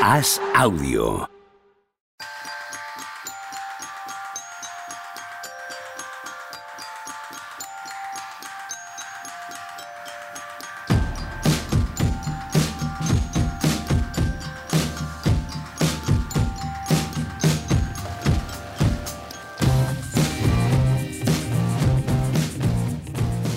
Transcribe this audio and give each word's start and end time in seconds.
Haz 0.00 0.40
audio. 0.56 1.39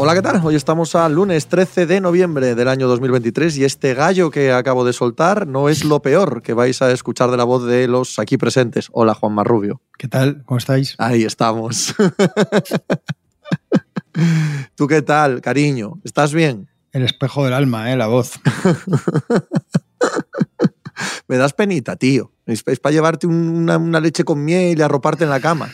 Hola, 0.04 0.16
¿qué 0.16 0.22
tal? 0.22 0.42
Hoy 0.44 0.56
estamos 0.56 0.96
al 0.96 1.14
lunes 1.14 1.48
13 1.48 1.86
de 1.86 2.02
noviembre 2.02 2.56
del 2.56 2.68
año 2.68 2.90
2023 2.90 3.56
y 3.56 3.64
este 3.64 3.94
gallo 3.94 4.32
que 4.32 4.52
acabo 4.52 4.84
de 4.84 4.92
soltar 4.92 5.48
no 5.48 5.70
es 5.70 5.86
lo 5.86 6.02
peor 6.02 6.42
que 6.42 6.52
vais 6.52 6.82
a 6.82 6.92
escuchar 6.92 7.32
de 7.32 7.38
la 7.38 7.46
voz 7.46 7.66
de 7.66 7.88
los 7.88 8.20
aquí 8.20 8.36
presentes. 8.36 8.90
Hola, 8.92 9.14
Juan 9.14 9.32
Marrubio. 9.32 9.80
¿Qué 9.98 10.10
tal? 10.10 10.44
¿Cómo 10.44 10.58
estáis? 10.58 10.96
Ahí 10.98 11.24
estamos. 11.24 11.96
¿Tú 14.76 14.88
qué 14.88 15.02
tal, 15.04 15.40
cariño? 15.40 16.02
¿Estás 16.04 16.34
bien? 16.34 16.68
El 16.92 17.04
espejo 17.04 17.46
del 17.46 17.54
alma, 17.54 17.90
¿eh? 17.90 17.96
La 17.96 18.08
voz. 18.08 18.34
Me 21.30 21.38
das 21.38 21.54
penita, 21.54 21.96
tío. 21.96 22.34
Es, 22.46 22.62
para 22.62 22.92
llevarte 22.92 23.26
una, 23.26 23.78
una 23.78 24.02
leche 24.02 24.26
con 24.26 24.44
miel 24.44 24.78
y 24.78 24.82
arroparte 24.82 25.24
en 25.24 25.30
la 25.30 25.40
cama. 25.40 25.70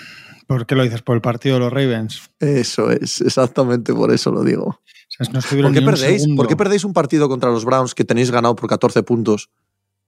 ¿Por 0.49 0.65
qué 0.65 0.73
lo 0.73 0.81
dices? 0.83 1.03
¿Por 1.03 1.15
el 1.15 1.21
partido 1.21 1.53
de 1.55 1.59
los 1.59 1.71
Ravens? 1.71 2.31
Eso 2.39 2.89
es, 2.89 3.21
exactamente 3.21 3.93
por 3.93 4.11
eso 4.11 4.31
lo 4.31 4.43
digo. 4.43 4.65
O 4.65 4.81
sea, 5.07 5.27
no 5.31 5.41
¿Por 5.41 5.71
qué 5.73 5.79
un 5.79 5.85
perdéis? 5.85 6.21
segundo. 6.23 6.41
¿Por 6.41 6.47
qué 6.49 6.55
perdéis 6.55 6.83
un 6.83 6.93
partido 6.93 7.29
contra 7.29 7.51
los 7.51 7.65
Browns 7.65 7.93
que 7.93 8.03
tenéis 8.03 8.31
ganado 8.31 8.55
por 8.55 8.67
14 8.67 9.03
puntos? 9.03 9.51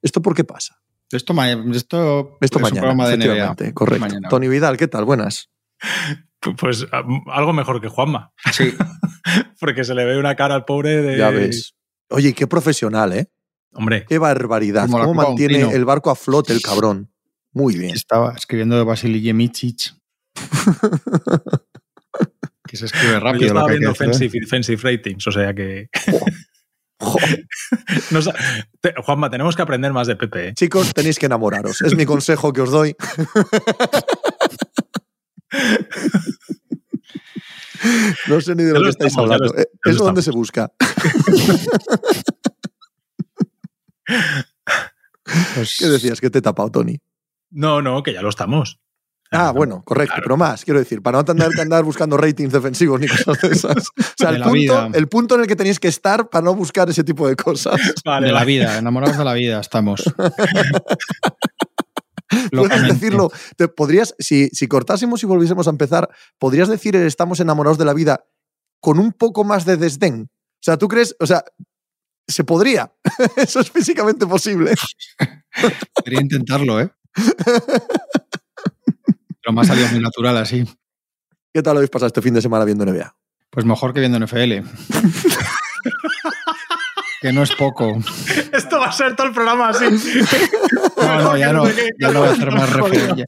¿Esto 0.02 0.20
por 0.24 0.34
qué 0.34 0.44
pasa? 0.44 0.82
Esto, 1.12 1.36
ma- 1.36 1.52
esto, 1.52 2.38
Esto 2.40 2.40
es 2.42 2.56
un 2.56 2.62
mañana, 2.64 2.80
programa 2.82 3.08
de 3.08 3.18
NBA. 3.18 3.24
efectivamente, 3.26 3.74
correcto. 3.76 4.06
Mañana. 4.08 4.30
Tony 4.30 4.48
Vidal, 4.48 4.78
¿qué 4.78 4.88
tal? 4.88 5.06
Buenas. 5.06 5.50
Pues 6.60 6.88
a- 6.92 7.04
algo 7.36 7.54
mejor 7.54 7.80
que 7.82 7.88
Juanma. 7.88 8.34
Sí. 8.52 8.74
Porque 9.60 9.84
se 9.84 9.94
le 9.94 10.06
ve 10.06 10.18
una 10.18 10.36
cara 10.36 10.56
al 10.56 10.66
pobre 10.66 11.04
de. 11.04 11.16
Ya 11.16 11.30
ves. 11.30 11.76
Oye, 12.10 12.34
qué 12.34 12.48
profesional, 12.48 13.14
¿eh? 13.14 13.30
Hombre, 13.74 14.06
Qué 14.10 14.18
barbaridad. 14.18 14.88
Como 14.90 14.98
¿Cómo 15.06 15.14
mantiene 15.14 15.62
el 15.72 15.86
barco 15.86 16.10
a 16.10 16.16
flote 16.16 16.52
el 16.52 16.64
cabrón? 16.64 17.12
Muy 17.54 17.78
bien. 17.78 17.94
Estaba 17.94 18.34
escribiendo 18.34 18.76
de 18.76 18.84
Vasily 18.84 19.22
Yemicic. 19.22 19.94
que 22.68 22.78
se 22.78 22.86
escribe 22.86 23.14
yo 23.14 23.20
rápido. 23.20 23.48
estaba 23.48 23.62
lo 23.62 23.68
que 23.68 23.74
que 23.74 23.80
viendo 23.80 23.92
offensive 23.92 24.40
defensive 24.40 24.82
ratings, 24.84 25.28
o 25.28 25.32
sea 25.32 25.54
que. 25.54 25.90
Te- 28.82 28.94
Juanma, 29.04 29.30
tenemos 29.32 29.56
que 29.56 29.62
aprender 29.64 29.92
más 29.92 30.06
de 30.08 30.16
Pepe. 30.16 30.50
¿eh? 30.50 30.54
Chicos, 30.54 30.94
tenéis 30.94 31.18
que 31.20 31.26
enamoraros. 31.26 31.82
Es 31.82 31.96
mi 31.96 32.06
consejo 32.06 32.54
que 32.54 32.62
os 32.62 32.70
doy. 32.72 32.96
No 38.28 38.40
sé 38.42 38.54
ni 38.56 38.64
de 38.64 38.74
lo 38.74 38.80
lo 38.80 38.84
que 38.86 38.90
estáis 38.92 39.12
estamos, 39.12 39.30
ya 39.32 39.38
lo 39.38 39.46
hablando. 39.46 39.58
est- 39.58 39.68
Eh, 39.68 39.72
ya 39.74 39.80
lo 39.86 39.92
¿Eso 39.96 40.04
dónde 40.06 40.22
estamos. 40.22 40.26
se 40.26 40.32
busca? 40.32 40.72
Pues, 45.56 45.76
¿Qué 45.80 45.88
decías? 45.88 46.20
¿Qué 46.22 46.30
te 46.30 46.40
he 46.40 46.42
tapado, 46.42 46.70
Tony? 46.70 47.00
No, 47.50 47.82
no, 47.82 48.04
que 48.04 48.14
ya 48.14 48.22
lo 48.22 48.30
estamos. 48.30 48.80
Ah, 49.34 49.52
bueno, 49.52 49.82
correcto, 49.86 50.16
claro. 50.16 50.24
pero 50.26 50.36
más, 50.38 50.66
quiero 50.66 50.80
decir, 50.80 51.02
para 51.02 51.20
no 51.20 51.26
tener 51.26 51.50
que 51.52 51.62
andar 51.62 51.86
buscando 51.86 52.18
ratings 52.18 52.52
defensivos 52.52 53.00
ni 53.00 53.08
cosas 53.08 53.40
de 53.42 53.48
esas. 53.48 53.88
O 53.88 53.92
sea, 54.18 54.32
De 54.32 54.38
el 54.38 54.44
punto, 54.44 54.90
el 54.94 55.08
punto 55.08 55.36
en 55.36 55.42
el 55.42 55.48
que 55.48 55.56
tenéis 55.56 55.80
que 55.80 55.88
estar 55.88 56.30
para 56.30 56.44
no 56.44 56.54
buscar 56.54 56.90
ese 56.90 57.06
tipo 57.06 57.26
de 57.28 57.38
cosas. 57.38 57.80
Vale, 58.04 58.28
de 58.28 58.34
la 58.34 58.44
vida, 58.44 58.78
enamorados 58.78 59.18
de 59.18 59.24
la 59.24 59.34
vida 59.34 59.62
estamos. 59.62 60.04
Puedes 62.52 62.88
decirlo, 62.88 63.32
te 63.58 63.68
podrías, 63.68 64.16
si, 64.20 64.50
si 64.50 64.68
cortásemos 64.68 65.24
y 65.24 65.26
volviésemos 65.26 65.68
a 65.68 65.70
empezar, 65.70 66.10
podrías 66.38 66.70
decir 66.70 66.96
el 66.96 67.08
estamos 67.08 67.40
enamorados 67.40 67.78
de 67.78 67.86
la 67.86 67.94
vida 67.94 68.26
con 68.82 69.00
un 69.00 69.14
poco 69.14 69.44
más 69.44 69.66
de 69.66 69.78
desdén. 69.78 70.30
O 70.30 70.64
sea, 70.64 70.78
¿tú 70.78 70.88
crees? 70.88 71.16
O 71.20 71.26
sea, 71.26 71.44
se 72.28 72.44
podría. 72.44 72.94
Eso 73.38 73.60
es 73.60 73.72
físicamente 73.72 74.28
posible. 74.28 74.74
Quería 76.04 76.22
intentarlo, 76.22 76.80
¿eh? 76.80 76.90
Pero 79.52 79.54
me 79.54 79.62
ha 79.62 79.66
salido 79.66 79.88
muy 79.90 80.00
natural 80.00 80.38
así. 80.38 80.64
¿Qué 81.54 81.62
tal 81.62 81.74
lo 81.74 81.80
habéis 81.80 81.90
pasado 81.90 82.08
este 82.08 82.22
fin 82.22 82.34
de 82.34 82.42
semana 82.42 82.64
viendo 82.66 82.86
NBA? 82.86 83.14
Pues 83.50 83.66
mejor 83.66 83.94
que 83.94 84.00
viendo 84.00 84.20
NFL. 84.20 84.66
que 87.22 87.32
no 87.34 87.44
es 87.44 87.52
poco. 87.52 88.00
Esto 88.52 88.80
va 88.80 88.88
a 88.88 88.92
ser 88.92 89.16
todo 89.16 89.28
el 89.28 89.34
programa 89.34 89.70
así. 89.70 89.86
No, 90.98 91.22
no, 91.22 91.38
ya 91.38 91.52
no, 91.54 91.68
ya 92.00 92.12
no 92.12 92.20
voy 92.20 92.30
a 92.30 92.32
hacer 92.32 92.52
más 92.52 92.72
referencias. 92.74 93.28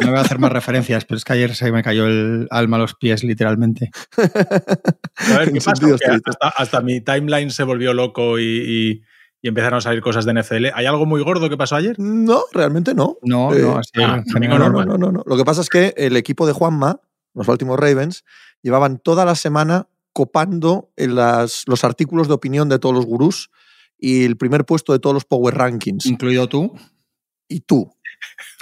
No 0.00 0.10
voy 0.10 0.18
a 0.18 0.22
hacer 0.22 0.38
más 0.38 0.52
referencias, 0.52 1.04
pero 1.04 1.18
es 1.18 1.24
que 1.24 1.32
ayer 1.34 1.54
se 1.54 1.70
me 1.72 1.82
cayó 1.82 2.06
el 2.06 2.46
alma 2.50 2.76
a 2.76 2.80
los 2.80 2.94
pies, 2.94 3.24
literalmente. 3.24 3.90
A 4.16 5.38
ver, 5.38 5.52
¿qué 5.52 5.60
pasa? 5.60 5.86
hasta, 6.26 6.48
hasta 6.48 6.80
mi 6.80 7.00
timeline 7.02 7.50
se 7.50 7.64
volvió 7.64 7.92
loco 7.92 8.38
y, 8.38 8.44
y- 8.44 9.02
y 9.40 9.48
empezaron 9.48 9.78
a 9.78 9.80
salir 9.80 10.00
cosas 10.02 10.24
de 10.24 10.32
NFL. 10.34 10.66
¿Hay 10.74 10.86
algo 10.86 11.06
muy 11.06 11.22
gordo 11.22 11.48
que 11.48 11.56
pasó 11.56 11.76
ayer? 11.76 11.94
No, 11.98 12.42
realmente 12.52 12.94
no. 12.94 13.18
No, 13.22 13.52
Eh, 13.54 13.62
no, 13.62 13.78
así 13.78 13.90
ah, 14.02 14.22
No, 14.26 14.58
no. 14.58 14.68
no, 14.70 14.84
no, 14.84 14.98
no, 14.98 15.12
no. 15.12 15.22
Lo 15.26 15.36
que 15.36 15.44
pasa 15.44 15.60
es 15.60 15.68
que 15.68 15.94
el 15.96 16.16
equipo 16.16 16.46
de 16.46 16.52
Juanma, 16.52 17.00
los 17.34 17.46
Baltimore 17.46 17.80
Ravens, 17.80 18.24
llevaban 18.62 18.98
toda 18.98 19.24
la 19.24 19.34
semana 19.36 19.86
copando 20.12 20.90
en 20.96 21.14
las- 21.14 21.62
los 21.66 21.84
artículos 21.84 22.26
de 22.26 22.34
opinión 22.34 22.68
de 22.68 22.78
todos 22.80 22.94
los 22.94 23.06
gurús 23.06 23.50
y 23.98 24.24
el 24.24 24.36
primer 24.36 24.64
puesto 24.64 24.92
de 24.92 24.98
todos 24.98 25.14
los 25.14 25.24
Power 25.24 25.54
Rankings. 25.56 26.06
Incluido 26.06 26.48
tú 26.48 26.72
Y 27.48 27.60
tú. 27.60 27.90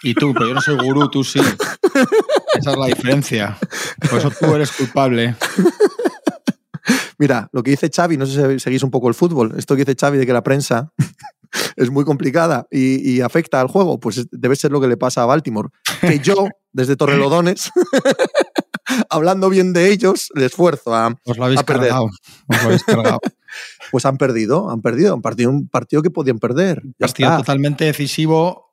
y 0.03 0.13
tú, 0.15 0.33
pero 0.35 0.49
yo 0.49 0.55
no 0.55 0.61
soy 0.61 0.77
gurú, 0.77 1.09
tú 1.09 1.25
sí. 1.25 1.41
Esa 2.55 2.71
es 2.73 2.77
la 2.77 2.87
diferencia. 2.87 3.57
Por 4.11 4.19
eso 4.19 4.31
tú 4.39 4.55
eres 4.55 4.71
culpable. 4.73 5.35
Mira, 7.19 7.49
lo 7.53 7.62
que 7.62 7.71
dice 7.71 7.91
Xavi, 7.94 8.16
no 8.16 8.27
sé 8.27 8.53
si 8.54 8.60
seguís 8.60 8.82
un 8.82 8.91
poco 8.91 9.09
el 9.09 9.15
fútbol, 9.15 9.54
esto 9.56 9.75
que 9.75 9.84
dice 9.84 9.97
Xavi 9.99 10.19
de 10.19 10.27
que 10.27 10.32
la 10.32 10.43
prensa 10.43 10.93
es 11.77 11.91
muy 11.91 12.04
complicada 12.04 12.66
y, 12.71 13.10
y 13.10 13.21
afecta 13.22 13.60
al 13.60 13.69
juego, 13.69 13.99
pues 14.00 14.19
es- 14.19 14.28
debe 14.31 14.56
ser 14.56 14.71
lo 14.72 14.81
que 14.81 14.88
le 14.88 14.97
pasa 14.97 15.22
a 15.22 15.27
Baltimore. 15.27 15.69
Que 16.00 16.19
yo, 16.19 16.47
desde 16.72 16.97
Torrelodones, 16.97 17.71
hablando 19.10 19.49
bien 19.49 19.72
de 19.72 19.91
ellos, 19.91 20.31
le 20.34 20.47
esfuerzo 20.47 20.94
a... 20.94 21.15
Os 21.25 21.38
lo 21.38 21.44
habéis 21.44 21.60
A 21.60 21.65
perder. 21.66 21.88
cargado. 21.88 22.06
Os 22.49 22.56
lo 22.62 22.62
habéis 22.66 22.84
cargado. 22.84 23.21
Pues 23.91 24.04
han 24.04 24.19
perdido, 24.19 24.69
han 24.69 24.83
perdido, 24.83 25.15
han 25.15 25.22
partido 25.22 25.48
un 25.48 25.66
partido 25.69 26.03
que 26.03 26.10
podían 26.10 26.38
perder. 26.38 26.83
Ya 26.98 27.06
Partido 27.06 27.28
está. 27.31 27.38
totalmente 27.38 27.84
decisivo 27.84 28.66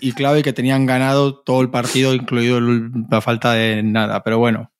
y 0.00 0.12
clave 0.12 0.42
que 0.42 0.52
tenían 0.52 0.84
ganado 0.84 1.38
todo 1.42 1.62
el 1.62 1.70
partido, 1.70 2.12
incluido 2.12 2.58
el- 2.58 2.90
la 3.10 3.22
falta 3.22 3.52
de 3.54 3.82
nada. 3.82 4.22
Pero 4.24 4.38
bueno, 4.38 4.72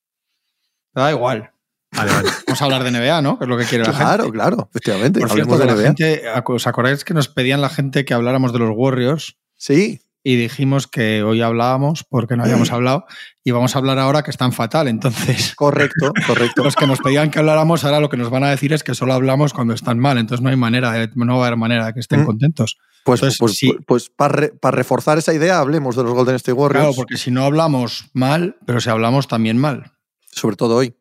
da 0.93 1.11
igual. 1.11 1.53
Vale, 1.97 2.13
vale. 2.13 2.31
Vamos 2.47 2.61
a 2.63 2.65
hablar 2.65 2.85
de 2.85 2.91
NBA, 2.91 3.23
¿no? 3.23 3.39
Es 3.41 3.49
lo 3.49 3.57
que 3.57 3.65
quiere 3.65 3.85
la 3.85 3.91
gente. 3.93 4.05
Claro, 4.05 4.31
claro, 4.33 4.69
efectivamente. 4.71 5.21
Por 5.21 5.31
cierto, 5.33 5.59
de 5.59 5.67
la 5.67 5.75
NBA. 5.75 5.83
gente, 5.83 6.23
¿os 6.47 6.67
acordáis 6.67 7.05
que 7.05 7.15
nos 7.15 7.29
pedían 7.29 7.61
la 7.61 7.69
gente 7.69 8.05
que 8.05 8.15
habláramos 8.15 8.53
de 8.53 8.59
los 8.61 8.71
Warriors? 8.75 9.37
Sí, 9.57 10.01
Y 10.29 10.35
dijimos 10.35 10.89
que 10.89 11.23
hoy 11.23 11.41
hablábamos 11.41 12.03
porque 12.03 12.37
no 12.37 12.43
habíamos 12.43 12.71
hablado 12.73 13.07
y 13.45 13.53
vamos 13.53 13.77
a 13.77 13.79
hablar 13.79 13.99
ahora 14.01 14.23
que 14.25 14.31
están 14.33 14.53
fatal. 14.53 14.89
Entonces, 14.89 15.55
correcto, 15.57 16.13
correcto. 16.27 16.65
los 16.65 16.75
que 16.75 16.87
nos 16.89 16.99
pedían 16.99 17.31
que 17.31 17.39
habláramos 17.39 17.85
ahora 17.85 18.01
lo 18.01 18.09
que 18.11 18.17
nos 18.17 18.29
van 18.31 18.43
a 18.43 18.51
decir 18.51 18.73
es 18.73 18.83
que 18.83 18.95
solo 18.95 19.15
hablamos 19.15 19.53
cuando 19.53 19.73
están 19.73 19.99
mal. 20.01 20.19
Entonces 20.19 20.43
no 20.43 20.51
hay 20.51 20.57
manera, 20.57 20.91
de- 20.93 21.11
no 21.15 21.39
va 21.39 21.45
a 21.45 21.47
haber 21.47 21.57
manera 21.59 21.87
de 21.87 21.95
que 21.95 22.01
estén 22.01 22.23
Mm. 22.23 22.27
contentos. 22.27 22.77
Pues, 23.05 23.21
Entonces, 23.21 23.39
pues, 23.39 23.53
sí. 23.57 23.73
pues 23.87 24.11
para 24.11 24.51
reforzar 24.73 25.17
esa 25.17 25.33
idea, 25.33 25.61
hablemos 25.61 25.95
de 25.95 26.03
los 26.03 26.13
Golden 26.13 26.35
State 26.35 26.55
Warriors, 26.55 26.83
Claro, 26.87 26.97
porque 26.97 27.17
si 27.19 27.31
no 27.31 27.45
hablamos 27.45 28.07
mal, 28.13 28.57
pero 28.67 28.81
si 28.81 28.91
hablamos 28.91 29.29
también 29.29 29.57
mal. 29.59 29.93
sobre 30.33 30.57
todo 30.57 30.75
hoy. 30.77 30.95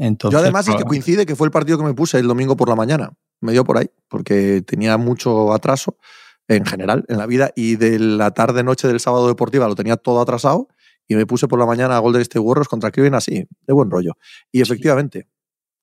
Entonces, 0.00 0.32
Yo 0.32 0.42
además 0.42 0.66
es 0.66 0.76
que 0.76 0.84
coincide 0.84 1.26
que 1.26 1.36
fue 1.36 1.46
el 1.46 1.50
partido 1.50 1.76
que 1.76 1.84
me 1.84 1.92
puse 1.92 2.18
el 2.18 2.26
domingo 2.26 2.56
por 2.56 2.70
la 2.70 2.74
mañana. 2.74 3.12
Me 3.40 3.52
dio 3.52 3.64
por 3.64 3.76
ahí, 3.76 3.90
porque 4.08 4.62
tenía 4.62 4.96
mucho 4.96 5.52
atraso 5.52 5.98
en 6.48 6.64
general 6.64 7.04
en 7.08 7.18
la 7.18 7.26
vida 7.26 7.52
y 7.54 7.76
de 7.76 7.98
la 7.98 8.30
tarde-noche 8.30 8.88
del 8.88 8.98
sábado 8.98 9.28
deportiva 9.28 9.68
lo 9.68 9.74
tenía 9.74 9.96
todo 9.98 10.22
atrasado 10.22 10.68
y 11.06 11.16
me 11.16 11.26
puse 11.26 11.48
por 11.48 11.58
la 11.58 11.66
mañana 11.66 11.96
a 11.96 11.98
Golden 11.98 12.22
State 12.22 12.40
Warriors 12.40 12.66
contra 12.66 12.90
Cleveland 12.90 13.16
así, 13.16 13.46
de 13.66 13.72
buen 13.74 13.90
rollo. 13.90 14.16
Y 14.50 14.62
efectivamente, 14.62 15.28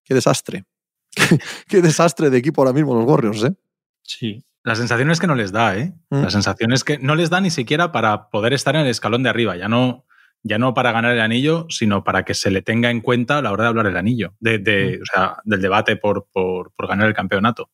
qué 0.04 0.16
desastre. 0.16 0.66
Qué, 1.16 1.40
qué 1.68 1.81
desastre 1.81 2.30
de 2.30 2.38
equipo 2.38 2.62
ahora 2.62 2.74
mismo 2.74 2.94
los 2.94 3.06
Warriors, 3.08 3.44
¿eh? 3.44 3.56
Sí. 4.04 4.44
La 4.63 4.75
sensación 4.75 5.10
es 5.12 5.20
que 5.20 5.28
no 5.28 5.36
les 5.36 5.52
da, 5.52 5.78
¿eh? 5.78 5.94
Mm. 6.10 6.24
La 6.24 6.30
sensación 6.30 6.74
es 6.74 6.84
que 6.84 6.98
no 7.00 7.16
les 7.16 7.30
da 7.30 7.40
ni 7.40 7.50
siquiera 7.50 7.92
para 7.92 8.30
poder 8.30 8.54
estar 8.54 8.75
en 8.75 8.81
el 8.81 8.88
escalón 8.88 9.24
de 9.24 9.30
arriba. 9.30 9.56
Ya 9.56 9.68
no, 9.68 10.06
ya 10.48 10.58
no 10.58 10.74
para 10.74 10.92
ganar 10.92 11.12
el 11.14 11.22
anillo, 11.22 11.66
sino 11.70 12.04
para 12.04 12.24
que 12.26 12.34
se 12.34 12.52
le 12.52 12.62
tenga 12.62 12.90
en 12.92 13.02
cuenta 13.02 13.38
a 13.38 13.42
la 13.42 13.52
hora 13.52 13.64
de 13.64 13.70
hablar 13.70 13.86
del 13.88 13.98
anillo, 13.98 14.36
de, 14.40 14.58
de- 14.60 14.98
Mm. 14.98 15.02
o 15.02 15.06
sea, 15.06 15.38
del 15.46 15.62
debate 15.62 15.96
por, 15.98 16.28
por- 16.32 16.74
por 16.76 16.88
ganar 16.88 17.08
el 17.08 17.14
campeonato. 17.14 17.70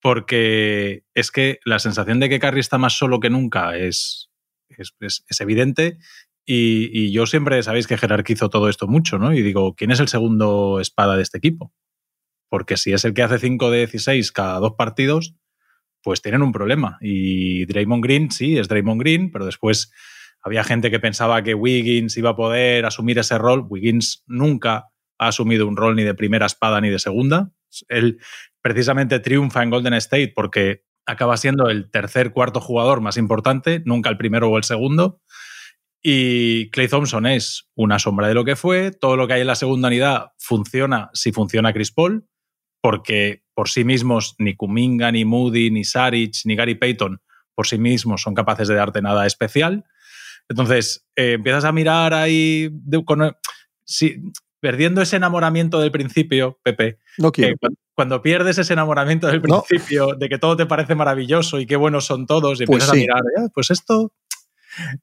Porque 0.00 1.04
es 1.14 1.30
que 1.30 1.58
la 1.64 1.78
sensación 1.78 2.20
de 2.20 2.28
que 2.28 2.38
Curry 2.40 2.60
está 2.60 2.78
más 2.78 2.96
solo 2.96 3.20
que 3.20 3.30
nunca 3.30 3.76
es, 3.76 4.30
es, 4.68 4.94
es- 5.00 5.24
es 5.28 5.40
evidente. 5.40 5.98
Y, 6.46 6.88
y 6.92 7.12
yo 7.12 7.26
siempre 7.26 7.62
sabéis 7.62 7.86
que 7.86 7.98
jerarquizo 7.98 8.48
todo 8.48 8.68
esto 8.70 8.86
mucho, 8.86 9.18
¿no? 9.18 9.34
Y 9.34 9.42
digo, 9.42 9.74
¿quién 9.74 9.90
es 9.90 10.00
el 10.00 10.08
segundo 10.08 10.80
espada 10.80 11.16
de 11.16 11.22
este 11.22 11.38
equipo? 11.38 11.72
Porque 12.48 12.76
si 12.78 12.92
es 12.94 13.04
el 13.04 13.12
que 13.12 13.22
hace 13.22 13.38
5 13.38 13.70
de 13.70 13.78
16 13.80 14.32
cada 14.32 14.58
dos 14.60 14.72
partidos, 14.78 15.34
pues 16.02 16.22
tienen 16.22 16.40
un 16.42 16.52
problema. 16.52 16.96
Y 17.02 17.66
Draymond 17.66 18.02
Green, 18.02 18.30
sí, 18.30 18.56
es 18.56 18.68
Draymond 18.68 19.00
Green, 19.02 19.30
pero 19.30 19.44
después 19.44 19.92
había 20.42 20.64
gente 20.64 20.90
que 20.90 21.00
pensaba 21.00 21.42
que 21.42 21.54
Wiggins 21.54 22.16
iba 22.16 22.30
a 22.30 22.36
poder 22.36 22.86
asumir 22.86 23.18
ese 23.18 23.38
rol. 23.38 23.66
Wiggins 23.68 24.24
nunca 24.26 24.86
ha 25.18 25.28
asumido 25.28 25.66
un 25.66 25.76
rol 25.76 25.96
ni 25.96 26.04
de 26.04 26.14
primera 26.14 26.46
espada 26.46 26.80
ni 26.80 26.90
de 26.90 26.98
segunda. 26.98 27.50
Él 27.88 28.18
precisamente 28.62 29.20
triunfa 29.20 29.62
en 29.62 29.70
Golden 29.70 29.94
State 29.94 30.32
porque 30.34 30.84
acaba 31.06 31.36
siendo 31.36 31.70
el 31.70 31.90
tercer, 31.90 32.32
cuarto 32.32 32.60
jugador 32.60 33.00
más 33.00 33.16
importante, 33.16 33.82
nunca 33.84 34.10
el 34.10 34.16
primero 34.16 34.48
o 34.48 34.58
el 34.58 34.64
segundo. 34.64 35.20
Y 36.02 36.70
Clay 36.70 36.86
Thompson 36.86 37.26
es 37.26 37.68
una 37.74 37.98
sombra 37.98 38.28
de 38.28 38.34
lo 38.34 38.44
que 38.44 38.56
fue. 38.56 38.92
Todo 38.92 39.16
lo 39.16 39.26
que 39.26 39.34
hay 39.34 39.40
en 39.40 39.46
la 39.48 39.56
segunda 39.56 39.88
unidad 39.88 40.32
funciona 40.38 41.10
si 41.12 41.32
funciona 41.32 41.72
Chris 41.72 41.90
Paul, 41.90 42.28
porque 42.80 43.42
por 43.54 43.68
sí 43.68 43.84
mismos 43.84 44.36
ni 44.38 44.54
Kuminga, 44.54 45.10
ni 45.10 45.24
Moody, 45.24 45.70
ni 45.70 45.82
Saric, 45.82 46.36
ni 46.44 46.54
Gary 46.54 46.76
Payton 46.76 47.20
por 47.58 47.66
sí 47.66 47.76
mismos 47.76 48.22
son 48.22 48.36
capaces 48.36 48.68
de 48.68 48.76
darte 48.76 49.02
nada 49.02 49.26
especial. 49.26 49.84
Entonces, 50.48 51.06
eh, 51.16 51.32
empiezas 51.32 51.64
a 51.64 51.72
mirar 51.72 52.14
ahí, 52.14 52.70
perdiendo 54.60 55.02
ese 55.02 55.16
enamoramiento 55.16 55.80
del 55.80 55.90
principio, 55.90 56.58
Pepe. 56.62 56.98
No 57.18 57.32
quiero. 57.32 57.56
cuando, 57.94 58.22
pierdes 58.22 58.58
ese 58.58 58.72
enamoramiento 58.72 59.26
del 59.26 59.42
principio, 59.42 60.14
de 60.14 60.28
que 60.28 60.38
todo 60.38 60.56
te 60.56 60.66
parece 60.66 60.94
maravilloso 60.94 61.60
y 61.60 61.66
qué 61.66 61.76
buenos 61.76 62.06
son 62.06 62.26
todos, 62.26 62.60
y 62.60 62.66
pues 62.66 62.84
empiezas 62.84 62.90
a 62.90 62.96
mirar, 62.96 63.22
ah, 63.38 63.48
pues 63.52 63.70
esto 63.70 64.12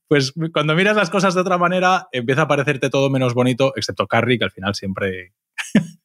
pues 0.07 0.33
cuando 0.53 0.75
miras 0.75 0.95
las 0.95 1.09
cosas 1.09 1.33
de 1.33 1.41
otra 1.41 1.57
manera, 1.57 2.07
empieza 2.11 2.43
a 2.43 2.47
parecerte 2.47 2.89
todo 2.89 3.09
menos 3.09 3.33
bonito, 3.33 3.73
excepto 3.75 4.07
Carrie, 4.07 4.37
que 4.37 4.45
al 4.45 4.51
final 4.51 4.75
siempre. 4.75 5.33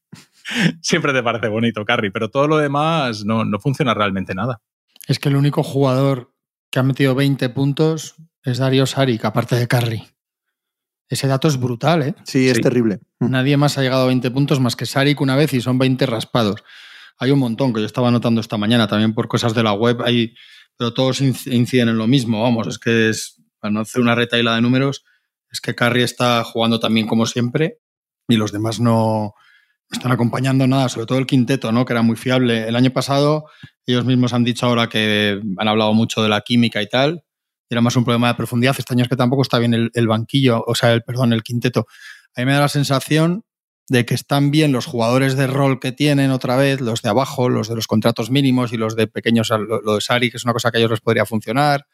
siempre 0.82 1.12
te 1.12 1.22
parece 1.22 1.48
bonito, 1.48 1.84
Carrie, 1.84 2.10
pero 2.10 2.30
todo 2.30 2.48
lo 2.48 2.58
demás 2.58 3.24
no, 3.24 3.44
funciona 3.60 3.94
realmente 3.94 4.34
nada. 4.34 4.60
Es 5.06 5.18
que 5.18 5.28
el 5.28 5.36
único 5.36 5.62
jugador 5.62 6.32
que 6.70 6.78
ha 6.78 6.82
metido 6.82 7.14
20 7.14 7.48
puntos 7.50 8.16
es 8.44 8.58
Dario 8.58 8.86
Saric, 8.86 9.24
aparte 9.24 9.56
de 9.56 9.68
Carrie. 9.68 10.08
Ese 11.08 11.26
dato 11.26 11.48
es 11.48 11.58
brutal, 11.58 12.02
¿eh? 12.02 12.14
Sí, 12.24 12.48
es 12.48 12.60
terrible. 12.60 13.00
Mm. 13.18 13.30
Nadie 13.30 13.56
más 13.56 13.76
ha 13.76 13.82
llegado 13.82 14.04
a 14.04 14.06
20 14.06 14.30
puntos 14.30 14.60
más 14.60 14.76
que 14.76 14.86
Saric 14.86 15.20
una 15.20 15.36
vez 15.36 15.52
y 15.52 15.60
son 15.60 15.76
20 15.78 16.06
raspados. 16.06 16.62
Hay 17.18 17.32
un 17.32 17.40
montón 17.40 17.72
que 17.72 17.80
yo 17.80 17.86
estaba 17.86 18.10
notando 18.10 18.40
esta 18.40 18.56
mañana 18.56 18.86
también 18.86 19.12
por 19.12 19.28
cosas 19.28 19.54
de 19.54 19.62
la 19.62 19.72
web, 19.72 20.02
hay, 20.02 20.34
pero 20.76 20.94
todos 20.94 21.20
inciden 21.20 21.88
en 21.88 21.98
lo 21.98 22.06
mismo, 22.06 22.42
vamos, 22.42 22.66
es 22.68 22.78
que 22.78 23.10
es 23.10 23.42
para 23.58 23.72
no 23.72 23.80
hacer 23.80 24.00
una 24.00 24.14
retaila 24.14 24.54
de 24.54 24.62
números, 24.62 25.04
es 25.50 25.60
que 25.60 25.74
Carrie 25.74 26.04
está 26.04 26.42
jugando 26.44 26.80
también 26.80 27.06
como 27.06 27.26
siempre 27.26 27.78
y 28.26 28.36
los 28.36 28.52
demás 28.52 28.80
no 28.80 29.34
están 29.90 30.12
acompañando 30.12 30.66
nada, 30.66 30.88
sobre 30.88 31.06
todo 31.06 31.18
el 31.18 31.26
quinteto, 31.26 31.72
¿no? 31.72 31.84
que 31.84 31.92
era 31.92 32.02
muy 32.02 32.16
fiable. 32.16 32.68
El 32.68 32.76
año 32.76 32.90
pasado 32.90 33.46
ellos 33.84 34.04
mismos 34.04 34.32
han 34.32 34.44
dicho 34.44 34.66
ahora 34.66 34.88
que 34.88 35.40
han 35.58 35.68
hablado 35.68 35.92
mucho 35.92 36.22
de 36.22 36.28
la 36.28 36.40
química 36.42 36.80
y 36.80 36.88
tal, 36.88 37.24
era 37.70 37.80
más 37.80 37.96
un 37.96 38.04
problema 38.04 38.28
de 38.28 38.34
profundidad. 38.34 38.74
Este 38.76 38.92
año 38.92 39.04
es 39.04 39.08
que 39.08 39.16
tampoco 39.16 39.42
está 39.42 39.58
bien 39.58 39.74
el, 39.74 40.08
banquillo, 40.08 40.62
o 40.66 40.74
sea, 40.74 40.92
el 40.92 41.02
perdón, 41.02 41.32
el 41.32 41.42
quinteto. 41.42 41.86
A 42.34 42.40
mí 42.40 42.46
me 42.46 42.52
da 42.52 42.60
la 42.60 42.68
sensación 42.68 43.44
de 43.88 44.04
que 44.04 44.14
están 44.14 44.50
bien 44.50 44.72
los 44.72 44.86
jugadores 44.86 45.36
de 45.36 45.46
rol 45.46 45.80
que 45.80 45.92
tienen 45.92 46.30
otra 46.32 46.56
vez, 46.56 46.80
los 46.80 47.02
de 47.02 47.08
abajo, 47.08 47.48
los 47.48 47.68
de 47.68 47.76
los 47.76 47.86
contratos 47.86 48.30
mínimos 48.30 48.72
y 48.72 48.76
los 48.76 48.96
de 48.96 49.06
pequeños, 49.06 49.50
lo, 49.50 49.94
de 49.94 50.00
Sari, 50.00 50.30
que 50.30 50.36
es 50.36 50.44
una 50.44 50.52
cosa 50.52 50.70
que 50.70 50.78
a 50.78 50.80
ellos 50.80 50.90
les 50.90 51.00
podría 51.00 51.26
funcionar. 51.26 51.86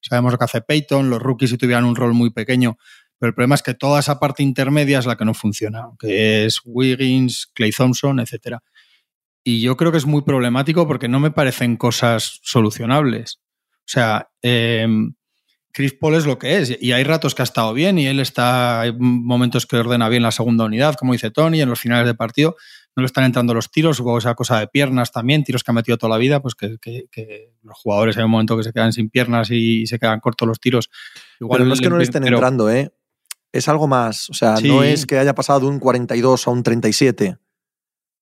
Sabemos 0.00 0.32
lo 0.32 0.38
que 0.38 0.44
hace 0.44 0.60
Peyton, 0.62 1.10
los 1.10 1.20
rookies 1.20 1.50
si 1.50 1.58
tuvieran 1.58 1.84
un 1.84 1.96
rol 1.96 2.12
muy 2.12 2.30
pequeño, 2.30 2.76
pero 3.18 3.28
el 3.28 3.34
problema 3.34 3.54
es 3.54 3.62
que 3.62 3.74
toda 3.74 4.00
esa 4.00 4.18
parte 4.18 4.42
intermedia 4.42 4.98
es 4.98 5.06
la 5.06 5.16
que 5.16 5.24
no 5.24 5.34
funciona, 5.34 5.88
que 5.98 6.46
es 6.46 6.60
Wiggins, 6.64 7.50
Clay 7.54 7.70
Thompson, 7.70 8.18
etc. 8.20 8.58
Y 9.44 9.60
yo 9.60 9.76
creo 9.76 9.92
que 9.92 9.98
es 9.98 10.06
muy 10.06 10.22
problemático 10.22 10.86
porque 10.86 11.08
no 11.08 11.20
me 11.20 11.30
parecen 11.30 11.76
cosas 11.76 12.40
solucionables. 12.42 13.40
O 13.90 13.92
sea, 13.92 14.30
em, 14.40 15.14
Chris 15.72 15.94
Paul 15.94 16.14
es 16.14 16.26
lo 16.26 16.38
que 16.38 16.58
es 16.58 16.76
y 16.80 16.92
hay 16.92 17.04
ratos 17.04 17.34
que 17.34 17.42
ha 17.42 17.44
estado 17.44 17.72
bien 17.72 17.98
y 17.98 18.06
él 18.06 18.18
está, 18.20 18.80
hay 18.80 18.92
momentos 18.98 19.66
que 19.66 19.76
ordena 19.76 20.08
bien 20.08 20.22
la 20.22 20.32
segunda 20.32 20.64
unidad, 20.64 20.94
como 20.94 21.12
dice 21.12 21.30
Tony, 21.30 21.60
en 21.60 21.68
los 21.68 21.78
finales 21.78 22.06
de 22.06 22.14
partido, 22.14 22.56
no 22.96 23.02
le 23.02 23.06
están 23.06 23.24
entrando 23.24 23.54
los 23.54 23.70
tiros, 23.70 23.96
supongo 23.96 24.18
esa 24.18 24.34
cosa 24.34 24.58
de 24.58 24.66
piernas 24.66 25.12
también, 25.12 25.44
tiros 25.44 25.62
que 25.62 25.70
ha 25.70 25.74
metido 25.74 25.96
toda 25.96 26.10
la 26.10 26.18
vida, 26.18 26.40
pues 26.40 26.54
que, 26.54 26.78
los 27.62 27.78
jugadores 27.78 28.16
hay 28.16 28.24
un 28.24 28.30
momento 28.30 28.56
que 28.56 28.64
se 28.64 28.72
quedan 28.72 28.92
sin 28.92 29.10
piernas 29.10 29.50
y, 29.50 29.86
se 29.86 29.98
quedan 29.98 30.20
cortos 30.20 30.48
los 30.48 30.60
tiros. 30.60 30.90
Igual 31.38 31.58
Pero 31.58 31.68
no 31.68 31.74
es 31.74 31.80
que 31.80 31.90
no 31.90 31.98
le 31.98 32.04
estén 32.04 32.26
entrando, 32.26 32.70
¿eh? 32.70 32.92
Es 33.52 33.68
algo 33.68 33.88
más, 33.88 34.30
o 34.30 34.34
sea, 34.34 34.56
no 34.62 34.82
es 34.82 35.06
que 35.06 35.18
haya 35.18 35.34
pasado 35.34 35.60
de 35.60 35.66
un 35.66 35.78
42 35.78 36.46
a 36.46 36.50
un 36.50 36.62
37. 36.62 37.38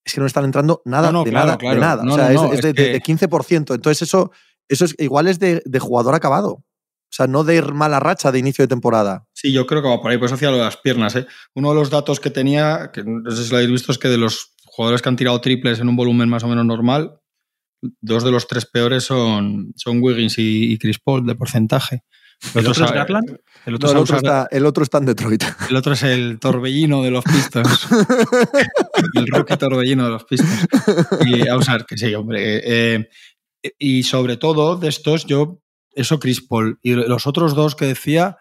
Es 0.05 0.15
que 0.15 0.21
no 0.21 0.27
están 0.27 0.45
entrando 0.45 0.81
nada, 0.87 1.09
de, 1.09 1.31
nada 1.31 1.57
de 1.57 1.77
nada, 1.77 2.03
o 2.03 2.15
sea, 2.15 2.33
es, 2.33 2.63
de, 2.63 3.03
15%. 3.03 3.75
Entonces 3.75 4.03
eso, 4.03 4.33
eso 4.67 4.85
es, 4.87 4.95
igual 4.99 5.29
es 5.29 5.39
de, 5.39 5.63
jugador 5.81 6.15
acabado. 6.15 6.65
O 7.11 7.15
sea, 7.19 7.27
no 7.27 7.43
de 7.43 7.57
ir 7.57 7.73
mala 7.73 8.01
racha 8.01 8.31
de 8.31 8.39
inicio 8.39 8.63
de 8.63 8.69
temporada. 8.69 9.27
Sí, 9.33 9.51
yo 9.53 9.67
creo 9.67 9.83
que 9.83 9.89
va 9.89 10.01
por 10.01 10.11
ahí, 10.11 10.19
pues 10.19 10.33
hacía 10.33 10.51
lo 10.51 10.59
de 10.59 10.65
las 10.65 10.77
piernas. 10.77 11.17
¿eh? 11.17 11.27
Uno 11.55 11.71
de 11.71 11.75
los 11.75 11.89
datos 11.89 12.21
que 12.21 12.31
tenía, 12.31 12.91
que 12.93 13.03
no 13.03 13.31
sé 13.31 13.45
si 13.45 13.51
lo 13.51 13.57
habéis 13.57 13.73
visto, 13.73 13.93
es 13.93 13.99
que 13.99 14.09
de 14.09 14.19
los 14.19 14.55
jugadores 14.65 15.01
que 15.01 15.09
han 15.09 15.17
tirado 15.17 15.41
triples 15.41 15.81
en 15.81 15.89
un 15.89 15.97
volumen 15.97 16.29
más 16.29 16.45
o 16.45 16.49
menos 16.49 16.67
normal, 16.67 17.19
dos 18.01 18.25
de 18.25 18.31
los 18.31 18.47
tres 18.47 18.67
peores 18.67 19.05
son, 19.05 19.73
son 19.77 20.03
Wiggins 20.03 20.35
y, 20.39 20.79
Chris 20.79 20.99
Paul 20.99 21.27
de 21.27 21.35
porcentaje. 21.35 22.03
¿El 22.55 22.69
otro 22.69 22.85
es 22.85 22.93
Garland? 22.93 23.37
El 23.67 23.75
otro, 23.75 23.89
está, 23.89 24.47
el 24.53 24.65
otro, 24.65 24.85
está, 24.85 24.99
en 24.99 25.07
Detroit. 25.07 25.43
El 25.69 25.75
otro 25.75 25.95
es 25.95 26.05
el 26.05 26.39
torbellino 26.39 27.03
de 27.03 27.11
los 27.11 27.25
Pistons. 27.25 27.89
el 29.15 29.27
rookie 29.27 29.57
torbellino 29.57 30.05
de 30.05 30.11
los 30.11 30.25
Pistons. 30.25 30.69
Y 31.27 31.49
a 31.49 31.57
usar, 31.57 31.85
que 31.85 31.99
sí, 31.99 32.15
hombre. 32.15 32.61
Eh, 32.63 33.09
y 33.79 34.05
sobre 34.05 34.37
todo 34.37 34.77
de 34.77 34.89
estos, 34.89 35.27
yo, 35.27 35.61
eso 35.99 36.19
Chris 36.19 36.41
Paul. 36.41 36.79
Y 36.83 36.95
los 36.95 37.27
otros 37.27 37.55
dos 37.55 37.75
que 37.75 37.87
decía, 37.87 38.39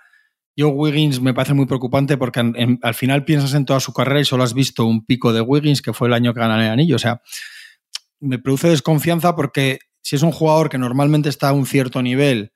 yo 0.55 0.69
Wiggins 0.69 1.21
me 1.21 1.33
parece 1.33 1.53
muy 1.53 1.65
preocupante 1.65 2.17
porque 2.17 2.39
al 2.81 2.93
final 2.93 3.25
piensas 3.25 3.53
en 3.53 3.65
toda 3.65 3.79
su 3.79 3.93
carrera 3.93 4.21
y 4.21 4.25
solo 4.25 4.43
has 4.43 4.53
visto 4.53 4.85
un 4.85 5.05
pico 5.05 5.33
de 5.33 5.41
Wiggins 5.41 5.81
que 5.81 5.93
fue 5.93 6.07
el 6.07 6.13
año 6.13 6.33
que 6.33 6.39
ganó 6.39 6.59
el 6.59 6.69
anillo. 6.69 6.95
O 6.95 6.99
sea, 6.99 7.21
me 8.19 8.39
produce 8.39 8.69
desconfianza 8.69 9.35
porque 9.35 9.79
si 10.01 10.15
es 10.15 10.23
un 10.23 10.31
jugador 10.31 10.69
que 10.69 10.77
normalmente 10.77 11.29
está 11.29 11.49
a 11.49 11.53
un 11.53 11.65
cierto 11.65 12.01
nivel 12.01 12.53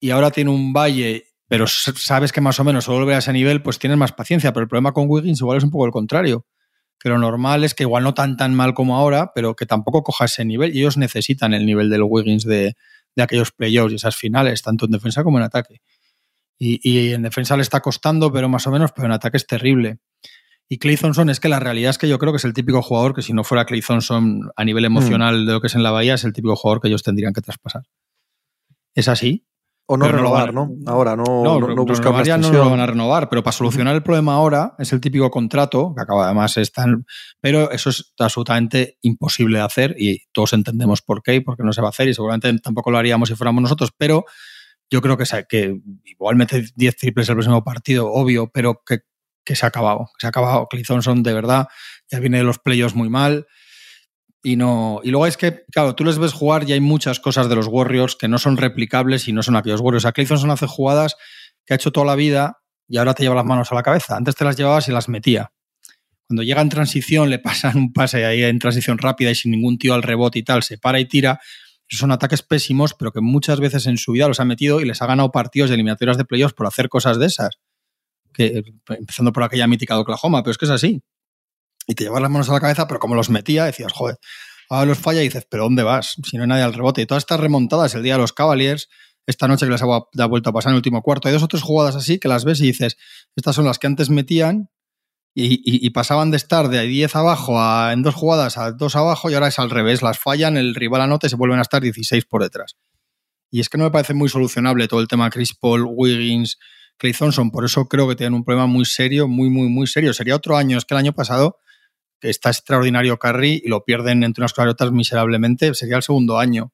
y 0.00 0.10
ahora 0.10 0.30
tiene 0.30 0.50
un 0.50 0.72
valle, 0.72 1.24
pero 1.48 1.66
sabes 1.66 2.30
que 2.32 2.40
más 2.40 2.60
o 2.60 2.64
menos 2.64 2.86
vuelve 2.86 3.14
a 3.14 3.18
ese 3.18 3.32
nivel, 3.32 3.62
pues 3.62 3.78
tienes 3.78 3.98
más 3.98 4.12
paciencia. 4.12 4.52
Pero 4.52 4.62
el 4.64 4.68
problema 4.68 4.92
con 4.92 5.06
Wiggins 5.08 5.40
igual 5.40 5.58
es 5.58 5.64
un 5.64 5.70
poco 5.70 5.86
el 5.86 5.92
contrario. 5.92 6.46
Que 7.00 7.08
lo 7.08 7.18
normal 7.18 7.62
es 7.62 7.74
que 7.74 7.84
igual 7.84 8.02
no 8.02 8.14
tan 8.14 8.36
tan 8.36 8.54
mal 8.54 8.74
como 8.74 8.96
ahora, 8.96 9.30
pero 9.34 9.54
que 9.54 9.66
tampoco 9.66 10.02
coja 10.02 10.24
ese 10.26 10.44
nivel. 10.44 10.74
Y 10.74 10.80
ellos 10.80 10.96
necesitan 10.96 11.54
el 11.54 11.64
nivel 11.66 11.90
del 11.90 12.02
Wiggins 12.02 12.44
de, 12.44 12.74
de 13.16 13.22
aquellos 13.22 13.52
playoffs 13.52 13.92
y 13.92 13.96
esas 13.96 14.16
finales, 14.16 14.62
tanto 14.62 14.86
en 14.86 14.92
defensa 14.92 15.24
como 15.24 15.38
en 15.38 15.44
ataque. 15.44 15.80
Y, 16.60 17.12
en 17.12 17.22
defensa 17.22 17.56
le 17.56 17.62
está 17.62 17.80
costando, 17.80 18.32
pero 18.32 18.48
más 18.48 18.66
o 18.66 18.72
menos, 18.72 18.90
pero 18.92 19.06
en 19.06 19.12
ataque 19.12 19.36
es 19.36 19.46
terrible. 19.46 19.98
Y 20.68 20.78
Clay 20.78 20.96
Thompson 20.96 21.30
es 21.30 21.40
que 21.40 21.48
la 21.48 21.60
realidad 21.60 21.90
es 21.90 21.98
que 21.98 22.08
yo 22.08 22.18
creo 22.18 22.32
que 22.32 22.38
es 22.38 22.44
el 22.44 22.52
típico 22.52 22.82
jugador 22.82 23.14
que 23.14 23.22
si 23.22 23.32
no 23.32 23.44
fuera 23.44 23.64
Clay 23.64 23.80
Thompson 23.80 24.50
a 24.54 24.64
nivel 24.64 24.84
emocional 24.84 25.42
mm. 25.42 25.46
de 25.46 25.52
lo 25.52 25.60
que 25.60 25.68
es 25.68 25.74
en 25.74 25.82
la 25.82 25.92
Bahía, 25.92 26.14
es 26.14 26.24
el 26.24 26.32
típico 26.32 26.56
jugador 26.56 26.82
que 26.82 26.88
ellos 26.88 27.02
tendrían 27.02 27.32
que 27.32 27.40
traspasar. 27.40 27.84
Es 28.94 29.08
así. 29.08 29.46
O 29.90 29.96
no 29.96 30.06
renovar, 30.06 30.52
¿no? 30.52 30.70
Ahora 30.86 31.16
no, 31.16 31.24
no, 31.24 31.60
no, 31.60 31.74
no 31.74 32.22
ya 32.22 32.36
no 32.36 32.52
lo 32.52 32.68
van 32.68 32.80
a 32.80 32.86
renovar, 32.86 33.30
pero 33.30 33.42
para 33.42 33.56
solucionar 33.56 33.94
el 33.94 34.02
problema 34.02 34.34
ahora 34.34 34.74
es 34.78 34.92
el 34.92 35.00
típico 35.00 35.30
contrato, 35.30 35.94
que 35.96 36.02
acaba 36.02 36.26
además 36.26 36.58
estar. 36.58 36.86
Pero 37.40 37.70
eso 37.70 37.88
es 37.88 38.12
absolutamente 38.18 38.98
imposible 39.00 39.58
de 39.58 39.64
hacer 39.64 39.94
y 39.98 40.20
todos 40.32 40.52
entendemos 40.52 41.00
por 41.00 41.22
qué 41.22 41.36
y 41.36 41.40
por 41.40 41.56
qué 41.56 41.62
no 41.62 41.72
se 41.72 41.80
va 41.80 41.88
a 41.88 41.90
hacer 41.90 42.06
y 42.06 42.12
seguramente 42.12 42.52
tampoco 42.58 42.90
lo 42.90 42.98
haríamos 42.98 43.30
si 43.30 43.34
fuéramos 43.34 43.62
nosotros, 43.62 43.90
pero 43.96 44.26
yo 44.90 45.00
creo 45.00 45.16
que, 45.16 45.24
que 45.48 45.80
igual 46.04 46.36
mete 46.36 46.66
10 46.74 46.96
triples 46.96 47.28
el 47.28 47.36
próximo 47.36 47.64
partido, 47.64 48.10
obvio, 48.12 48.50
pero 48.52 48.82
que, 48.84 49.00
se 49.54 49.64
ha 49.64 49.68
acabado. 49.68 50.10
se 50.18 50.26
ha 50.26 50.28
acabado. 50.28 50.66
Clay 50.68 50.82
Thompson, 50.82 51.22
de 51.22 51.32
verdad, 51.32 51.68
ya 52.10 52.20
viene 52.20 52.38
de 52.38 52.44
los 52.44 52.58
playoffs 52.58 52.94
muy 52.94 53.08
mal. 53.08 53.46
Y, 54.42 54.56
no, 54.56 55.00
y 55.02 55.10
luego 55.10 55.26
es 55.26 55.36
que, 55.36 55.64
claro, 55.72 55.94
tú 55.94 56.04
les 56.04 56.18
ves 56.18 56.32
jugar 56.32 56.68
y 56.68 56.72
hay 56.72 56.80
muchas 56.80 57.18
cosas 57.18 57.48
de 57.48 57.56
los 57.56 57.66
Warriors 57.66 58.14
que 58.14 58.28
no 58.28 58.38
son 58.38 58.56
replicables 58.56 59.26
y 59.26 59.32
no 59.32 59.42
son 59.42 59.56
aquellos 59.56 59.80
Warriors. 59.80 60.04
A 60.04 60.12
Clay 60.12 60.26
Thompson 60.26 60.50
hace 60.50 60.66
jugadas 60.66 61.16
que 61.66 61.74
ha 61.74 61.76
hecho 61.76 61.90
toda 61.90 62.06
la 62.06 62.14
vida 62.14 62.60
y 62.86 62.98
ahora 62.98 63.14
te 63.14 63.24
lleva 63.24 63.34
las 63.34 63.44
manos 63.44 63.72
a 63.72 63.74
la 63.74 63.82
cabeza. 63.82 64.16
Antes 64.16 64.36
te 64.36 64.44
las 64.44 64.56
llevabas 64.56 64.88
y 64.88 64.92
las 64.92 65.08
metía. 65.08 65.52
Cuando 66.28 66.42
llega 66.42 66.60
en 66.60 66.68
transición, 66.68 67.30
le 67.30 67.38
pasan 67.38 67.76
un 67.76 67.92
pase 67.92 68.24
ahí 68.24 68.42
en 68.42 68.58
transición 68.58 68.98
rápida 68.98 69.30
y 69.30 69.34
sin 69.34 69.50
ningún 69.50 69.78
tío 69.78 69.94
al 69.94 70.02
rebote 70.02 70.38
y 70.38 70.42
tal, 70.42 70.62
se 70.62 70.78
para 70.78 71.00
y 71.00 71.06
tira 71.06 71.40
son 71.96 72.12
ataques 72.12 72.42
pésimos, 72.42 72.94
pero 72.94 73.12
que 73.12 73.20
muchas 73.20 73.60
veces 73.60 73.86
en 73.86 73.96
su 73.96 74.12
vida 74.12 74.28
los 74.28 74.40
ha 74.40 74.44
metido 74.44 74.80
y 74.80 74.84
les 74.84 75.00
ha 75.00 75.06
ganado 75.06 75.30
partidos 75.30 75.70
de 75.70 75.74
eliminatorias 75.74 76.18
de 76.18 76.24
playoffs 76.24 76.54
por 76.54 76.66
hacer 76.66 76.88
cosas 76.88 77.18
de 77.18 77.26
esas. 77.26 77.58
Que, 78.32 78.62
empezando 78.88 79.32
por 79.32 79.42
aquella 79.42 79.66
mítica 79.66 79.94
de 79.94 80.00
Oklahoma, 80.00 80.42
pero 80.42 80.52
es 80.52 80.58
que 80.58 80.66
es 80.66 80.70
así. 80.70 81.02
Y 81.88 81.94
te 81.94 82.04
llevas 82.04 82.20
las 82.20 82.30
manos 82.30 82.48
a 82.50 82.52
la 82.52 82.60
cabeza, 82.60 82.86
pero 82.86 83.00
como 83.00 83.14
los 83.14 83.30
metía, 83.30 83.64
decías, 83.64 83.92
joder, 83.92 84.18
ahora 84.68 84.84
los 84.84 84.98
falla 84.98 85.22
y 85.22 85.24
dices, 85.24 85.46
pero 85.50 85.64
¿dónde 85.64 85.82
vas? 85.82 86.16
Si 86.22 86.36
no 86.36 86.42
hay 86.42 86.48
nadie 86.48 86.62
al 86.62 86.74
rebote. 86.74 87.00
Y 87.00 87.06
todas 87.06 87.22
estas 87.22 87.40
remontadas, 87.40 87.94
el 87.94 88.02
día 88.02 88.12
de 88.12 88.20
los 88.20 88.34
Cavaliers, 88.34 88.88
esta 89.26 89.48
noche 89.48 89.66
que 89.66 89.72
les 89.72 89.82
ha 89.82 89.86
dado 89.86 90.28
vuelta 90.28 90.50
a 90.50 90.52
pasar 90.52 90.70
en 90.70 90.74
el 90.74 90.78
último 90.78 91.02
cuarto, 91.02 91.28
hay 91.28 91.34
dos 91.34 91.42
o 91.42 91.48
tres 91.48 91.62
jugadas 91.62 91.96
así 91.96 92.18
que 92.18 92.28
las 92.28 92.44
ves 92.44 92.60
y 92.60 92.66
dices, 92.66 92.96
estas 93.36 93.56
son 93.56 93.64
las 93.64 93.78
que 93.78 93.86
antes 93.86 94.10
metían 94.10 94.70
Y, 95.34 95.90
pasaban 95.90 96.30
de 96.30 96.36
estar 96.36 96.68
de 96.68 96.82
10 96.82 97.14
abajo 97.16 97.60
a, 97.60 97.92
en 97.92 98.02
dos 98.02 98.14
jugadas 98.14 98.58
a 98.58 98.72
dos 98.72 98.96
abajo 98.96 99.30
y 99.30 99.34
ahora 99.34 99.48
es 99.48 99.58
al 99.58 99.70
revés, 99.70 100.02
las 100.02 100.18
fallan, 100.18 100.56
el 100.56 100.74
rival 100.74 101.00
anota 101.00 101.26
y 101.26 101.30
se 101.30 101.36
vuelven 101.36 101.58
a 101.58 101.62
estar 101.62 101.80
16 101.80 102.24
por 102.24 102.42
detrás. 102.42 102.76
Y 103.50 103.60
es 103.60 103.68
que 103.68 103.78
no 103.78 103.84
me 103.84 103.90
parece 103.90 104.14
muy 104.14 104.28
solucionable 104.28 104.88
todo 104.88 105.00
el 105.00 105.08
tema 105.08 105.30
Chris 105.30 105.54
Paul, 105.54 105.86
Wiggins, 105.88 106.58
Clay 106.98 107.12
Thompson, 107.12 107.50
por 107.50 107.64
eso 107.64 107.86
creo 107.86 108.08
que 108.08 108.16
tienen 108.16 108.34
un 108.34 108.44
problema 108.44 108.66
muy 108.66 108.84
serio, 108.84 109.28
muy, 109.28 109.48
muy, 109.48 109.68
muy 109.68 109.86
serio. 109.86 110.12
Sería 110.12 110.36
otro 110.36 110.56
año, 110.56 110.76
es 110.76 110.84
que 110.84 110.94
el 110.94 110.98
año 110.98 111.12
pasado 111.12 111.58
que 112.20 112.30
está 112.30 112.50
extraordinario 112.50 113.18
Curry 113.18 113.62
y 113.64 113.68
lo 113.68 113.84
pierden 113.84 114.22
entre 114.22 114.42
unas 114.42 114.52
cosas 114.52 114.92
miserablemente, 114.92 115.74
sería 115.74 115.96
el 115.96 116.02
segundo 116.02 116.38
año 116.38 116.72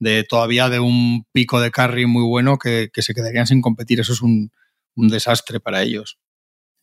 de 0.00 0.24
todavía 0.24 0.68
de 0.68 0.80
un 0.80 1.26
pico 1.30 1.60
de 1.60 1.70
Curry 1.70 2.06
muy 2.06 2.24
bueno 2.24 2.58
que, 2.58 2.90
se 2.94 3.14
quedarían 3.14 3.46
sin 3.46 3.60
competir. 3.60 4.00
Eso 4.00 4.14
es 4.14 4.22
un, 4.22 4.50
desastre 4.96 5.60
para 5.60 5.82
ellos. 5.82 6.18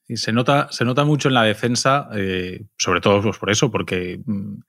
Y 0.08 0.18
se 0.18 0.32
nota, 0.32 0.70
se 0.72 0.86
nota 0.86 1.04
mucho 1.04 1.28
en 1.28 1.34
la 1.34 1.44
defensa, 1.44 2.10
eh, 2.16 2.66
sobre 2.78 3.02
todo 3.02 3.22
pues, 3.22 3.38
por 3.38 3.52
eso, 3.52 3.70
porque 3.70 4.22
mm, 4.26 4.62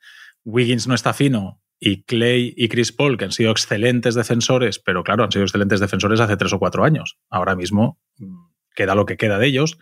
Wiggins 0.44 0.88
no 0.88 0.94
está 0.94 1.14
fino 1.14 1.62
y 1.78 2.02
Clay 2.02 2.52
y 2.56 2.68
Chris 2.68 2.92
Paul, 2.92 3.16
que 3.16 3.26
han 3.26 3.32
sido 3.32 3.52
excelentes 3.52 4.14
defensores, 4.14 4.80
pero 4.80 5.04
claro, 5.04 5.24
han 5.24 5.30
sido 5.30 5.44
excelentes 5.44 5.78
defensores 5.78 6.18
hace 6.20 6.36
tres 6.36 6.52
o 6.52 6.58
cuatro 6.58 6.84
años. 6.84 7.18
Ahora 7.30 7.54
mismo 7.54 8.00
mm, 8.16 8.47
queda 8.78 8.94
lo 8.94 9.06
que 9.06 9.16
queda 9.16 9.40
de 9.40 9.48
ellos 9.48 9.76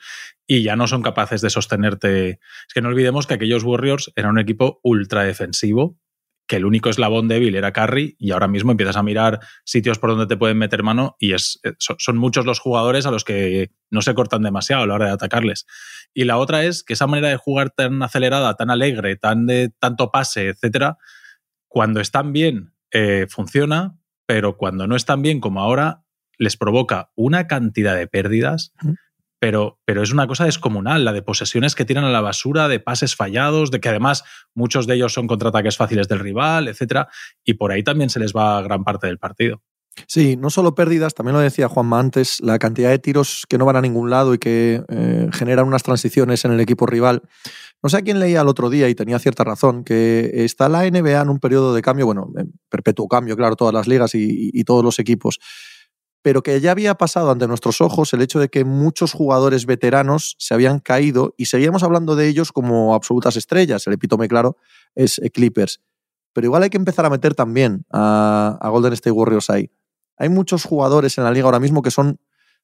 y 0.46 0.62
ya 0.62 0.74
no 0.74 0.86
son 0.86 1.02
capaces 1.02 1.42
de 1.42 1.50
sostenerte. 1.50 2.40
Es 2.66 2.74
que 2.74 2.80
no 2.80 2.88
olvidemos 2.88 3.26
que 3.26 3.34
aquellos 3.34 3.62
Warriors 3.62 4.10
eran 4.16 4.30
un 4.32 4.38
equipo 4.38 4.80
ultra 4.82 5.24
defensivo, 5.24 5.98
que 6.46 6.56
el 6.56 6.64
único 6.64 6.88
eslabón 6.88 7.28
débil 7.28 7.56
era 7.56 7.74
Curry 7.74 8.16
y 8.18 8.30
ahora 8.30 8.48
mismo 8.48 8.70
empiezas 8.70 8.96
a 8.96 9.02
mirar 9.02 9.40
sitios 9.64 9.98
por 9.98 10.10
donde 10.10 10.26
te 10.26 10.38
pueden 10.38 10.56
meter 10.56 10.82
mano 10.82 11.14
y 11.18 11.34
es, 11.34 11.60
eh, 11.62 11.74
son 11.78 12.16
muchos 12.16 12.46
los 12.46 12.58
jugadores 12.58 13.04
a 13.04 13.10
los 13.10 13.24
que 13.24 13.70
no 13.90 14.00
se 14.00 14.14
cortan 14.14 14.42
demasiado 14.42 14.84
a 14.84 14.86
la 14.86 14.94
hora 14.94 15.06
de 15.06 15.12
atacarles. 15.12 15.66
Y 16.14 16.24
la 16.24 16.38
otra 16.38 16.64
es 16.64 16.82
que 16.82 16.94
esa 16.94 17.06
manera 17.06 17.28
de 17.28 17.36
jugar 17.36 17.70
tan 17.70 18.02
acelerada, 18.02 18.54
tan 18.54 18.70
alegre, 18.70 19.16
tan 19.16 19.44
de 19.44 19.72
tanto 19.78 20.10
pase, 20.10 20.48
etcétera, 20.48 20.96
cuando 21.68 22.00
están 22.00 22.32
bien 22.32 22.72
eh, 22.92 23.26
funciona, 23.28 23.98
pero 24.24 24.56
cuando 24.56 24.86
no 24.86 24.96
están 24.96 25.20
bien 25.20 25.40
como 25.40 25.60
ahora, 25.60 26.05
les 26.38 26.56
provoca 26.56 27.10
una 27.14 27.46
cantidad 27.46 27.96
de 27.96 28.06
pérdidas, 28.06 28.72
pero, 29.38 29.80
pero 29.84 30.02
es 30.02 30.12
una 30.12 30.26
cosa 30.26 30.44
descomunal, 30.44 31.04
la 31.04 31.12
de 31.12 31.22
posesiones 31.22 31.74
que 31.74 31.84
tiran 31.84 32.04
a 32.04 32.10
la 32.10 32.20
basura, 32.20 32.68
de 32.68 32.80
pases 32.80 33.14
fallados, 33.14 33.70
de 33.70 33.80
que 33.80 33.88
además 33.88 34.24
muchos 34.54 34.86
de 34.86 34.94
ellos 34.94 35.12
son 35.12 35.26
contraataques 35.26 35.76
fáciles 35.76 36.08
del 36.08 36.20
rival, 36.20 36.68
etcétera, 36.68 37.08
y 37.44 37.54
por 37.54 37.72
ahí 37.72 37.82
también 37.82 38.10
se 38.10 38.20
les 38.20 38.32
va 38.32 38.62
gran 38.62 38.84
parte 38.84 39.06
del 39.06 39.18
partido. 39.18 39.62
Sí, 40.06 40.36
no 40.36 40.50
solo 40.50 40.74
pérdidas, 40.74 41.14
también 41.14 41.34
lo 41.34 41.40
decía 41.40 41.68
Juanma 41.68 41.98
antes, 41.98 42.40
la 42.40 42.58
cantidad 42.58 42.90
de 42.90 42.98
tiros 42.98 43.44
que 43.48 43.56
no 43.56 43.64
van 43.64 43.76
a 43.76 43.80
ningún 43.80 44.10
lado 44.10 44.34
y 44.34 44.38
que 44.38 44.82
eh, 44.88 45.28
generan 45.32 45.66
unas 45.66 45.82
transiciones 45.82 46.44
en 46.44 46.52
el 46.52 46.60
equipo 46.60 46.86
rival. 46.86 47.22
No 47.82 47.88
sé 47.88 47.98
a 47.98 48.02
quién 48.02 48.20
leía 48.20 48.42
el 48.42 48.48
otro 48.48 48.68
día 48.68 48.88
y 48.88 48.94
tenía 48.94 49.18
cierta 49.18 49.42
razón, 49.42 49.84
que 49.84 50.44
está 50.44 50.68
la 50.68 50.88
NBA 50.88 51.20
en 51.20 51.28
un 51.28 51.38
periodo 51.38 51.74
de 51.74 51.82
cambio, 51.82 52.06
bueno, 52.06 52.30
perpetuo 52.68 53.08
cambio, 53.08 53.36
claro, 53.36 53.56
todas 53.56 53.72
las 53.72 53.88
ligas 53.88 54.14
y, 54.14 54.64
todos 54.64 54.84
los 54.84 54.98
equipos, 54.98 55.38
pero 56.26 56.42
que 56.42 56.60
ya 56.60 56.72
había 56.72 56.96
pasado 56.96 57.30
ante 57.30 57.46
nuestros 57.46 57.80
ojos 57.80 58.12
el 58.12 58.20
hecho 58.20 58.40
de 58.40 58.48
que 58.48 58.64
muchos 58.64 59.12
jugadores 59.12 59.64
veteranos 59.64 60.34
se 60.40 60.54
habían 60.54 60.80
caído 60.80 61.36
y 61.36 61.46
seguíamos 61.46 61.84
hablando 61.84 62.16
de 62.16 62.26
ellos 62.26 62.50
como 62.50 62.96
absolutas 62.96 63.36
estrellas. 63.36 63.86
El 63.86 63.92
epítome, 63.92 64.26
claro, 64.26 64.56
es 64.96 65.20
Clippers. 65.32 65.82
Pero 66.32 66.46
igual 66.46 66.64
hay 66.64 66.70
que 66.70 66.78
empezar 66.78 67.06
a 67.06 67.10
meter 67.10 67.36
también 67.36 67.86
a, 67.92 68.58
a 68.60 68.68
Golden 68.70 68.92
State 68.94 69.12
Warriors 69.12 69.50
ahí. 69.50 69.70
Hay 70.16 70.28
muchos 70.28 70.64
jugadores 70.64 71.16
en 71.16 71.22
la 71.22 71.30
liga 71.30 71.44
ahora 71.44 71.60
mismo 71.60 71.80
que 71.80 71.92
son 71.92 72.18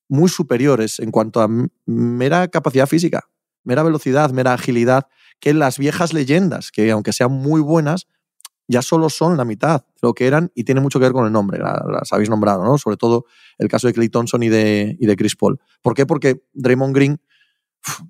muy 0.09 0.29
superiores 0.29 0.99
en 0.99 1.13
cuanto 1.13 1.41
a 1.41 1.49
mera 1.87 2.49
capacidad 2.49 2.89
física 2.89 3.29
mera 3.65 3.83
velocidad, 3.83 4.31
mera 4.31 4.55
agilidad, 4.55 5.07
que 5.41 5.55
las 5.55 5.79
viejas 5.79 6.13
leyendas, 6.13 6.71
que 6.71 6.91
aunque 6.91 7.13
sean 7.13 7.33
muy 7.33 7.61
buenas, 7.61 8.07
ya 8.73 8.83
solo 8.83 9.09
son 9.09 9.37
la 9.37 9.45
mitad 9.45 9.83
de 9.83 9.99
lo 10.03 10.15
que 10.15 10.27
eran 10.27 10.51
y 10.55 10.65
tiene 10.65 10.81
mucho 10.81 10.99
que 10.99 11.05
ver 11.05 11.13
con 11.13 11.27
el 11.27 11.33
nombre, 11.33 11.59
las 11.59 12.13
habéis 12.13 12.31
nombrado, 12.31 12.65
¿no? 12.65 12.79
Sobre 12.79 12.97
todo 12.97 13.27
el 13.59 13.69
caso 13.69 13.87
de 13.87 13.93
Clay 13.93 14.09
Thompson 14.09 14.43
y 14.43 14.49
de, 14.49 14.97
y 14.99 15.07
de 15.07 15.17
Chris 15.17 15.37
Paul. 15.37 15.61
¿Por 15.83 15.95
qué? 15.95 16.07
Porque 16.07 16.43
Draymond 16.55 16.95
Green, 16.95 17.21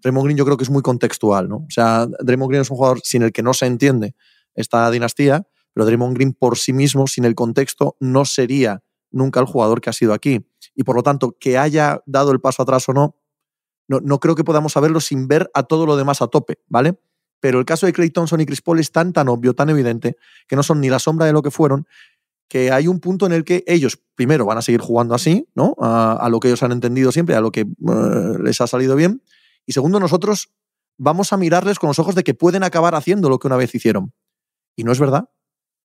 Draymond 0.02 0.25
Green 0.25 0.38
yo 0.38 0.45
creo 0.45 0.57
que 0.57 0.64
es 0.64 0.71
muy 0.71 0.83
contextual, 0.83 1.49
¿no? 1.49 1.57
O 1.57 1.71
sea, 1.71 2.07
Draymond 2.07 2.50
Green 2.50 2.62
es 2.62 2.71
un 2.71 2.76
jugador 2.76 3.00
sin 3.02 3.23
el 3.23 3.33
que 3.33 3.42
no 3.42 3.52
se 3.54 3.66
entiende 3.66 4.14
esta 4.54 4.90
dinastía, 4.90 5.47
pero 5.75 5.87
Draymond 5.87 6.14
Green 6.14 6.33
por 6.33 6.59
sí 6.59 6.73
mismo, 6.73 7.07
sin 7.07 7.25
el 7.25 7.35
contexto, 7.35 7.97
no 8.00 8.25
sería 8.25 8.83
nunca 9.11 9.40
el 9.40 9.47
jugador 9.47 9.81
que 9.81 9.90
ha 9.90 9.92
sido 9.92 10.12
aquí. 10.12 10.47
Y 10.75 10.85
por 10.85 10.97
lo 10.97 11.02
tanto, 11.02 11.37
que 11.38 11.59
haya 11.59 12.02
dado 12.07 12.33
el 12.33 12.40
paso 12.40 12.62
atrás 12.62 12.88
o 12.88 12.92
no, 12.92 13.16
no, 13.88 14.21
creo 14.21 14.35
que 14.35 14.45
podamos 14.45 14.73
saberlo 14.73 15.00
sin 15.00 15.28
ver 15.28 15.50
a 15.54 15.64
todo 15.64 15.87
lo 15.87 15.97
demás 15.97 16.23
a 16.23 16.28
tope, 16.28 16.59
¿vale? 16.69 16.99
Pero 17.43 17.59
el 17.59 17.65
caso 17.65 17.87
de 17.87 17.93
Clay 17.93 18.11
Thompson 18.11 18.41
y 18.41 18.47
Chris 18.47 18.63
Paul 18.63 18.79
es 18.79 18.93
tan, 18.93 19.13
tan 19.13 19.29
obvio, 19.29 19.53
tan 19.53 19.69
evidente, 19.69 20.17
que 20.47 20.55
no 20.55 20.63
son 20.63 20.81
ni 20.81 20.89
la 20.89 21.01
sombra 21.01 21.27
de 21.27 21.33
lo 21.33 21.43
que 21.43 21.51
fueron, 21.51 21.89
que 22.49 22.71
hay 22.71 22.87
un 22.87 23.01
punto 23.01 23.27
en 23.27 23.33
el 23.33 23.43
que 23.43 23.65
ellos, 23.67 23.99
primero, 24.15 24.47
van 24.47 24.59
a 24.59 24.63
seguir 24.63 24.81
jugando 24.81 25.13
así, 25.13 25.49
¿no? 25.57 25.75
A, 25.81 26.29
lo 26.31 26.39
que 26.39 26.47
ellos 26.47 26.63
han 26.63 26.71
entendido 26.71 27.11
siempre, 27.11 27.35
a 27.35 27.41
lo 27.41 27.51
que 27.51 27.63
eh, 27.63 28.39
les 28.41 28.61
ha 28.61 28.69
salido 28.69 28.95
bien. 28.95 29.25
Y 29.67 29.73
segundo, 29.73 29.99
nosotros 29.99 30.53
vamos 30.99 31.33
a 31.33 31.37
mirarles 31.37 31.81
con 31.81 31.89
los 31.89 31.99
ojos 31.99 32.15
de 32.15 32.23
que 32.23 32.33
pueden 32.33 32.63
acabar 32.63 32.95
haciendo 32.95 33.29
lo 33.29 33.41
que 33.41 33.49
una 33.49 33.57
vez 33.57 33.75
hicieron. 33.75 34.13
Y 34.77 34.85
no 34.85 34.93
es 34.93 35.01
verdad. 35.01 35.29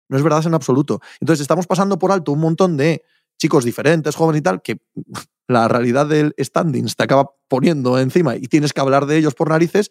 No 0.10 0.18
es 0.18 0.22
verdad 0.22 0.46
en 0.46 0.54
absoluto. 0.54 1.02
Entonces 1.20 1.42
estamos 1.42 1.66
pasando 1.66 1.98
por 1.98 2.12
alto 2.12 2.34
un 2.34 2.40
montón 2.40 2.78
de 2.78 3.02
chicos 3.40 3.66
diferentes, 3.66 4.16
jóvenes 4.16 4.42
y 4.42 4.44
tal, 4.44 4.62
que 4.62 4.80
la 5.48 5.68
realidad 5.68 6.06
del 6.06 6.36
standings 6.40 6.96
te 6.96 7.04
acaba 7.04 7.32
poniendo 7.48 7.98
encima 7.98 8.36
y 8.36 8.42
tienes 8.42 8.74
que 8.74 8.82
hablar 8.82 9.08
de 9.08 9.18
ellos 9.18 9.34
por 9.34 9.50
narices, 9.50 9.90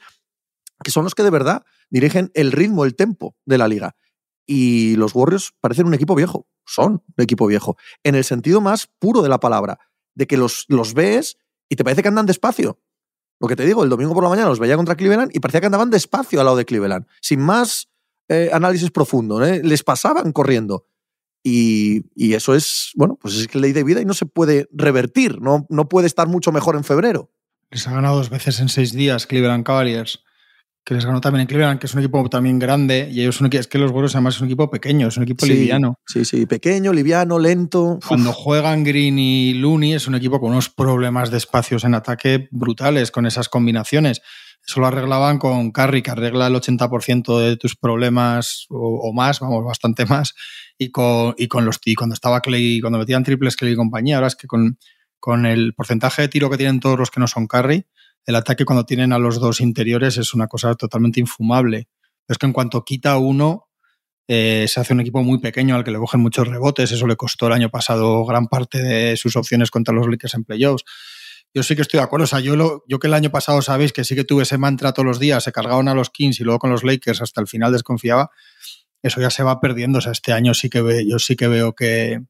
que 0.82 0.90
son 0.90 1.04
los 1.04 1.14
que 1.14 1.22
de 1.22 1.30
verdad 1.30 1.64
dirigen 1.90 2.30
el 2.34 2.52
ritmo, 2.52 2.84
el 2.84 2.94
tempo 2.94 3.36
de 3.44 3.58
la 3.58 3.68
liga. 3.68 3.96
Y 4.46 4.96
los 4.96 5.14
Warriors 5.14 5.52
parecen 5.60 5.86
un 5.86 5.94
equipo 5.94 6.14
viejo, 6.14 6.46
son 6.64 7.02
un 7.16 7.22
equipo 7.22 7.46
viejo, 7.46 7.76
en 8.04 8.14
el 8.14 8.24
sentido 8.24 8.60
más 8.60 8.88
puro 8.98 9.22
de 9.22 9.28
la 9.28 9.40
palabra, 9.40 9.78
de 10.14 10.26
que 10.26 10.36
los, 10.36 10.66
los 10.68 10.94
ves 10.94 11.36
y 11.68 11.76
te 11.76 11.84
parece 11.84 12.02
que 12.02 12.08
andan 12.08 12.26
despacio. 12.26 12.80
Lo 13.40 13.48
que 13.48 13.56
te 13.56 13.66
digo, 13.66 13.84
el 13.84 13.90
domingo 13.90 14.14
por 14.14 14.22
la 14.22 14.30
mañana 14.30 14.48
los 14.48 14.58
veía 14.58 14.76
contra 14.76 14.94
Cleveland 14.94 15.30
y 15.34 15.40
parecía 15.40 15.60
que 15.60 15.66
andaban 15.66 15.90
despacio 15.90 16.40
al 16.40 16.46
lado 16.46 16.56
de 16.56 16.64
Cleveland, 16.64 17.06
sin 17.20 17.40
más 17.40 17.88
eh, 18.28 18.50
análisis 18.52 18.90
profundo, 18.90 19.44
¿eh? 19.44 19.60
les 19.62 19.82
pasaban 19.82 20.32
corriendo. 20.32 20.86
Y, 21.48 22.02
eso 22.34 22.56
es, 22.56 22.90
bueno, 22.96 23.16
pues 23.20 23.36
es 23.36 23.54
ley 23.54 23.72
de 23.72 23.84
vida 23.84 24.00
y 24.00 24.04
no 24.04 24.14
se 24.14 24.26
puede 24.26 24.68
revertir, 24.72 25.40
no, 25.40 25.64
no 25.70 25.88
puede 25.88 26.08
estar 26.08 26.26
mucho 26.26 26.50
mejor 26.50 26.74
en 26.74 26.82
febrero. 26.82 27.30
Les 27.70 27.86
ha 27.86 27.92
ganado 27.92 28.16
dos 28.16 28.30
veces 28.30 28.58
en 28.58 28.68
seis 28.68 28.92
días 28.92 29.28
Cleveland 29.28 29.64
Cavaliers, 29.64 30.24
que 30.86 30.94
les 30.94 31.04
ganó 31.04 31.20
también 31.20 31.40
en 31.40 31.46
Cleveland, 31.48 31.80
que 31.80 31.86
es 31.86 31.94
un 31.94 31.98
equipo 31.98 32.30
también 32.30 32.60
grande, 32.60 33.08
y 33.10 33.20
ellos 33.20 33.34
son, 33.34 33.50
es 33.52 33.66
que 33.66 33.76
los 33.76 33.90
Warriors 33.90 34.14
además 34.14 34.36
es 34.36 34.40
un 34.40 34.46
equipo 34.46 34.70
pequeño, 34.70 35.08
es 35.08 35.16
un 35.16 35.24
equipo 35.24 35.44
liviano. 35.44 35.98
Sí, 36.06 36.24
sí, 36.24 36.46
pequeño, 36.46 36.92
liviano, 36.92 37.40
lento. 37.40 37.98
Cuando 38.06 38.32
juegan 38.32 38.84
Green 38.84 39.18
y 39.18 39.54
Looney 39.54 39.94
es 39.94 40.06
un 40.06 40.14
equipo 40.14 40.38
con 40.38 40.52
unos 40.52 40.68
problemas 40.70 41.32
de 41.32 41.38
espacios 41.38 41.82
en 41.82 41.94
ataque 41.94 42.46
brutales 42.52 43.10
con 43.10 43.26
esas 43.26 43.48
combinaciones. 43.48 44.22
Eso 44.64 44.78
lo 44.78 44.86
arreglaban 44.86 45.38
con 45.38 45.72
Curry, 45.72 46.02
que 46.02 46.12
arregla 46.12 46.46
el 46.46 46.54
80% 46.54 47.36
de 47.40 47.56
tus 47.56 47.74
problemas 47.74 48.66
o, 48.70 49.12
más, 49.12 49.40
vamos, 49.40 49.64
bastante 49.64 50.06
más, 50.06 50.34
y 50.78 50.92
con, 50.92 51.34
y 51.36 51.48
con 51.48 51.64
los 51.64 51.80
y 51.84 51.96
cuando 51.96 52.14
estaba 52.14 52.40
Clay, 52.40 52.80
cuando 52.80 53.00
metían 53.00 53.24
triples 53.24 53.56
Clay 53.56 53.72
y 53.72 53.76
compañía, 53.76 54.16
ahora 54.18 54.28
es 54.28 54.36
que 54.36 54.46
con, 54.46 54.78
con 55.18 55.46
el 55.46 55.74
porcentaje 55.74 56.22
de 56.22 56.28
tiro 56.28 56.48
que 56.48 56.58
tienen 56.58 56.78
todos 56.78 56.96
los 56.96 57.10
que 57.10 57.18
no 57.18 57.26
son 57.26 57.48
Curry, 57.48 57.86
el 58.26 58.34
ataque 58.34 58.64
cuando 58.64 58.84
tienen 58.84 59.12
a 59.12 59.18
los 59.18 59.40
dos 59.40 59.60
interiores 59.60 60.18
es 60.18 60.34
una 60.34 60.48
cosa 60.48 60.74
totalmente 60.74 61.20
infumable. 61.20 61.88
Es 62.28 62.38
que 62.38 62.46
en 62.46 62.52
cuanto 62.52 62.84
quita 62.84 63.16
uno, 63.18 63.68
eh, 64.28 64.66
se 64.68 64.80
hace 64.80 64.92
un 64.92 65.00
equipo 65.00 65.22
muy 65.22 65.38
pequeño 65.38 65.76
al 65.76 65.84
que 65.84 65.92
le 65.92 65.98
cogen 65.98 66.20
muchos 66.20 66.46
rebotes. 66.48 66.92
Eso 66.92 67.06
le 67.06 67.16
costó 67.16 67.46
el 67.46 67.52
año 67.52 67.70
pasado 67.70 68.24
gran 68.26 68.48
parte 68.48 68.82
de 68.82 69.16
sus 69.16 69.36
opciones 69.36 69.70
contra 69.70 69.94
los 69.94 70.08
Lakers 70.08 70.34
en 70.34 70.44
playoffs 70.44 70.84
yo 71.56 71.62
sí 71.62 71.74
que 71.74 71.80
estoy 71.80 71.98
de 71.98 72.04
acuerdo. 72.04 72.24
O 72.24 72.26
sea, 72.26 72.40
yo, 72.40 72.82
que 73.00 73.06
el 73.06 73.14
año 73.14 73.30
pasado 73.30 73.62
sabéis 73.62 73.94
que 73.94 74.04
sí 74.04 74.14
que 74.14 74.24
tuve 74.24 74.42
ese 74.42 74.58
mantra 74.58 74.92
todos 74.92 75.06
los 75.06 75.18
días, 75.18 75.42
se 75.42 75.52
cargaban 75.52 75.88
a 75.88 75.94
los 75.94 76.10
Kings 76.10 76.38
y 76.38 76.44
luego 76.44 76.58
con 76.58 76.70
los 76.70 76.84
Lakers 76.84 77.22
hasta 77.22 77.40
el 77.40 77.46
final 77.46 77.72
desconfiaba, 77.72 78.30
eso 79.02 79.22
ya 79.22 79.30
se 79.30 79.42
va 79.42 79.58
perdiendo. 79.58 79.96
O 79.96 80.00
sea, 80.02 80.12
este 80.12 80.34
año 80.34 80.52
sí 80.52 80.68
que 80.68 81.06
yo 81.08 81.18
sí 81.18 81.34
que 81.34 81.48
veo 81.48 81.74
que. 81.74 82.20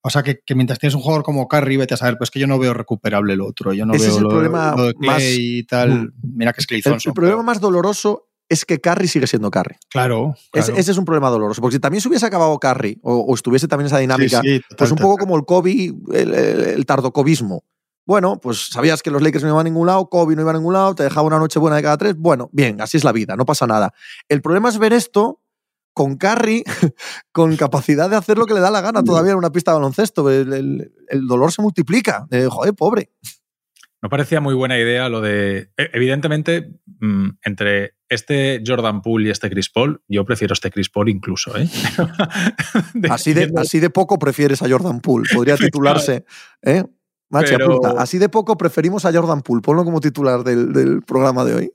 O 0.00 0.10
sea, 0.10 0.22
que, 0.22 0.40
mientras 0.54 0.78
tienes 0.78 0.94
un 0.94 1.00
jugador 1.00 1.24
como 1.24 1.48
Curry, 1.48 1.76
vete 1.76 1.94
a 1.94 1.96
saber, 1.96 2.16
pues 2.18 2.30
que 2.30 2.38
yo 2.38 2.46
no 2.46 2.58
veo 2.58 2.72
recuperable 2.72 3.32
el 3.32 3.40
otro. 3.40 3.72
Yo 3.72 3.84
no 3.84 3.94
ese 3.94 4.06
veo 4.06 4.12
es 4.14 4.22
el 4.22 4.28
problema 4.28 4.76
más, 4.98 5.22
y 5.22 5.64
tal. 5.64 5.90
Mm. 5.90 6.12
Mira 6.36 6.52
que 6.52 6.60
es 6.60 6.66
Clay 6.66 6.82
El, 6.84 7.12
problema 7.12 7.42
más 7.42 7.60
doloroso 7.60 8.28
es 8.48 8.64
que 8.64 8.80
Curry 8.80 9.08
sigue 9.08 9.26
siendo 9.26 9.50
Curry. 9.50 9.76
Claro. 9.90 10.34
Ese, 10.52 10.78
es 10.78 10.96
un 10.96 11.04
problema 11.04 11.28
doloroso. 11.30 11.60
Porque 11.60 11.76
si 11.76 11.80
también 11.80 12.00
se 12.00 12.08
hubiese 12.08 12.24
acabado 12.24 12.58
Curry 12.58 13.00
o, 13.02 13.34
estuviese 13.34 13.68
también 13.68 13.86
esa 13.86 13.98
dinámica, 13.98 14.40
pues 14.76 14.90
un 14.90 14.98
poco 14.98 15.18
como 15.18 15.36
el 15.36 15.44
Kobe, 15.44 15.92
el, 16.12 16.34
el, 16.34 16.86
tardocobismo. 16.86 17.64
Bueno, 18.06 18.40
pues 18.40 18.68
sabías 18.70 19.02
que 19.02 19.10
los 19.10 19.20
Lakers 19.20 19.44
no 19.44 19.50
iban 19.50 19.60
a 19.60 19.64
ningún 19.64 19.86
lado, 19.86 20.08
Kobe 20.08 20.34
no 20.34 20.40
iba 20.40 20.52
a 20.52 20.54
ningún 20.54 20.72
lado, 20.72 20.94
te 20.94 21.02
dejaba 21.02 21.26
una 21.26 21.38
noche 21.38 21.58
buena 21.58 21.76
de 21.76 21.82
cada 21.82 21.98
tres. 21.98 22.16
Bueno, 22.16 22.48
bien, 22.52 22.80
así 22.80 22.96
es 22.96 23.04
la 23.04 23.12
vida, 23.12 23.36
no 23.36 23.44
pasa 23.44 23.66
nada. 23.66 23.92
El 24.30 24.40
problema 24.40 24.70
es 24.70 24.78
ver 24.78 24.94
esto 24.94 25.42
con 25.98 26.16
Curry, 26.16 26.62
con 27.32 27.56
capacidad 27.56 28.08
de 28.08 28.14
hacer 28.14 28.38
lo 28.38 28.46
que 28.46 28.54
le 28.54 28.60
da 28.60 28.70
la 28.70 28.80
gana 28.80 29.02
todavía 29.02 29.32
en 29.32 29.38
una 29.38 29.50
pista 29.50 29.72
de 29.72 29.78
baloncesto. 29.78 30.30
El, 30.30 30.92
dolor 31.26 31.50
se 31.50 31.60
multiplica. 31.60 32.28
joder, 32.48 32.72
pobre. 32.74 33.10
No 34.00 34.08
parecía 34.08 34.40
muy 34.40 34.54
buena 34.54 34.78
idea 34.78 35.08
lo 35.08 35.20
de. 35.20 35.72
e- 35.76 35.90
Evidentemente, 35.92 36.70
mm, 37.00 37.30
entre 37.42 37.96
este 38.08 38.62
Jordan 38.64 39.02
Poole 39.02 39.26
y 39.26 39.30
este 39.32 39.50
Chris 39.50 39.70
Paul, 39.70 40.00
yo 40.06 40.24
prefiero 40.24 40.52
este 40.52 40.70
Chris 40.70 40.88
Paul 40.88 41.08
incluso, 41.08 41.50
¿eh? 41.58 41.68
Así 43.10 43.34
de, 43.34 43.50
así 43.56 43.80
de 43.80 43.90
poco 43.90 44.20
prefieres 44.20 44.62
a 44.62 44.68
Jordan 44.70 45.00
Poole. 45.00 45.28
Podría 45.34 45.56
titularse, 45.66 46.24
¿eh? 46.62 46.84
Pero- 47.28 47.66
puta. 47.80 47.94
Así 48.00 48.18
de 48.18 48.28
poco 48.28 48.56
preferimos 48.56 49.04
a 49.04 49.12
Jordan 49.12 49.42
Poole. 49.42 49.62
Ponlo 49.62 49.84
como 49.84 50.00
titular 50.00 50.44
del, 50.44 50.72
del 50.72 51.02
programa 51.02 51.44
de 51.44 51.54
hoy. 51.54 51.72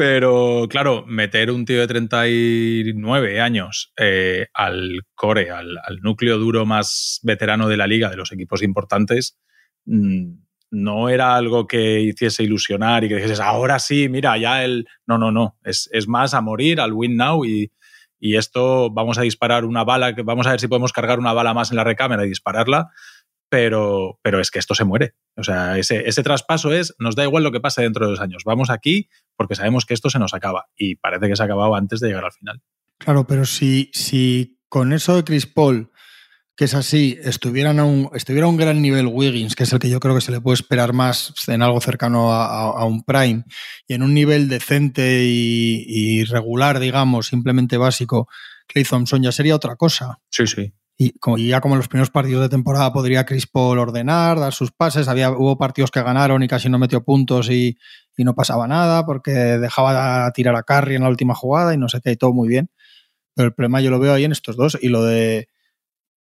Pero 0.00 0.66
claro, 0.70 1.04
meter 1.06 1.50
un 1.50 1.66
tío 1.66 1.78
de 1.78 1.86
39 1.86 3.38
años 3.38 3.92
eh, 3.98 4.46
al 4.54 5.02
core, 5.14 5.50
al, 5.50 5.76
al 5.76 6.00
núcleo 6.00 6.38
duro 6.38 6.64
más 6.64 7.20
veterano 7.22 7.68
de 7.68 7.76
la 7.76 7.86
liga, 7.86 8.08
de 8.08 8.16
los 8.16 8.32
equipos 8.32 8.62
importantes, 8.62 9.38
mm, 9.84 10.38
no 10.70 11.10
era 11.10 11.36
algo 11.36 11.66
que 11.66 12.00
hiciese 12.00 12.44
ilusionar 12.44 13.04
y 13.04 13.08
que 13.10 13.16
dijeses, 13.16 13.40
ahora 13.40 13.78
sí, 13.78 14.08
mira, 14.08 14.38
ya 14.38 14.64
el... 14.64 14.86
No, 15.06 15.18
no, 15.18 15.32
no. 15.32 15.58
Es, 15.64 15.90
es 15.92 16.08
más 16.08 16.32
a 16.32 16.40
morir, 16.40 16.80
al 16.80 16.94
win 16.94 17.18
now 17.18 17.44
y, 17.44 17.70
y 18.18 18.36
esto 18.36 18.88
vamos 18.88 19.18
a 19.18 19.22
disparar 19.22 19.66
una 19.66 19.84
bala, 19.84 20.14
vamos 20.24 20.46
a 20.46 20.52
ver 20.52 20.60
si 20.60 20.68
podemos 20.68 20.94
cargar 20.94 21.18
una 21.18 21.34
bala 21.34 21.52
más 21.52 21.72
en 21.72 21.76
la 21.76 21.84
recámara 21.84 22.24
y 22.24 22.30
dispararla, 22.30 22.88
pero, 23.50 24.18
pero 24.22 24.40
es 24.40 24.50
que 24.50 24.58
esto 24.58 24.74
se 24.74 24.84
muere. 24.84 25.14
O 25.36 25.42
sea, 25.42 25.76
ese, 25.76 26.08
ese 26.08 26.22
traspaso 26.22 26.72
es, 26.72 26.94
nos 26.98 27.14
da 27.16 27.24
igual 27.24 27.42
lo 27.42 27.52
que 27.52 27.60
pase 27.60 27.82
dentro 27.82 28.06
de 28.06 28.12
dos 28.12 28.20
años, 28.20 28.44
vamos 28.44 28.70
aquí 28.70 29.08
porque 29.36 29.54
sabemos 29.56 29.84
que 29.84 29.92
esto 29.94 30.08
se 30.08 30.18
nos 30.18 30.32
acaba 30.32 30.66
y 30.76 30.96
parece 30.96 31.28
que 31.28 31.36
se 31.36 31.42
ha 31.42 31.46
acabado 31.46 31.74
antes 31.74 32.00
de 32.00 32.08
llegar 32.08 32.24
al 32.24 32.32
final. 32.32 32.62
Claro, 32.98 33.26
pero 33.26 33.44
si, 33.44 33.90
si 33.92 34.58
con 34.68 34.92
eso 34.92 35.16
de 35.16 35.24
Chris 35.24 35.46
Paul, 35.46 35.90
que 36.56 36.66
es 36.66 36.74
así, 36.74 37.18
estuvieran 37.22 37.78
a 37.80 37.84
un, 37.84 38.10
estuviera 38.12 38.44
a 38.46 38.50
un 38.50 38.58
gran 38.58 38.82
nivel 38.82 39.06
Wiggins, 39.06 39.56
que 39.56 39.62
es 39.62 39.72
el 39.72 39.78
que 39.78 39.88
yo 39.88 39.98
creo 39.98 40.14
que 40.14 40.20
se 40.20 40.30
le 40.30 40.42
puede 40.42 40.56
esperar 40.56 40.92
más 40.92 41.32
en 41.48 41.62
algo 41.62 41.80
cercano 41.80 42.32
a, 42.32 42.44
a- 42.44 42.80
a 42.80 42.84
un 42.84 43.02
prime, 43.02 43.44
y 43.88 43.94
en 43.94 44.02
un 44.02 44.12
nivel 44.12 44.48
decente 44.50 45.24
y, 45.24 45.84
y 45.86 46.24
regular, 46.24 46.78
digamos, 46.78 47.28
simplemente 47.28 47.78
básico, 47.78 48.28
Clay 48.66 48.84
Thompson 48.84 49.22
ya 49.22 49.32
sería 49.32 49.56
otra 49.56 49.74
cosa. 49.76 50.18
Sí, 50.30 50.46
sí. 50.46 50.72
Y, 51.02 51.14
ya 51.48 51.62
como 51.62 51.76
en 51.76 51.78
los 51.78 51.88
primeros 51.88 52.10
partidos 52.10 52.42
de 52.42 52.50
temporada 52.50 52.92
podría 52.92 53.24
Chris 53.24 53.46
Paul 53.46 53.78
ordenar, 53.78 54.38
dar 54.38 54.52
sus 54.52 54.70
pases. 54.70 55.08
Había, 55.08 55.30
hubo 55.30 55.56
partidos 55.56 55.90
que 55.90 56.02
ganaron 56.02 56.42
y 56.42 56.48
casi 56.48 56.68
no 56.68 56.78
metió 56.78 57.02
puntos 57.02 57.48
y, 57.48 57.78
y 58.18 58.24
no 58.24 58.34
pasaba 58.34 58.68
nada 58.68 59.06
porque 59.06 59.30
dejaba 59.30 60.30
tirar 60.32 60.56
a 60.56 60.62
Curry 60.62 60.96
en 60.96 61.02
la 61.04 61.08
última 61.08 61.34
jugada 61.34 61.72
y 61.72 61.78
no 61.78 61.88
sé 61.88 62.02
qué, 62.04 62.12
y 62.12 62.16
todo 62.16 62.34
muy 62.34 62.48
bien. 62.48 62.68
Pero 63.34 63.48
el 63.48 63.54
problema 63.54 63.80
yo 63.80 63.88
lo 63.90 63.98
veo 63.98 64.12
ahí 64.12 64.24
en 64.24 64.32
estos 64.32 64.56
dos. 64.56 64.76
Y 64.78 64.90
lo 64.90 65.02
de, 65.02 65.48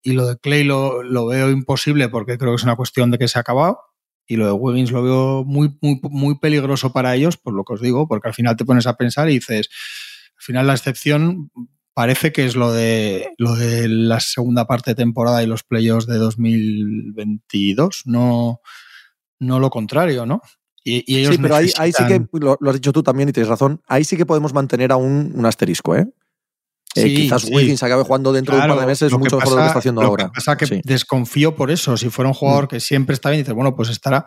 y 0.01 0.13
lo 0.13 0.25
de 0.25 0.37
Clay 0.37 0.63
lo, 0.63 1.03
lo 1.03 1.25
veo 1.25 1.49
imposible 1.49 2.07
porque 2.07 2.37
creo 2.37 2.53
que 2.53 2.55
es 2.55 2.63
una 2.63 2.77
cuestión 2.77 3.11
de 3.11 3.17
que 3.17 3.27
se 3.27 3.37
ha 3.37 3.41
acabado. 3.41 3.81
Y 4.27 4.37
lo 4.37 4.45
de 4.45 4.53
Wiggins 4.53 4.93
lo 4.93 5.03
veo 5.03 5.43
muy, 5.43 5.77
muy, 5.81 5.99
muy 6.03 6.39
peligroso 6.39 6.93
para 6.93 7.15
ellos, 7.15 7.35
por 7.35 7.53
lo 7.53 7.65
que 7.65 7.73
os 7.73 7.81
digo, 7.81 8.07
porque 8.07 8.29
al 8.29 8.33
final 8.33 8.55
te 8.55 8.63
pones 8.63 8.87
a 8.87 8.95
pensar 8.95 9.29
y 9.29 9.33
dices, 9.33 9.67
al 10.37 10.41
final 10.41 10.67
la 10.67 10.73
excepción 10.73 11.51
parece 11.99 12.31
que 12.31 12.45
es 12.45 12.55
lo 12.55 12.71
de 12.71 13.33
lo 13.37 13.55
de 13.55 13.89
la 13.89 14.21
segunda 14.21 14.65
parte 14.65 14.91
de 14.91 14.95
temporada 14.95 15.43
y 15.43 15.47
los 15.47 15.63
playoffs 15.63 16.07
de 16.07 16.17
2022, 16.17 18.03
no, 18.05 18.61
no 19.39 19.59
lo 19.59 19.69
contrario, 19.69 20.25
¿no? 20.25 20.41
Y, 20.83 21.03
y 21.13 21.19
ellos 21.19 21.35
Sí, 21.35 21.41
pero 21.41 21.55
ahí, 21.57 21.69
ahí 21.77 21.91
sí 21.91 22.03
que, 22.07 22.25
lo, 22.39 22.57
lo 22.59 22.69
has 22.69 22.75
dicho 22.77 22.93
tú 22.93 23.03
también 23.03 23.27
y 23.27 23.33
tienes 23.33 23.49
razón, 23.49 23.81
ahí 23.85 24.05
sí 24.05 24.15
que 24.15 24.25
podemos 24.25 24.53
mantener 24.53 24.93
aún 24.93 25.33
un 25.35 25.45
asterisco, 25.45 25.93
¿eh? 25.97 26.07
Eh, 26.95 27.13
quizás 27.13 27.41
sí. 27.43 27.53
Wiggins 27.53 27.83
acabe 27.83 28.03
jugando 28.03 28.31
dentro 28.31 28.55
de 28.55 28.61
un 28.61 28.67
par 28.69 28.79
de 28.79 28.85
meses 28.85 29.11
mucho 29.11 29.35
mejor 29.35 29.43
de 29.43 29.49
lo 29.49 29.55
que 29.55 29.55
pasa- 29.57 29.67
está 29.67 29.79
haciendo 29.79 30.01
lo 30.01 30.07
ahora. 30.07 30.25
que 30.27 30.31
pasa 30.35 30.55
que 30.57 30.65
Sí. 30.67 30.81
desconfío 30.85 31.53
por 31.55 31.69
eso. 31.69 31.97
Si 31.97 32.09
fuera 32.09 32.29
un 32.29 32.33
jugador 32.33 32.63
Mm. 32.63 32.67
que 32.69 32.79
siempre 32.79 33.13
está 33.13 33.29
bien, 33.29 33.41
dices, 33.41 33.53
bueno, 33.53 33.75
pues 33.75 33.89
estará. 33.89 34.25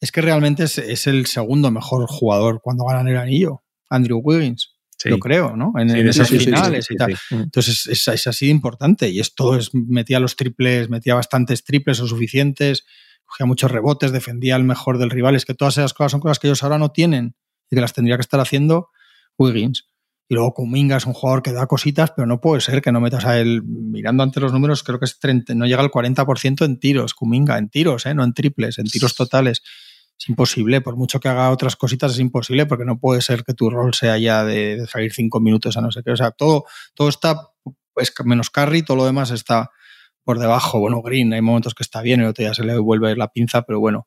Es 0.00 0.10
que 0.10 0.22
realmente 0.22 0.64
es, 0.64 0.78
es 0.78 1.06
el 1.06 1.26
segundo 1.26 1.70
mejor 1.70 2.06
jugador 2.08 2.60
cuando 2.62 2.84
ganan 2.86 3.08
el 3.08 3.18
anillo, 3.18 3.62
Andrew 3.90 4.20
Wiggins. 4.24 4.74
Sí. 5.00 5.08
Yo 5.08 5.18
creo, 5.18 5.56
¿no? 5.56 5.72
En, 5.78 5.88
Sí, 5.88 5.98
en 5.98 6.08
esas 6.08 6.28
sí, 6.28 6.38
finales 6.38 6.86
y 6.90 6.94
tal. 6.94 7.16
sí. 7.16 7.34
Entonces 7.34 7.86
es, 7.86 8.06
es 8.06 8.26
así 8.26 8.46
de 8.46 8.50
importante. 8.50 9.08
Y 9.08 9.18
esto 9.18 9.56
es, 9.56 9.74
metía 9.74 10.20
los 10.20 10.36
triples, 10.36 10.90
metía 10.90 11.14
bastantes 11.14 11.64
triples 11.64 12.00
o 12.00 12.06
suficientes, 12.06 12.84
cogía 13.24 13.46
muchos 13.46 13.70
rebotes, 13.70 14.12
defendía 14.12 14.56
al 14.56 14.64
mejor 14.64 14.98
del 14.98 15.08
rival. 15.08 15.36
Es 15.36 15.46
que 15.46 15.54
todas 15.54 15.78
esas 15.78 15.94
cosas 15.94 16.12
son 16.12 16.20
cosas 16.20 16.38
que 16.38 16.48
ellos 16.48 16.62
ahora 16.62 16.76
no 16.76 16.90
tienen 16.90 17.34
y 17.70 17.76
que 17.76 17.80
las 17.80 17.94
tendría 17.94 18.16
que 18.16 18.20
estar 18.20 18.40
haciendo 18.40 18.90
Wiggins. 19.38 19.86
Y 20.28 20.34
luego 20.34 20.52
Kuminga 20.52 20.98
es 20.98 21.06
un 21.06 21.14
jugador 21.14 21.42
que 21.42 21.52
da 21.52 21.66
cositas, 21.66 22.12
pero 22.14 22.26
no 22.26 22.42
puede 22.42 22.60
ser 22.60 22.82
que 22.82 22.92
no 22.92 23.00
metas 23.00 23.24
a 23.24 23.38
él. 23.40 23.62
Mirando 23.64 24.22
ante 24.22 24.38
los 24.38 24.52
números, 24.52 24.82
creo 24.82 24.98
que 24.98 25.06
es 25.06 25.18
30, 25.18 25.54
no 25.54 25.64
llega 25.64 25.80
al 25.80 25.90
40% 25.90 26.66
en 26.66 26.78
tiros, 26.78 27.14
Kuminga, 27.14 27.56
en 27.56 27.70
tiros, 27.70 28.04
¿eh? 28.04 28.12
no 28.14 28.22
en 28.22 28.34
triples, 28.34 28.78
en 28.78 28.84
tiros 28.84 29.14
totales. 29.14 29.62
Es 30.20 30.28
imposible, 30.28 30.82
por 30.82 30.96
mucho 30.96 31.18
que 31.18 31.28
haga 31.28 31.50
otras 31.50 31.76
cositas, 31.76 32.12
es 32.12 32.18
imposible, 32.18 32.66
porque 32.66 32.84
no 32.84 32.98
puede 32.98 33.22
ser 33.22 33.42
que 33.42 33.54
tu 33.54 33.70
rol 33.70 33.94
sea 33.94 34.18
ya 34.18 34.44
de, 34.44 34.86
salir 34.86 35.14
cinco 35.14 35.40
minutos 35.40 35.78
a 35.78 35.80
no 35.80 35.90
sé 35.90 36.02
qué. 36.04 36.10
O 36.10 36.16
sea, 36.16 36.30
todo, 36.30 36.64
todo 36.94 37.08
está, 37.08 37.48
pues, 37.94 38.12
menos 38.26 38.50
Curry, 38.50 38.82
todo 38.82 38.98
lo 38.98 39.06
demás 39.06 39.30
está 39.30 39.70
por 40.22 40.38
debajo. 40.38 40.78
Bueno, 40.78 41.00
Green, 41.00 41.32
hay 41.32 41.40
momentos 41.40 41.74
que 41.74 41.82
está 41.82 42.02
bien, 42.02 42.20
el 42.20 42.26
otro 42.26 42.42
día 42.42 42.52
se 42.52 42.64
le 42.64 42.78
vuelve 42.78 43.16
la 43.16 43.28
pinza, 43.28 43.62
pero 43.62 43.80
bueno. 43.80 44.06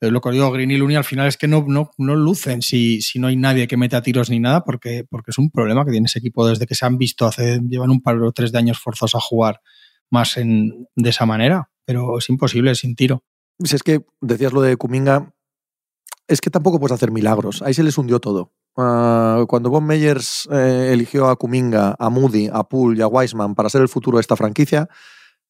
Lo 0.00 0.20
que 0.20 0.30
digo, 0.32 0.50
Green 0.52 0.70
y 0.70 0.76
Looney 0.76 0.96
al 0.96 1.04
final 1.04 1.26
es 1.26 1.38
que 1.38 1.48
no, 1.48 1.64
no, 1.66 1.90
no 1.96 2.14
lucen 2.14 2.60
si, 2.60 3.00
si 3.00 3.18
no 3.18 3.28
hay 3.28 3.36
nadie 3.36 3.66
que 3.66 3.78
meta 3.78 4.02
tiros 4.02 4.28
ni 4.28 4.40
nada, 4.40 4.62
porque, 4.62 5.06
porque 5.08 5.30
es 5.30 5.38
un 5.38 5.50
problema 5.50 5.86
que 5.86 5.92
tiene 5.92 6.04
ese 6.04 6.18
equipo 6.18 6.46
desde 6.46 6.66
que 6.66 6.74
se 6.74 6.84
han 6.84 6.98
visto 6.98 7.24
hace, 7.24 7.60
llevan 7.66 7.88
un 7.88 8.02
par 8.02 8.20
o 8.20 8.32
tres 8.32 8.52
de 8.52 8.58
años 8.58 8.78
forzados 8.78 9.14
a 9.14 9.20
jugar 9.20 9.62
más 10.10 10.36
en, 10.36 10.86
de 10.94 11.08
esa 11.08 11.24
manera. 11.24 11.70
Pero 11.86 12.18
es 12.18 12.28
imposible 12.28 12.74
sin 12.74 12.94
tiro. 12.94 13.24
Si 13.62 13.76
es 13.76 13.82
que 13.82 14.04
decías 14.20 14.52
lo 14.52 14.62
de 14.62 14.76
Kuminga, 14.76 15.32
es 16.26 16.40
que 16.40 16.50
tampoco 16.50 16.80
puedes 16.80 16.94
hacer 16.94 17.10
milagros. 17.10 17.62
Ahí 17.62 17.74
se 17.74 17.82
les 17.82 17.96
hundió 17.98 18.18
todo. 18.20 18.52
Ah, 18.76 19.44
cuando 19.46 19.70
Von 19.70 19.84
Meyers 19.86 20.48
eh, 20.50 20.90
eligió 20.92 21.28
a 21.28 21.36
Kuminga, 21.36 21.94
a 21.98 22.10
Moody, 22.10 22.48
a 22.52 22.64
Poole 22.64 22.98
y 22.98 23.02
a 23.02 23.06
Wiseman 23.06 23.54
para 23.54 23.68
ser 23.68 23.82
el 23.82 23.88
futuro 23.88 24.16
de 24.18 24.22
esta 24.22 24.34
franquicia, 24.36 24.88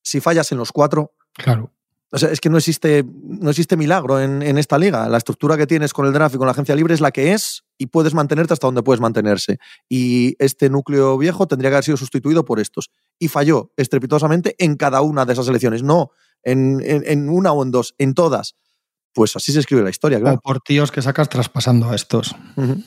si 0.02 0.20
fallas 0.20 0.52
en 0.52 0.58
los 0.58 0.72
cuatro, 0.72 1.14
Claro. 1.32 1.72
o 2.10 2.18
sea, 2.18 2.28
es 2.30 2.40
que 2.40 2.50
no 2.50 2.58
existe, 2.58 3.04
no 3.24 3.48
existe 3.50 3.76
milagro 3.78 4.20
en, 4.20 4.42
en 4.42 4.58
esta 4.58 4.76
liga. 4.76 5.08
La 5.08 5.16
estructura 5.16 5.56
que 5.56 5.66
tienes 5.66 5.94
con 5.94 6.04
el 6.06 6.12
draft 6.12 6.34
y 6.34 6.38
con 6.38 6.46
la 6.46 6.52
agencia 6.52 6.74
libre 6.76 6.92
es 6.92 7.00
la 7.00 7.10
que 7.12 7.32
es 7.32 7.64
y 7.78 7.86
puedes 7.86 8.12
mantenerte 8.12 8.52
hasta 8.52 8.66
donde 8.66 8.82
puedes 8.82 9.00
mantenerse. 9.00 9.58
Y 9.88 10.36
este 10.38 10.68
núcleo 10.68 11.16
viejo 11.16 11.48
tendría 11.48 11.70
que 11.70 11.76
haber 11.76 11.84
sido 11.84 11.96
sustituido 11.96 12.44
por 12.44 12.60
estos. 12.60 12.90
Y 13.18 13.28
falló 13.28 13.72
estrepitosamente 13.78 14.54
en 14.58 14.76
cada 14.76 15.00
una 15.00 15.24
de 15.24 15.32
esas 15.32 15.48
elecciones. 15.48 15.82
No 15.82 16.10
en, 16.44 16.80
en- 16.85 17.02
en 17.07 17.28
una 17.28 17.52
o 17.52 17.62
en 17.62 17.70
dos, 17.70 17.94
en 17.98 18.14
todas. 18.14 18.57
Pues 19.12 19.37
así 19.37 19.52
se 19.52 19.61
escribe 19.61 19.83
la 19.83 19.90
historia, 19.90 20.18
O 20.18 20.22
claro. 20.22 20.40
por 20.42 20.61
tíos 20.61 20.90
que 20.90 21.00
sacas 21.02 21.28
traspasando 21.28 21.90
a 21.90 21.94
estos. 21.94 22.35
Ujú. 22.57 22.83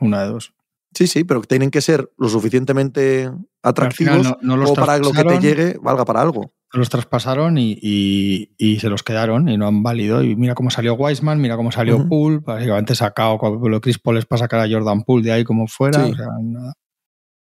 Una 0.00 0.22
de 0.22 0.28
dos. 0.28 0.52
Sí, 0.94 1.06
sí, 1.06 1.24
pero 1.24 1.40
tienen 1.42 1.70
que 1.70 1.80
ser 1.80 2.12
lo 2.18 2.28
suficientemente 2.28 3.30
atractivos 3.62 4.22
no- 4.24 4.38
no 4.42 4.56
los 4.56 4.70
como 4.70 4.86
para 4.86 4.98
que 4.98 5.04
lo 5.04 5.12
que 5.12 5.24
te 5.24 5.40
llegue 5.40 5.78
valga 5.82 6.04
para 6.04 6.20
algo. 6.20 6.52
Los 6.72 6.88
traspasaron 6.90 7.56
y, 7.56 7.78
y- 7.80 8.50
y 8.58 8.78
se 8.80 8.88
los 8.88 9.02
quedaron 9.02 9.48
y 9.48 9.56
no 9.56 9.66
han 9.66 9.82
válido. 9.82 10.22
Y 10.22 10.36
mira 10.36 10.54
cómo 10.54 10.70
salió 10.70 10.94
Wiseman, 10.94 11.40
mira 11.40 11.56
cómo 11.56 11.72
salió 11.72 11.96
Ujú. 11.96 12.08
Poole. 12.08 12.38
Básicamente 12.38 12.94
sacado 12.94 13.38
lo 13.68 13.80
Chris 13.80 13.98
Paul 13.98 14.18
es 14.18 14.26
para 14.26 14.40
sacar 14.40 14.60
a 14.60 14.68
Jordan 14.70 15.02
Poole 15.02 15.24
de 15.24 15.32
ahí 15.32 15.44
como 15.44 15.66
fuera. 15.66 16.04
Sí. 16.04 16.12
o 16.12 16.16
sea, 16.16 16.26
nada. 16.42 16.72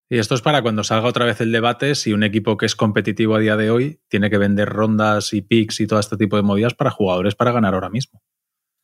Y 0.10 0.18
esto 0.18 0.34
es 0.34 0.42
para 0.42 0.62
cuando 0.64 0.84
salga 0.84 1.08
otra 1.08 1.26
vez 1.26 1.40
el 1.42 1.52
debate 1.52 1.94
si 1.94 2.14
un 2.14 2.24
equipo 2.24 2.58
que 2.58 2.66
es 2.66 2.76
competitivo 2.76 3.36
a 3.36 3.40
día 3.40 3.56
de 3.56 3.70
hoy 3.70 4.00
tiene 4.10 4.30
que 4.32 4.40
vender 4.40 4.68
rondas 4.70 5.34
y 5.34 5.42
picks 5.44 5.80
y 5.82 5.88
todo 5.88 6.00
este 6.00 6.18
tipo 6.18 6.36
de 6.36 6.42
movidas 6.42 6.74
para 6.74 6.90
jugadores 6.90 7.36
para 7.36 7.52
ganar 7.52 7.76
ahora 7.76 7.90
mismo. 7.90 8.22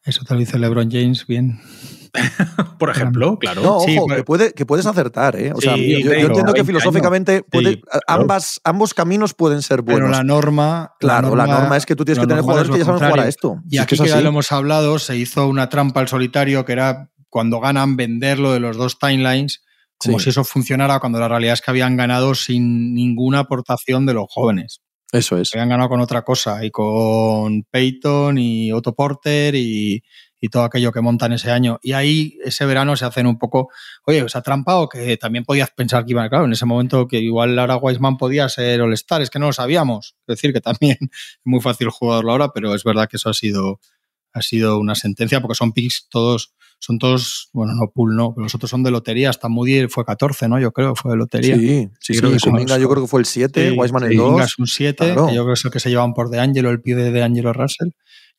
Eso 0.03 0.23
te 0.23 0.35
lo 0.35 0.39
dice 0.39 0.59
LeBron 0.59 0.91
James 0.91 1.25
bien. 1.25 1.59
Por 2.79 2.91
ejemplo, 2.91 3.39
claro. 3.39 3.61
No, 3.63 3.77
ojo, 3.77 3.85
Sí, 3.87 3.97
que, 4.15 4.23
puede, 4.23 4.53
que 4.53 4.65
puedes 4.67 4.85
acertar, 4.85 5.35
¿eh? 5.35 5.51
O 5.53 5.59
sea, 5.59 5.73
Sí, 5.73 5.93
yo, 5.93 5.99
yo 5.99 6.09
pero 6.11 6.27
entiendo 6.27 6.53
que 6.53 6.61
20 6.61 6.65
filosóficamente 6.65 7.41
puede- 7.43 7.71
Sí, 7.71 7.81
claro. 7.81 8.01
ambas, 8.07 8.61
ambos 8.63 8.93
caminos 8.93 9.33
pueden 9.33 9.63
ser 9.63 9.83
Pero 9.83 9.97
buenos. 9.97 10.11
la 10.11 10.23
norma. 10.23 10.91
claro, 10.99 11.35
la 11.35 11.47
norma, 11.47 11.75
es 11.75 11.87
que 11.87 11.95
tú 11.95 12.05
tienes 12.05 12.19
que 12.21 12.27
tener 12.27 12.43
jugadores 12.43 12.69
es 12.69 12.73
que 12.73 12.79
ya 12.79 12.85
saben 12.85 12.99
jugar 13.09 13.19
a 13.25 13.27
esto. 13.27 13.57
Y 13.65 13.69
Si 13.71 13.75
es 13.77 13.81
aquí 13.81 13.89
que 13.97 14.03
es 14.03 14.09
que 14.11 14.15
ya 14.15 14.21
lo 14.21 14.29
hemos 14.29 14.51
hablado, 14.51 14.99
se 14.99 15.17
hizo 15.17 15.47
una 15.47 15.69
trampa 15.69 16.01
al 16.01 16.07
solitario 16.07 16.65
que 16.65 16.73
era 16.73 17.09
cuando 17.29 17.59
ganan 17.59 17.97
vender 17.97 18.37
lo 18.37 18.53
de 18.53 18.59
los 18.59 18.77
dos 18.77 18.99
timelines, 18.99 19.64
como 19.97 20.19
Sí. 20.19 20.25
si 20.25 20.29
eso 20.31 20.43
funcionara 20.43 20.99
cuando 20.99 21.19
la 21.19 21.27
realidad 21.27 21.53
es 21.53 21.61
que 21.61 21.71
habían 21.71 21.97
ganado 21.97 22.35
sin 22.35 22.93
ninguna 22.93 23.39
aportación 23.39 24.05
de 24.05 24.13
los 24.13 24.25
jóvenes. 24.29 24.81
Eso 25.11 25.37
es. 25.37 25.53
habían 25.53 25.69
ganado 25.69 25.89
con 25.89 26.01
otra 26.01 26.23
cosa 26.23 26.65
y 26.65 26.71
con 26.71 27.63
Peyton 27.71 28.37
y 28.37 28.71
Otto 28.73 28.93
Porter 28.95 29.55
y, 29.55 30.03
y 30.41 30.49
todo 30.49 30.63
aquello 30.63 30.91
que 30.91 30.99
montan 30.99 31.31
ese 31.31 31.51
año. 31.51 31.79
Y 31.81 31.93
ahí 31.93 32.37
ese 32.43 32.65
verano 32.65 32.97
se 32.97 33.05
hacen 33.05 33.25
un 33.25 33.37
poco, 33.37 33.69
oye, 34.05 34.23
¿os 34.23 34.35
ha 34.35 34.41
trampado? 34.41 34.89
Que 34.89 35.15
también 35.15 35.45
podías 35.45 35.71
pensar 35.71 36.03
que 36.05 36.11
iban, 36.11 36.27
claro, 36.27 36.45
en 36.45 36.51
ese 36.53 36.65
momento 36.65 37.07
que 37.07 37.19
igual 37.19 37.55
Lara 37.55 37.77
Wiseman 37.77 38.17
podía 38.17 38.49
ser 38.49 38.81
All-Star, 38.81 39.21
es 39.21 39.29
que 39.29 39.39
no 39.39 39.45
lo 39.47 39.53
sabíamos. 39.53 40.15
Es 40.27 40.35
decir, 40.35 40.51
que 40.51 40.59
también 40.59 40.97
es 41.01 41.39
muy 41.45 41.61
fácil 41.61 41.89
jugarlo 41.89 42.31
ahora, 42.31 42.49
pero 42.53 42.75
es 42.75 42.83
verdad 42.83 43.07
que 43.09 43.15
eso 43.17 43.29
ha 43.29 43.33
sido, 43.33 43.79
ha 44.35 44.41
sido 44.41 44.77
una 44.79 44.93
sentencia 44.95 45.41
porque 45.41 45.55
son 45.55 45.71
picks 45.73 46.07
todos, 46.09 46.53
son 46.79 46.99
todos, 46.99 47.49
bueno, 47.53 47.73
no 47.73 47.89
pool 47.89 48.15
no, 48.15 48.33
pero 48.35 48.43
los 48.43 48.53
otros 48.53 48.69
son 48.69 48.83
de 48.83 48.91
lotería. 48.91 49.29
Hasta 49.31 49.47
Moody 49.49 49.87
fue 49.87 50.05
14, 50.05 50.47
¿no? 50.49 50.59
Yo 50.59 50.71
creo, 50.71 50.93
fue 50.95 51.11
de 51.11 51.17
lotería. 51.17 51.55
Sí, 51.55 51.89
sí, 51.99 52.17
creo 52.19 52.31
sí. 52.31 52.37
que 52.37 52.49
Kuminga 52.51 52.77
yo 52.77 52.87
creo 52.89 53.03
que 53.03 53.07
fue 53.07 53.21
el 53.21 53.25
7, 53.25 53.71
Sí, 53.71 53.77
Wiseman 53.77 54.03
el 54.03 54.09
sí, 54.11 54.15
2. 54.17 54.25
Kuminga 54.25 54.45
es 54.45 54.59
un 54.59 54.67
7, 54.67 55.05
Claro. 55.05 55.27
que 55.27 55.33
yo 55.35 55.41
creo 55.43 55.53
que 55.55 55.59
es 55.59 55.65
el 55.65 55.71
que 55.71 55.79
se 55.79 55.89
llevan 55.89 56.13
por 56.13 56.29
De 56.29 56.39
Angelo, 56.39 56.69
el 56.69 56.81
pie 56.81 56.95
de 56.95 57.23
Angelo 57.23 57.53
Russell. 57.53 57.89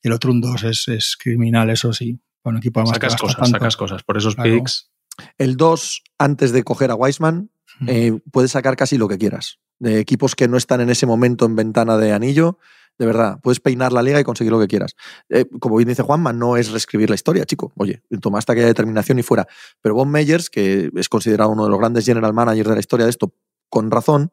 Y 0.03 0.07
el 0.07 0.13
otro 0.13 0.31
un 0.31 0.39
2 0.41 0.63
es, 0.63 0.87
es 0.87 1.17
criminal, 1.21 1.69
eso 1.71 1.91
sí. 1.91 2.19
Un 2.43 2.57
equipo 2.57 2.79
además 2.79 2.95
Sacas 2.95 3.15
cosas, 3.17 3.35
tanto. 3.37 3.51
sacas 3.57 3.75
cosas. 3.75 4.03
Por 4.03 4.17
esos 4.17 4.35
Claro. 4.35 4.53
picks. 4.55 4.91
El 5.39 5.57
2, 5.57 6.03
antes 6.19 6.51
de 6.51 6.63
coger 6.63 6.91
a 6.91 6.95
Wiseman, 6.95 7.49
Mm. 7.79 7.89
eh, 7.89 8.19
puedes 8.31 8.51
sacar 8.51 8.75
casi 8.75 8.97
lo 8.97 9.07
que 9.07 9.17
quieras. 9.17 9.57
De 9.79 9.99
equipos 9.99 10.35
que 10.35 10.47
no 10.47 10.57
están 10.57 10.81
en 10.81 10.89
ese 10.89 11.05
momento 11.05 11.45
en 11.45 11.55
ventana 11.55 11.97
de 11.97 12.11
anillo, 12.13 12.57
de 12.97 13.05
verdad, 13.05 13.39
puedes 13.41 13.59
peinar 13.59 13.93
la 13.93 14.01
liga 14.01 14.19
y 14.19 14.23
conseguir 14.23 14.51
lo 14.51 14.59
que 14.59 14.67
quieras. 14.67 14.95
Eh, 15.29 15.45
como 15.59 15.77
bien 15.77 15.87
dice 15.89 16.03
Juanma, 16.03 16.33
no 16.33 16.57
es 16.57 16.71
reescribir 16.71 17.09
la 17.09 17.15
historia, 17.15 17.45
chico. 17.45 17.71
Oye, 17.77 18.01
toma 18.21 18.39
hasta 18.39 18.53
que 18.53 18.61
haya 18.61 18.67
determinación 18.67 19.19
y 19.19 19.23
fuera. 19.23 19.47
Pero 19.81 19.95
Bob 19.95 20.07
Meyers, 20.07 20.49
que 20.49 20.89
es 20.95 21.09
considerado 21.09 21.51
uno 21.51 21.65
de 21.65 21.69
los 21.69 21.79
grandes 21.79 22.05
general 22.05 22.33
managers 22.33 22.69
de 22.69 22.75
la 22.75 22.79
historia 22.79 23.05
de 23.05 23.11
esto, 23.11 23.33
con 23.69 23.91
razón, 23.91 24.31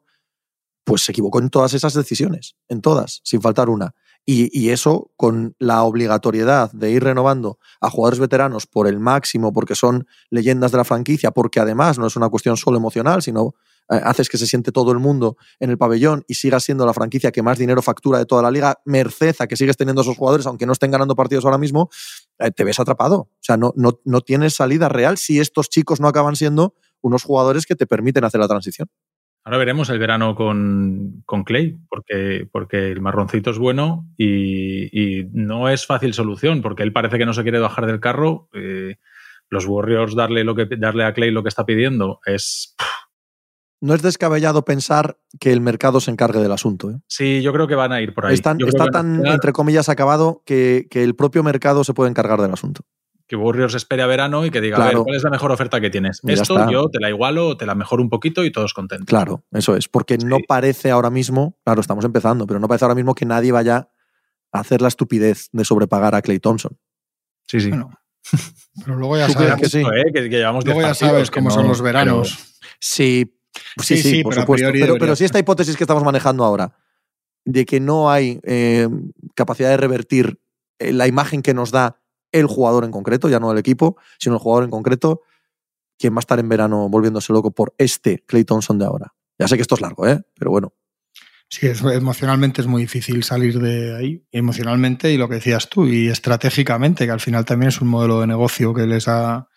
pues 0.83 1.03
se 1.03 1.11
equivocó 1.11 1.39
en 1.39 1.49
todas 1.49 1.73
esas 1.73 1.93
decisiones, 1.93 2.55
en 2.67 2.81
todas, 2.81 3.21
sin 3.23 3.41
faltar 3.41 3.69
una. 3.69 3.93
Y, 4.27 4.69
eso 4.71 5.11
con 5.17 5.55
la 5.59 5.83
obligatoriedad 5.83 6.71
de 6.71 6.89
ir 6.89 7.03
renovando 7.03 7.59
a 7.79 7.91
jugadores 7.91 8.19
veteranos 8.19 8.65
por 8.65 8.87
el 8.87 8.99
máximo, 8.99 9.53
porque 9.53 9.75
son 9.75 10.07
leyendas 10.31 10.71
de 10.71 10.79
la 10.79 10.83
franquicia, 10.83 11.29
porque 11.29 11.59
además 11.59 11.99
no 11.99 12.07
es 12.07 12.15
una 12.15 12.29
cuestión 12.29 12.57
solo 12.57 12.77
emocional, 12.77 13.21
sino 13.21 13.53
haces 13.87 14.29
que 14.29 14.37
se 14.37 14.47
siente 14.47 14.71
todo 14.71 14.91
el 14.91 14.99
mundo 14.99 15.37
en 15.59 15.69
el 15.69 15.77
pabellón 15.77 16.23
y 16.27 16.35
sigas 16.35 16.63
siendo 16.63 16.85
la 16.85 16.93
franquicia 16.93 17.31
que 17.31 17.41
más 17.41 17.57
dinero 17.57 17.81
factura 17.81 18.19
de 18.19 18.25
toda 18.25 18.41
la 18.41 18.51
liga, 18.51 18.79
merced 18.85 19.35
a 19.39 19.47
que 19.47 19.55
sigues 19.55 19.77
teniendo 19.77 20.01
esos 20.01 20.17
jugadores, 20.17 20.45
aunque 20.47 20.65
no 20.65 20.73
estén 20.73 20.91
ganando 20.91 21.15
partidos 21.15 21.45
ahora 21.45 21.57
mismo, 21.57 21.89
eh, 22.39 22.51
te 22.51 22.63
ves 22.63 22.79
atrapado. 22.79 23.17
O 23.17 23.29
sea, 23.41 23.57
no, 23.57 23.73
no, 23.75 23.99
no 24.05 24.21
tienes 24.21 24.55
salida 24.55 24.89
real 24.89 25.17
si 25.17 25.39
estos 25.39 25.69
chicos 25.69 25.99
no 25.99 26.07
acaban 26.07 26.35
siendo 26.35 26.75
unos 27.01 27.23
jugadores 27.23 27.65
que 27.65 27.75
te 27.75 27.85
permiten 27.85 28.23
hacer 28.23 28.39
la 28.39 28.47
transición. 28.47 28.87
Ahora 29.43 29.59
veremos 29.59 29.89
el 29.89 29.99
verano 29.99 30.33
con, 30.33 31.21
con 31.27 31.43
Clay, 31.43 31.77
porque, 31.87 32.47
porque 32.51 32.91
el 32.91 32.99
marroncito 32.99 33.51
es 33.51 33.59
bueno 33.59 34.09
y, 34.17 34.89
y 34.91 35.29
no 35.33 35.69
es 35.69 35.85
fácil 35.85 36.15
solución, 36.15 36.63
porque 36.63 36.81
él 36.81 36.91
parece 36.91 37.19
que 37.19 37.27
no 37.27 37.33
se 37.33 37.43
quiere 37.43 37.59
bajar 37.59 37.85
del 37.85 37.99
carro. 37.99 38.49
Eh, 38.53 38.95
los 39.51 39.67
Warriors 39.67 40.15
darle, 40.15 40.43
lo 40.43 40.55
que, 40.55 40.65
darle 40.65 41.03
a 41.03 41.13
Clay 41.13 41.29
lo 41.29 41.43
que 41.43 41.49
está 41.49 41.63
pidiendo 41.63 42.19
es... 42.25 42.75
No 43.81 43.93
es 43.93 44.01
descabellado 44.01 44.63
pensar 44.65 45.17
que 45.39 45.51
el 45.51 45.61
mercado 45.61 45.99
se 45.99 46.09
encargue 46.09 46.39
del 46.39 46.51
asunto. 46.51 46.89
¿eh? 46.91 46.95
Sí, 47.07 47.41
yo 47.41 47.51
creo 47.53 47.67
que 47.67 47.75
van 47.75 47.91
a 47.91 48.01
ir 48.01 48.13
por 48.13 48.25
ahí. 48.25 48.33
Están- 48.33 48.57
está 48.65 48.85
tan, 48.87 49.15
esperar 49.17 49.33
entre 49.35 49.53
comillas, 49.53 49.89
acabado 49.89 50.41
que, 50.45 50.87
que 50.89 51.03
el 51.03 51.15
propio 51.15 51.43
mercado 51.43 51.83
se 51.83 51.93
puede 51.93 52.09
encargar 52.09 52.41
del 52.41 52.51
asunto. 52.53 52.81
que 53.27 53.35
Warriors 53.35 53.73
espere 53.73 54.03
a 54.03 54.07
verano 54.07 54.45
y 54.45 54.51
que 54.51 54.61
diga, 54.61 54.77
a 54.77 54.87
ver, 54.87 54.97
¿cuál 54.97 55.15
es 55.15 55.23
la 55.23 55.31
mejor 55.31 55.51
oferta 55.51 55.81
que 55.81 55.89
tienes? 55.89 56.19
Ya 56.23 56.33
Esto 56.33 56.57
está. 56.59 56.71
yo 56.71 56.89
te 56.89 56.99
la 56.99 57.09
igualo 57.09 57.47
o 57.49 57.57
te 57.57 57.65
la 57.65 57.73
mejoro 57.75 58.03
un 58.03 58.09
poquito 58.09 58.45
y 58.45 58.51
todos 58.51 58.73
contentos. 58.73 59.07
Claro, 59.07 59.43
eso 59.51 59.75
es. 59.75 59.87
Porque 59.89 60.17
no 60.19 60.37
parece 60.47 60.91
ahora 60.91 61.09
mismo, 61.09 61.57
claro, 61.65 61.81
estamos 61.81 62.05
empezando, 62.05 62.45
pero 62.47 62.59
no 62.59 62.67
parece 62.67 62.85
ahora 62.85 62.93
mismo 62.95 63.13
que 63.15 63.25
nadie 63.25 63.51
vaya 63.51 63.89
a 64.51 64.59
hacer 64.59 64.81
la 64.81 64.87
estupidez 64.89 65.49
de 65.51 65.65
sobrepagar 65.65 66.13
a 66.15 66.21
Clay 66.21 66.39
Thompson. 66.39 66.77
Sí, 67.47 67.59
sí. 67.61 67.69
Bueno, 67.69 67.89
pero 68.85 68.95
luego 68.97 69.17
ya 69.17 69.27
¿Tú 69.27 69.33
crees 69.33 69.49
sabes, 69.49 69.63
que 69.63 69.69
sí? 69.69 69.79
¿eh? 69.85 70.13
que, 70.13 70.29
que 70.29 70.37
llevamos 70.37 70.63
luego 70.65 70.79
10 70.81 70.99
ya 70.99 71.07
sabes 71.07 71.31
cómo 71.31 71.49
no- 71.49 71.55
son 71.55 71.67
los 71.67 71.81
veranos. 71.81 72.59
Sí, 72.79 73.34
Sí, 73.81 73.97
sí, 73.97 74.09
sí, 74.11 74.23
por 74.23 74.33
pero 74.33 74.41
supuesto. 74.43 74.69
Pero, 74.99 75.15
si 75.15 75.25
esta 75.25 75.39
hipótesis 75.39 75.75
que 75.77 75.83
estamos 75.83 76.03
manejando 76.03 76.43
ahora, 76.43 76.75
de 77.45 77.65
que 77.65 77.79
no 77.79 78.09
hay 78.09 78.39
eh, 78.43 78.87
capacidad 79.35 79.69
de 79.69 79.77
revertir 79.77 80.39
eh, 80.79 80.91
la 80.91 81.07
imagen 81.07 81.41
que 81.41 81.53
nos 81.53 81.71
da 81.71 82.01
el 82.31 82.47
jugador 82.47 82.83
en 82.83 82.91
concreto, 82.91 83.29
ya 83.29 83.39
no 83.39 83.51
el 83.51 83.57
equipo, 83.57 83.97
sino 84.19 84.35
el 84.35 84.39
jugador 84.41 84.63
en 84.65 84.71
concreto, 84.71 85.21
¿quién 85.97 86.13
va 86.13 86.17
a 86.17 86.19
estar 86.19 86.39
en 86.39 86.49
verano 86.49 86.89
volviéndose 86.89 87.31
loco 87.31 87.51
por 87.51 87.73
este 87.77 88.23
Clay 88.25 88.43
Thompson 88.43 88.77
de 88.79 88.85
ahora? 88.85 89.13
Ya 89.39 89.47
sé 89.47 89.55
que 89.55 89.61
esto 89.61 89.75
es 89.75 89.81
largo, 89.81 90.07
¿eh? 90.07 90.21
pero 90.37 90.51
bueno. 90.51 90.73
Sí, 91.47 91.67
es- 91.67 91.81
emocionalmente 91.83 92.61
es 92.61 92.67
muy 92.67 92.81
difícil 92.81 93.23
salir 93.23 93.59
de 93.59 93.95
ahí. 93.95 94.25
Emocionalmente 94.31 95.11
y 95.11 95.17
lo 95.17 95.29
que 95.29 95.35
decías 95.35 95.69
tú, 95.69 95.85
y 95.85 96.07
estratégicamente, 96.09 97.05
que 97.05 97.11
al 97.11 97.19
final 97.21 97.45
también 97.45 97.69
es 97.69 97.79
un 97.81 97.87
modelo 97.87 98.19
de 98.21 98.27
negocio 98.27 98.73
que 98.73 98.87
les 98.87 99.07
ha 99.07 99.47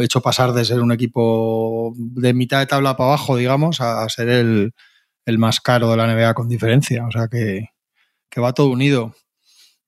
hecho 0.00 0.20
pasar 0.20 0.52
de 0.52 0.64
ser 0.64 0.80
un 0.80 0.92
equipo 0.92 1.92
de 1.96 2.34
mitad 2.34 2.58
de 2.58 2.66
tabla 2.66 2.96
para 2.96 3.10
abajo, 3.10 3.36
digamos, 3.36 3.80
a 3.80 4.08
ser 4.08 4.28
el, 4.28 4.72
el 5.24 5.38
más 5.38 5.60
caro 5.60 5.90
de 5.90 5.96
la 5.96 6.06
NBA 6.06 6.34
con 6.34 6.48
diferencia. 6.48 7.06
O 7.06 7.10
sea 7.10 7.28
que, 7.28 7.68
que 8.30 8.40
va 8.40 8.52
todo 8.52 8.68
unido. 8.68 9.14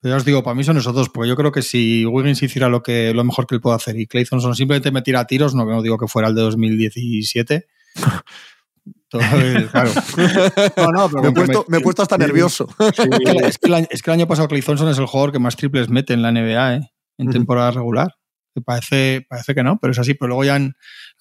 Pero 0.01 0.15
ya 0.15 0.17
os 0.19 0.25
digo, 0.25 0.45
para 0.45 0.55
mí 0.55 0.63
son 0.63 0.77
esos 0.79 0.95
dos, 0.95 1.09
porque 1.09 1.29
yo 1.29 1.35
creo 1.37 1.51
que 1.51 1.61
si 1.63 2.07
Wiggins 2.07 2.41
hiciera 2.43 2.69
lo, 2.69 2.83
que, 2.85 3.13
lo 3.13 3.25
mejor 3.25 3.47
que 3.49 3.57
él 3.57 3.61
puede 3.61 3.75
hacer 3.77 3.99
y 3.99 4.07
Clay 4.07 4.25
Thompson 4.25 4.55
simplemente 4.55 4.93
me 4.93 5.03
tira 5.03 5.27
tiros, 5.27 5.57
no, 5.57 5.65
no 5.65 5.83
digo 5.83 5.99
que 5.99 6.07
fuera 6.07 6.29
el 6.29 6.37
de 6.37 6.43
2017. 6.43 7.67
todo 9.09 9.21
el- 9.35 9.69
claro. 9.69 9.91
No, 10.77 10.93
no, 10.93 11.09
pero 11.09 11.23
me, 11.23 11.29
he 11.29 11.33
puesto, 11.33 11.65
me 11.69 11.79
he 11.79 11.81
puesto 11.81 12.03
hasta 12.03 12.17
sí, 12.17 12.21
nervioso. 12.23 12.69
es, 12.79 12.93
que, 13.19 13.35
la- 13.35 13.49
es 13.49 13.59
que 13.59 13.67
el 13.69 13.75
año, 13.75 13.87
es 13.91 14.03
que 14.03 14.11
el 14.11 14.15
año 14.15 14.29
pasado 14.29 14.49
Clay 14.49 14.63
Thompson 14.63 14.89
es 14.89 14.99
el 14.99 15.07
jugador 15.07 15.33
que 15.33 15.39
más 15.41 15.57
triples 15.57 15.89
mete 15.89 16.15
en 16.15 16.23
la 16.23 16.31
NBA, 16.31 16.77
¿eh? 16.77 16.91
en 17.19 17.31
temporada 17.31 17.71
regular. 17.73 18.15
Que 18.55 18.61
parece, 18.61 19.27
parece 19.29 19.55
que 19.55 19.63
no, 19.63 19.79
pero 19.79 19.93
es 19.93 19.99
así. 19.99 20.15
Pero 20.15 20.29
luego 20.29 20.45
ya 20.45 20.57
en 20.57 20.75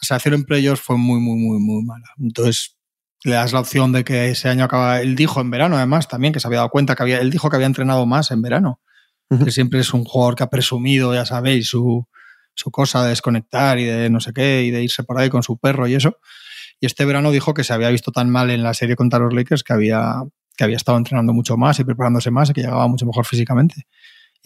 la 0.09 0.19
playoffs 0.45 0.81
fue 0.81 0.97
muy, 0.97 1.19
muy, 1.19 1.37
muy, 1.37 1.59
muy 1.59 1.83
mala. 1.83 2.07
Entonces 2.19 2.77
le 3.23 3.33
das 3.33 3.53
la 3.53 3.59
opción 3.59 3.91
de 3.91 4.03
que 4.03 4.29
ese 4.29 4.49
año 4.49 4.63
acaba. 4.63 5.01
Él 5.01 5.15
dijo 5.15 5.41
en 5.41 5.49
verano, 5.49 5.75
además, 5.77 6.07
también 6.07 6.33
que 6.33 6.39
se 6.39 6.47
había 6.47 6.59
dado 6.59 6.69
cuenta 6.69 6.95
que 6.95 7.03
había. 7.03 7.19
Él 7.19 7.31
dijo 7.31 7.49
que 7.49 7.55
había 7.55 7.67
entrenado 7.67 8.05
más 8.05 8.31
en 8.31 8.41
verano. 8.41 8.81
Que 9.43 9.51
siempre 9.51 9.81
es 9.81 9.93
un 9.93 10.05
jugador 10.05 10.35
que 10.35 10.43
ha 10.43 10.49
presumido, 10.49 11.13
ya 11.13 11.25
sabéis, 11.25 11.67
su, 11.67 12.07
su 12.53 12.71
cosa 12.71 13.03
de 13.03 13.09
desconectar 13.09 13.77
y 13.77 13.83
de 13.83 14.09
no 14.09 14.21
sé 14.21 14.31
qué, 14.31 14.63
y 14.63 14.71
de 14.71 14.81
irse 14.83 15.03
por 15.03 15.19
ahí 15.19 15.29
con 15.29 15.43
su 15.43 15.57
perro 15.57 15.85
y 15.85 15.95
eso. 15.95 16.17
Y 16.79 16.85
este 16.85 17.03
verano 17.03 17.31
dijo 17.31 17.53
que 17.53 17.65
se 17.65 17.73
había 17.73 17.89
visto 17.89 18.13
tan 18.13 18.29
mal 18.29 18.49
en 18.51 18.63
la 18.63 18.73
serie 18.73 18.95
contra 18.95 19.19
los 19.19 19.33
Lakers 19.33 19.63
que 19.63 19.73
había, 19.73 20.23
que 20.55 20.63
había 20.63 20.77
estado 20.77 20.97
entrenando 20.97 21.33
mucho 21.33 21.57
más 21.57 21.77
y 21.79 21.83
preparándose 21.83 22.31
más 22.31 22.49
y 22.49 22.53
que 22.53 22.61
llegaba 22.61 22.87
mucho 22.87 23.05
mejor 23.05 23.25
físicamente 23.25 23.85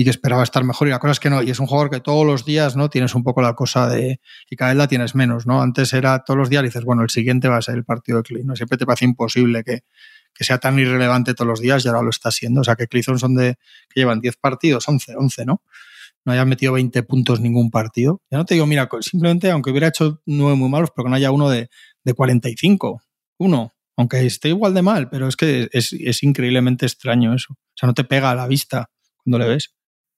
y 0.02 0.04
que 0.04 0.10
esperaba 0.10 0.42
estar 0.42 0.64
mejor. 0.64 0.88
Y 0.88 0.92
la 0.92 0.98
cosa 0.98 1.12
es 1.12 1.20
que 1.20 1.30
no, 1.30 1.44
y 1.44 1.52
es 1.52 1.60
un 1.60 1.68
jugador 1.68 1.92
que 1.92 2.00
todos 2.00 2.26
los 2.26 2.44
días 2.44 2.76
no 2.76 2.90
tienes 2.90 3.14
un 3.14 3.24
poco 3.24 3.44
la 3.44 3.54
cosa 3.54 3.88
de. 3.88 4.20
y 4.50 4.56
cada 4.56 4.72
vez 4.72 4.78
la 4.78 4.88
tienes 4.88 5.14
menos, 5.14 5.46
¿no? 5.46 5.62
Antes 5.62 5.94
era 5.94 6.24
todos 6.24 6.40
los 6.40 6.50
días 6.50 6.64
y 6.64 6.66
dices, 6.66 6.84
bueno, 6.84 7.04
el 7.04 7.12
siguiente 7.12 7.48
va 7.48 7.58
a 7.58 7.62
ser 7.62 7.76
el 7.76 7.86
partido 7.86 8.18
de 8.18 8.24
Clay, 8.24 8.44
¿no? 8.44 8.56
Siempre 8.56 8.80
te 8.80 8.88
parece 8.88 9.06
imposible 9.06 9.64
que, 9.64 9.84
que 10.34 10.44
sea 10.44 10.58
tan 10.58 10.80
irrelevante 10.80 11.36
todos 11.36 11.48
los 11.48 11.62
días 11.62 11.86
y 11.86 11.88
ahora 11.88 12.02
lo 12.02 12.10
está 12.10 12.32
siendo. 12.32 12.62
O 12.62 12.64
sea, 12.64 12.76
que 12.76 12.88
Clay 12.88 13.04
son 13.04 13.36
de. 13.36 13.58
que 13.94 14.00
llevan 14.00 14.22
10 14.22 14.38
partidos, 14.38 14.90
11, 14.90 15.14
11, 15.18 15.46
¿no? 15.46 15.62
No 16.26 16.34
hayan 16.34 16.50
metido 16.50 16.74
20 16.74 17.04
puntos 17.04 17.40
ningún 17.40 17.70
partido. 17.70 18.24
Ya 18.32 18.40
no 18.40 18.46
te 18.46 18.56
digo, 18.56 18.66
mira, 18.66 18.90
simplemente 19.02 19.52
aunque 19.52 19.70
hubiera 19.70 19.88
hecho 19.90 20.20
9 20.26 20.56
muy 20.56 20.70
malos, 20.70 20.90
pero 20.96 21.06
que 21.06 21.10
no 21.12 21.16
haya 21.16 21.30
uno 21.30 21.48
de, 21.48 21.70
de 22.04 22.14
45, 22.16 23.04
uno. 23.38 23.72
Aunque 23.98 24.26
esté 24.26 24.50
igual 24.50 24.74
de 24.74 24.82
mal, 24.82 25.10
pero 25.12 25.28
es 25.28 25.36
que 25.36 25.70
es, 25.72 25.94
es 25.94 26.24
increíblemente 26.24 26.88
extraño 26.88 27.36
eso. 27.36 27.54
O 27.54 27.76
sea, 27.76 27.86
no 27.86 27.94
te 27.94 28.04
pega 28.04 28.32
a 28.32 28.36
la 28.36 28.48
vista 28.48 28.90
cuando 29.24 29.40
le 29.40 29.48
ves. 29.48 29.74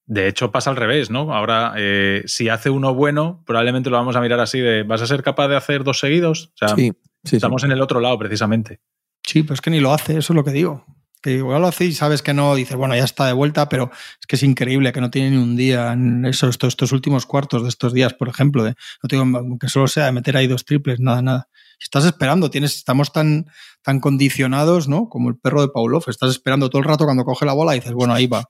De 0.06 0.28
hecho, 0.28 0.52
pasa 0.52 0.70
al 0.70 0.76
revés, 0.76 1.10
¿no? 1.10 1.34
Ahora, 1.34 1.74
eh, 1.78 2.24
si 2.26 2.50
hace 2.50 2.70
uno 2.70 2.94
bueno, 2.94 3.42
probablemente 3.46 3.90
lo 3.90 3.98
vamos 3.98 4.16
a 4.16 4.22
mirar 4.22 4.40
así 4.40 4.60
de, 4.60 4.84
¿vas 4.84 5.02
a 5.02 5.08
ser 5.08 5.24
capaz 5.24 5.48
de 5.48 5.56
hacer 5.56 5.84
dos 5.84 6.00
seguidos? 6.00 6.52
O 6.56 6.58
sea, 6.58 6.76
Sí, 6.76 6.92
sí, 6.92 7.30
sí. 7.30 7.36
estamos 7.38 7.64
en 7.64 7.72
el 7.72 7.82
otro 7.82 8.00
lado, 8.00 8.18
precisamente. 8.20 8.82
Sí, 9.26 9.44
pero 9.44 9.54
es 9.54 9.62
que 9.62 9.70
ni 9.70 9.80
lo 9.80 9.94
hace, 9.94 10.18
eso 10.18 10.34
es 10.34 10.36
lo 10.36 10.44
que 10.44 10.52
digo. 10.52 10.86
Que 11.22 11.36
igual 11.36 11.62
lo 11.62 11.70
hace 11.70 11.86
y 11.86 11.94
sabes 11.94 12.22
que 12.22 12.34
no, 12.34 12.54
dices, 12.54 12.76
bueno, 12.76 12.98
ya 12.98 13.06
está 13.06 13.26
de 13.28 13.32
vuelta, 13.32 13.70
pero 13.70 13.90
es 14.20 14.28
que 14.28 14.36
es 14.36 14.44
increíble 14.44 14.92
que 14.92 15.00
no 15.00 15.10
tiene 15.10 15.32
ni 15.32 15.38
un 15.38 15.56
día 15.56 15.94
en 15.94 16.26
eso, 16.26 16.50
estos, 16.50 16.70
estos 16.70 16.92
últimos 16.92 17.26
cuartos 17.26 17.64
de 17.64 17.70
estos 17.70 17.94
días, 17.94 18.14
por 18.14 18.28
ejemplo, 18.28 18.66
de, 18.66 18.72
no 19.02 19.08
te 19.08 19.16
digo 19.16 19.58
que 19.58 19.70
solo 19.70 19.88
sea 19.88 20.08
de 20.08 20.12
meter 20.12 20.36
ahí 20.36 20.48
dos 20.48 20.66
triples, 20.66 21.00
nada, 21.00 21.22
nada. 21.22 21.48
Estás 21.80 22.04
esperando, 22.04 22.50
tienes, 22.50 22.76
estamos 22.76 23.14
tan, 23.14 23.46
tan 23.82 24.02
condicionados, 24.02 24.90
¿no? 24.90 25.08
Como 25.08 25.30
el 25.30 25.38
perro 25.38 25.62
de 25.62 25.70
Pavlov, 25.70 26.04
estás 26.08 26.30
esperando 26.32 26.70
todo 26.70 26.82
el 26.82 26.88
rato 26.90 27.06
cuando 27.06 27.24
coge 27.24 27.46
la 27.46 27.54
bola 27.54 27.74
y 27.74 27.80
dices, 27.80 27.94
bueno, 27.94 28.14
ahí 28.14 28.28
va. 28.28 28.50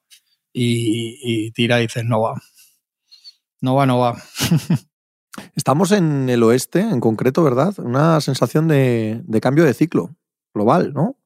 Y, 0.53 1.51
tira 1.51 1.79
y 1.79 1.83
dices, 1.83 2.05
no 2.05 2.21
va. 2.21 2.41
No 3.61 3.75
va, 3.75 3.85
no 3.85 3.99
va. 3.99 4.21
Estamos 5.55 5.91
en 5.91 6.29
el 6.29 6.43
oeste, 6.43 6.81
en 6.81 6.99
concreto, 6.99 7.43
¿verdad? 7.43 7.73
Una 7.79 8.21
sensación 8.21 8.67
de, 8.67 9.21
de 9.25 9.41
cambio 9.41 9.63
de 9.63 9.73
ciclo 9.73 10.15
global, 10.53 10.93
¿no? 10.93 11.17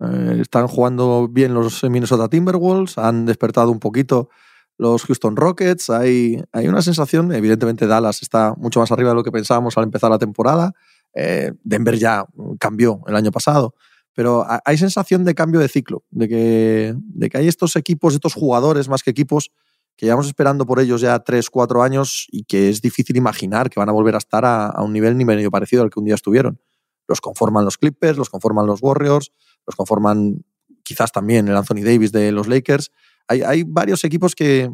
Eh, 0.00 0.38
están 0.40 0.68
jugando 0.68 1.28
bien 1.28 1.54
los 1.54 1.82
Minnesota 1.82 2.28
Timberwolves, 2.28 2.98
han 2.98 3.26
despertado 3.26 3.70
un 3.70 3.80
poquito 3.80 4.28
los 4.76 5.04
Houston 5.04 5.36
Rockets. 5.36 5.90
Hay, 5.90 6.42
hay 6.52 6.68
una 6.68 6.82
sensación, 6.82 7.32
evidentemente 7.32 7.86
Dallas 7.86 8.22
está 8.22 8.54
mucho 8.56 8.80
más 8.80 8.92
arriba 8.92 9.10
de 9.10 9.16
lo 9.16 9.24
que 9.24 9.32
pensábamos 9.32 9.76
al 9.76 9.84
empezar 9.84 10.10
la 10.10 10.18
temporada. 10.18 10.72
Eh, 11.14 11.52
Denver 11.64 11.98
ya 11.98 12.24
cambió 12.60 13.02
el 13.06 13.16
año 13.16 13.32
pasado, 13.32 13.74
pero 14.18 14.42
ha- 14.42 14.60
hay 14.64 14.76
sensación 14.76 15.22
de 15.22 15.32
cambio 15.36 15.60
de 15.60 15.68
ciclo, 15.68 16.02
de 16.10 16.26
que, 16.28 16.94
de 16.96 17.30
que 17.30 17.38
hay 17.38 17.46
estos 17.46 17.76
equipos, 17.76 18.14
estos 18.14 18.34
jugadores 18.34 18.88
más 18.88 19.04
que 19.04 19.10
equipos 19.12 19.52
que 19.96 20.06
llevamos 20.06 20.26
esperando 20.26 20.66
por 20.66 20.80
ellos 20.80 21.00
ya 21.00 21.20
3, 21.20 21.48
4 21.48 21.84
años 21.84 22.26
y 22.32 22.42
que 22.42 22.68
es 22.68 22.80
difícil 22.82 23.16
imaginar 23.16 23.70
que 23.70 23.78
van 23.78 23.88
a 23.88 23.92
volver 23.92 24.16
a 24.16 24.18
estar 24.18 24.44
a, 24.44 24.66
a 24.66 24.82
un 24.82 24.92
nivel 24.92 25.16
ni 25.16 25.24
medio 25.24 25.52
parecido 25.52 25.84
al 25.84 25.90
que 25.90 26.00
un 26.00 26.06
día 26.06 26.16
estuvieron. 26.16 26.60
Los 27.06 27.20
conforman 27.20 27.64
los 27.64 27.78
Clippers, 27.78 28.18
los 28.18 28.28
conforman 28.28 28.66
los 28.66 28.82
Warriors, 28.82 29.30
los 29.64 29.76
conforman 29.76 30.44
quizás 30.82 31.12
también 31.12 31.46
el 31.46 31.56
Anthony 31.56 31.84
Davis 31.84 32.10
de 32.10 32.32
los 32.32 32.48
Lakers. 32.48 32.90
Hay, 33.28 33.42
hay 33.42 33.62
varios 33.62 34.02
equipos 34.02 34.34
que, 34.34 34.68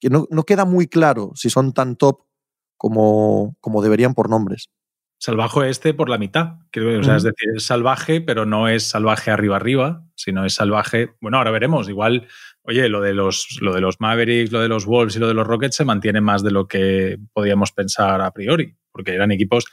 que 0.00 0.10
no, 0.10 0.26
no 0.30 0.42
queda 0.42 0.64
muy 0.64 0.88
claro 0.88 1.30
si 1.36 1.48
son 1.48 1.72
tan 1.72 1.94
top 1.94 2.22
como, 2.76 3.56
como 3.60 3.82
deberían 3.82 4.14
por 4.14 4.28
nombres. 4.28 4.68
Salvaje 5.24 5.70
este 5.70 5.94
por 5.94 6.10
la 6.10 6.18
mitad. 6.18 6.56
Creo, 6.70 7.00
o 7.00 7.02
sea, 7.02 7.16
es 7.16 7.22
decir, 7.22 7.48
es 7.56 7.64
salvaje, 7.64 8.20
pero 8.20 8.44
no 8.44 8.68
es 8.68 8.84
salvaje 8.84 9.30
arriba 9.30 9.56
arriba, 9.56 10.04
sino 10.14 10.44
es 10.44 10.54
salvaje. 10.54 11.14
Bueno, 11.20 11.38
ahora 11.38 11.50
veremos. 11.50 11.88
Igual, 11.88 12.28
oye, 12.62 12.88
lo 12.90 13.00
de 13.00 13.14
los, 13.14 13.58
lo 13.60 13.74
de 13.74 13.80
los 13.80 14.00
Mavericks, 14.00 14.52
lo 14.52 14.60
de 14.60 14.68
los 14.68 14.84
Wolves 14.84 15.16
y 15.16 15.18
lo 15.18 15.28
de 15.28 15.34
los 15.34 15.46
Rockets 15.46 15.76
se 15.76 15.84
mantiene 15.84 16.20
más 16.20 16.44
de 16.44 16.50
lo 16.50 16.68
que 16.68 17.18
podíamos 17.32 17.72
pensar 17.72 18.20
a 18.20 18.32
priori, 18.32 18.76
porque 18.92 19.14
eran 19.14 19.32
equipos. 19.32 19.64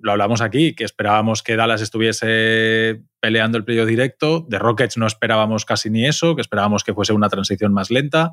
Lo 0.00 0.12
hablamos 0.12 0.42
aquí, 0.42 0.74
que 0.74 0.84
esperábamos 0.84 1.42
que 1.42 1.56
Dallas 1.56 1.80
estuviese 1.80 3.02
peleando 3.20 3.56
el 3.56 3.64
playoff 3.64 3.88
directo. 3.88 4.44
De 4.48 4.58
Rockets 4.58 4.98
no 4.98 5.06
esperábamos 5.06 5.64
casi 5.64 5.88
ni 5.88 6.06
eso, 6.06 6.34
que 6.34 6.42
esperábamos 6.42 6.84
que 6.84 6.92
fuese 6.92 7.14
una 7.14 7.30
transición 7.30 7.72
más 7.72 7.90
lenta. 7.90 8.32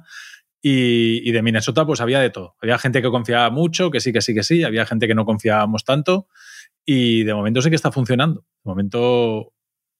Y, 0.61 1.31
de 1.31 1.41
Minnesota, 1.41 1.85
pues 1.85 2.01
había 2.01 2.19
de 2.19 2.29
todo. 2.29 2.55
Había 2.61 2.77
gente 2.77 3.01
que 3.01 3.09
confiaba 3.09 3.49
mucho, 3.49 3.91
que 3.91 4.01
sí, 4.01 4.11
que 4.11 4.21
sí, 4.21 4.33
que 4.33 4.43
sí. 4.43 4.63
Había 4.63 4.85
gente 4.85 5.07
que 5.07 5.15
no 5.15 5.25
confiábamos 5.25 5.85
tanto. 5.85 6.27
Y 6.85 7.23
de 7.23 7.33
momento 7.33 7.61
sí 7.61 7.69
que 7.69 7.75
está 7.75 7.91
funcionando. 7.91 8.41
De 8.63 8.69
momento 8.69 9.53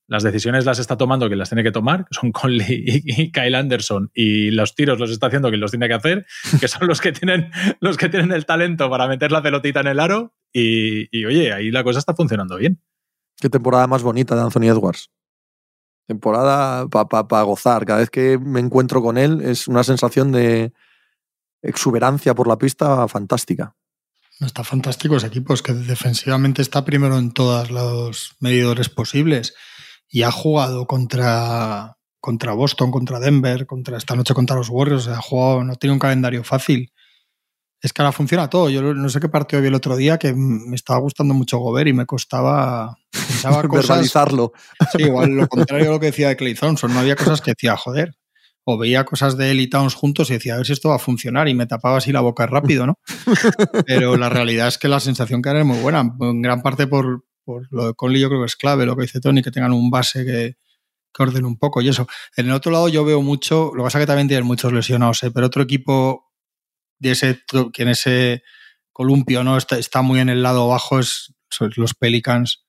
las 0.07 0.23
decisiones 0.23 0.65
las 0.65 0.79
está 0.79 0.97
tomando 0.97 1.29
que 1.29 1.35
las 1.35 1.49
tiene 1.49 1.63
que 1.63 1.71
tomar, 1.71 2.07
son 2.09 2.31
Conley 2.33 2.83
y, 3.05 3.31
Kyle 3.31 3.53
Anderson, 3.53 4.09
y 4.13 4.49
los 4.49 4.73
tiros 4.73 4.97
los 4.97 5.11
está 5.11 5.27
haciendo 5.27 5.51
que 5.51 5.57
los 5.57 5.69
tiene 5.69 5.87
que 5.87 5.93
hacer, 5.93 6.25
que 6.59 6.67
son 6.67 6.87
los 6.87 6.99
que 6.99 7.11
tienen, 7.11 7.51
los 7.79 7.95
que 7.95 8.09
tienen 8.09 8.31
el 8.31 8.47
talento 8.47 8.89
para 8.89 9.07
meter 9.07 9.31
la 9.31 9.43
pelotita 9.43 9.81
en 9.81 9.87
el 9.87 9.99
aro. 9.99 10.33
Y, 10.51 11.15
y 11.15 11.25
oye, 11.25 11.53
ahí 11.53 11.69
la 11.69 11.83
cosa 11.83 11.99
está 11.99 12.15
funcionando 12.15 12.57
bien. 12.57 12.81
Qué 13.39 13.49
temporada 13.49 13.85
más 13.85 14.01
bonita 14.01 14.35
de 14.35 14.41
Anthony 14.41 14.63
Edwards 14.63 15.11
temporada 16.09 16.87
para 16.87 17.43
gozar. 17.43 17.85
Cada 17.85 17.99
vez 17.99 18.09
que 18.09 18.39
me 18.39 18.59
encuentro 18.59 18.99
con 19.01 19.17
él 19.17 19.41
es 19.41 19.67
una 19.67 19.83
sensación 19.83 20.31
de 20.31 20.73
exuberancia 21.61 22.33
por 22.33 22.47
la 22.47 22.57
pista 22.57 23.07
fantástica. 23.07 23.75
Está 24.39 24.63
fantástico 24.63 25.17
ese 25.17 25.27
equipo, 25.27 25.53
es 25.53 25.61
que 25.61 25.73
defensivamente 25.73 26.63
está 26.63 26.83
primero 26.83 27.19
en 27.19 27.31
todos 27.31 27.69
los 27.69 28.35
medidores 28.39 28.89
posibles 28.89 29.53
y 30.09 30.23
ha 30.23 30.31
jugado 30.31 30.87
contra, 30.87 31.97
contra 32.19 32.53
Boston, 32.53 32.89
contra 32.89 33.19
Denver, 33.19 33.67
contra 33.67 33.97
esta 33.97 34.15
noche 34.15 34.33
contra 34.33 34.55
los 34.55 34.69
Warriors, 34.69 35.09
ha 35.09 35.21
jugado, 35.21 35.63
no 35.63 35.75
tiene 35.75 35.93
un 35.93 35.99
calendario 35.99 36.43
fácil 36.43 36.91
es 37.81 37.93
que 37.93 38.01
ahora 38.01 38.11
funciona 38.11 38.49
todo. 38.49 38.69
Yo 38.69 38.81
no 38.81 39.09
sé 39.09 39.19
qué 39.19 39.29
partido 39.29 39.61
vi 39.61 39.69
el 39.69 39.75
otro 39.75 39.95
día 39.95 40.17
que 40.17 40.33
me 40.33 40.75
estaba 40.75 40.99
gustando 40.99 41.33
mucho 41.33 41.59
Gobert 41.59 41.87
y 41.87 41.93
me 41.93 42.05
costaba 42.05 42.97
pensaba 43.11 43.61
verbalizarlo. 43.71 44.53
Sí, 44.91 45.03
igual 45.03 45.31
lo 45.31 45.47
contrario 45.47 45.89
a 45.89 45.93
lo 45.93 45.99
que 45.99 46.07
decía 46.07 46.29
de 46.29 46.35
Clay 46.35 46.55
Thompson. 46.55 46.93
No 46.93 46.99
había 46.99 47.15
cosas 47.15 47.41
que 47.41 47.51
decía, 47.51 47.77
joder. 47.77 48.15
O 48.65 48.77
veía 48.77 49.03
cosas 49.03 49.37
de 49.37 49.51
él 49.51 49.61
y 49.61 49.67
Towns 49.67 49.95
juntos 49.95 50.29
y 50.29 50.33
decía, 50.33 50.53
a 50.53 50.57
ver 50.57 50.65
si 50.65 50.73
esto 50.73 50.89
va 50.89 50.95
a 50.95 50.99
funcionar 50.99 51.47
y 51.47 51.55
me 51.55 51.65
tapaba 51.65 51.97
así 51.97 52.11
la 52.11 52.21
boca 52.21 52.45
rápido, 52.45 52.85
¿no? 52.85 52.99
Pero 53.87 54.15
la 54.17 54.29
realidad 54.29 54.67
es 54.67 54.77
que 54.77 54.87
la 54.87 54.99
sensación 54.99 55.41
que 55.41 55.49
era 55.49 55.59
es 55.59 55.65
muy 55.65 55.79
buena. 55.79 56.01
En 56.19 56.41
gran 56.41 56.61
parte 56.61 56.85
por, 56.85 57.25
por 57.45 57.67
lo 57.71 57.87
de 57.87 57.93
Conley 57.93 58.21
yo 58.21 58.27
creo 58.29 58.41
que 58.41 58.45
es 58.45 58.55
clave, 58.55 58.85
lo 58.85 58.95
que 58.95 59.03
dice 59.03 59.21
Tony, 59.21 59.41
que 59.41 59.51
tengan 59.51 59.71
un 59.71 59.89
base 59.89 60.23
que, 60.23 60.57
que 61.13 61.23
ordene 61.23 61.47
un 61.47 61.57
poco 61.57 61.81
y 61.81 61.89
eso. 61.89 62.07
En 62.35 62.47
el 62.47 62.51
otro 62.51 62.71
lado 62.71 62.89
yo 62.89 63.03
veo 63.05 63.21
mucho, 63.21 63.71
lo 63.73 63.83
que 63.83 63.87
pasa 63.87 63.99
es 63.99 64.03
que 64.03 64.07
también 64.07 64.27
tienen 64.27 64.45
muchos 64.45 64.71
lesionados, 64.71 65.23
¿eh? 65.23 65.31
pero 65.31 65.47
otro 65.47 65.63
equipo 65.63 66.28
de 66.99 67.11
ese, 67.11 67.41
que 67.73 67.81
en 67.81 67.89
ese 67.89 68.43
columpio 68.91 69.43
no 69.43 69.57
está, 69.57 69.77
está 69.77 70.01
muy 70.01 70.19
en 70.19 70.29
el 70.29 70.43
lado 70.43 70.67
bajo 70.67 70.99
es 70.99 71.33
los 71.75 71.93
Pelicans. 71.93 72.65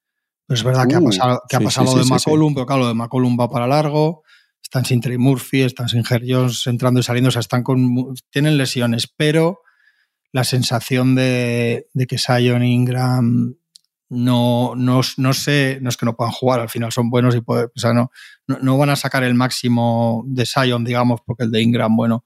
es 0.48 0.62
verdad 0.62 0.86
que 0.88 0.94
ha 0.94 1.00
uh, 1.00 1.04
pasado, 1.04 1.42
que 1.48 1.56
ha 1.56 1.60
pasado 1.60 1.96
de 1.96 2.04
McCollum, 2.04 2.54
pero 2.54 2.66
claro, 2.66 2.82
lo 2.82 2.88
de 2.88 2.94
McCollum 2.94 3.36
va 3.38 3.50
para 3.50 3.66
largo. 3.66 4.22
Están 4.62 4.84
sin 4.84 5.00
Trey 5.00 5.18
Murphy, 5.18 5.62
están 5.62 5.88
sin 5.88 6.04
Her 6.08 6.22
Jones 6.26 6.66
entrando 6.66 7.00
y 7.00 7.02
saliendo, 7.02 7.28
o 7.28 7.32
sea, 7.32 7.40
están 7.40 7.62
con, 7.62 8.14
tienen 8.30 8.56
lesiones, 8.56 9.08
pero 9.08 9.60
la 10.32 10.44
sensación 10.44 11.16
de, 11.16 11.88
de 11.92 12.06
que 12.06 12.18
Sion 12.18 12.62
Ingram 12.62 13.56
no, 14.10 14.74
no, 14.76 15.00
no, 15.16 15.32
sé, 15.32 15.78
no 15.80 15.88
es 15.88 15.96
que 15.96 16.06
no 16.06 16.16
puedan 16.16 16.32
jugar, 16.32 16.60
al 16.60 16.68
final 16.68 16.92
son 16.92 17.10
buenos 17.10 17.34
y 17.34 17.42
o 17.46 17.70
sea, 17.76 17.92
no, 17.92 18.10
no, 18.46 18.58
no, 18.60 18.76
van 18.76 18.90
a 18.90 18.96
sacar 18.96 19.22
el 19.22 19.34
máximo 19.34 20.24
de 20.26 20.46
Sion, 20.46 20.84
digamos, 20.84 21.20
porque 21.24 21.44
el 21.44 21.50
de 21.50 21.62
Ingram, 21.62 21.96
bueno, 21.96 22.24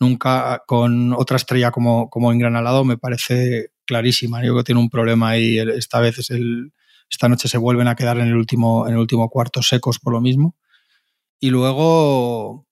nunca 0.00 0.62
con 0.66 1.12
otra 1.12 1.36
estrella 1.36 1.70
como, 1.70 2.10
como 2.10 2.32
Ingram 2.32 2.56
al 2.56 2.64
lado 2.64 2.84
me 2.84 2.98
parece 2.98 3.70
clarísima. 3.86 4.38
Yo 4.38 4.52
creo 4.52 4.56
que 4.58 4.64
tiene 4.64 4.80
un 4.80 4.90
problema 4.90 5.30
ahí. 5.30 5.58
Esta 5.58 6.00
vez 6.00 6.18
es 6.18 6.30
el, 6.30 6.72
esta 7.10 7.28
noche 7.28 7.48
se 7.48 7.58
vuelven 7.58 7.88
a 7.88 7.96
quedar 7.96 8.18
en 8.18 8.28
el 8.28 8.36
último, 8.36 8.86
en 8.86 8.94
el 8.94 9.00
último 9.00 9.28
cuarto 9.28 9.62
secos 9.62 9.98
por 9.98 10.12
lo 10.12 10.20
mismo. 10.20 10.56
Y 11.40 11.50
luego 11.50 12.66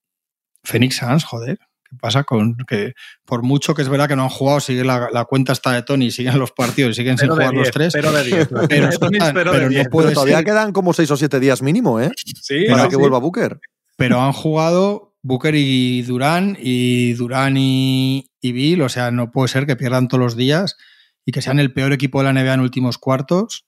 Phoenix 0.65 0.97
Suns, 0.97 1.25
joder. 1.25 1.59
¿Qué 1.89 1.97
pasa 2.01 2.25
con 2.25 2.57
que 2.67 2.95
por 3.27 3.43
mucho 3.43 3.75
que 3.75 3.83
es 3.83 3.89
verdad 3.89 4.09
que 4.09 4.17
no 4.17 4.23
han 4.23 4.31
jugado, 4.31 4.61
sigue 4.61 4.83
la, 4.83 5.27
cuenta 5.29 5.53
está 5.53 5.73
de 5.73 5.83
Tony, 5.83 6.11
siguen 6.11 6.39
los 6.39 6.53
partidos, 6.53 6.97
siguen 6.97 7.19
sin 7.19 7.29
jugar 7.29 7.53
los 7.53 7.71
tres. 7.71 7.93
Pero 7.93 8.11
de 8.13 8.25
10. 8.25 8.49
Pero, 9.35 10.13
todavía 10.13 10.43
quedan 10.43 10.73
como 10.73 10.95
seis 10.95 11.11
o 11.11 11.17
siete 11.17 11.39
días 11.39 11.61
mínimo, 11.61 12.01
¿eh? 12.01 12.11
Sí, 12.17 12.65
para 12.69 12.89
que 12.89 12.97
vuelva 12.97 13.19
Booker. 13.19 13.61
Pero 13.97 14.23
han 14.23 14.33
jugado 14.33 15.12
Booker 15.23 15.55
y 15.55 16.03
Durán 16.03 16.57
y 16.61 17.13
Durán 17.13 17.57
y, 17.57 18.29
Bill, 18.43 18.83
o 18.83 18.89
sea, 18.89 19.11
no 19.11 19.31
puede 19.31 19.49
ser 19.49 19.67
que 19.67 19.77
pierdan 19.77 20.09
todos 20.09 20.23
los 20.23 20.37
días 20.37 20.77
y 21.25 21.33
que 21.33 21.43
sean 21.43 21.61
el 21.61 21.73
peor 21.73 21.93
equipo 21.93 22.23
de 22.23 22.33
la 22.33 22.33
NBA 22.33 22.55
en 22.55 22.61
últimos 22.61 22.99
cuartos, 22.99 23.67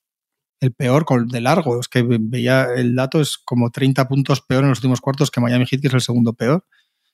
el 0.60 0.72
peor 0.72 1.04
de 1.26 1.40
largo. 1.40 1.78
Es 1.78 1.88
que 1.88 2.02
veía 2.02 2.66
el 2.74 2.96
dato, 2.96 3.20
es 3.20 3.38
como 3.38 3.70
30 3.70 4.08
puntos 4.08 4.40
peor 4.40 4.64
en 4.64 4.70
los 4.70 4.78
últimos 4.78 5.00
cuartos 5.00 5.30
que 5.30 5.40
Miami 5.40 5.66
Heat, 5.66 5.80
que 5.80 5.88
es 5.88 5.94
el 5.94 6.00
segundo 6.00 6.32
peor. 6.32 6.64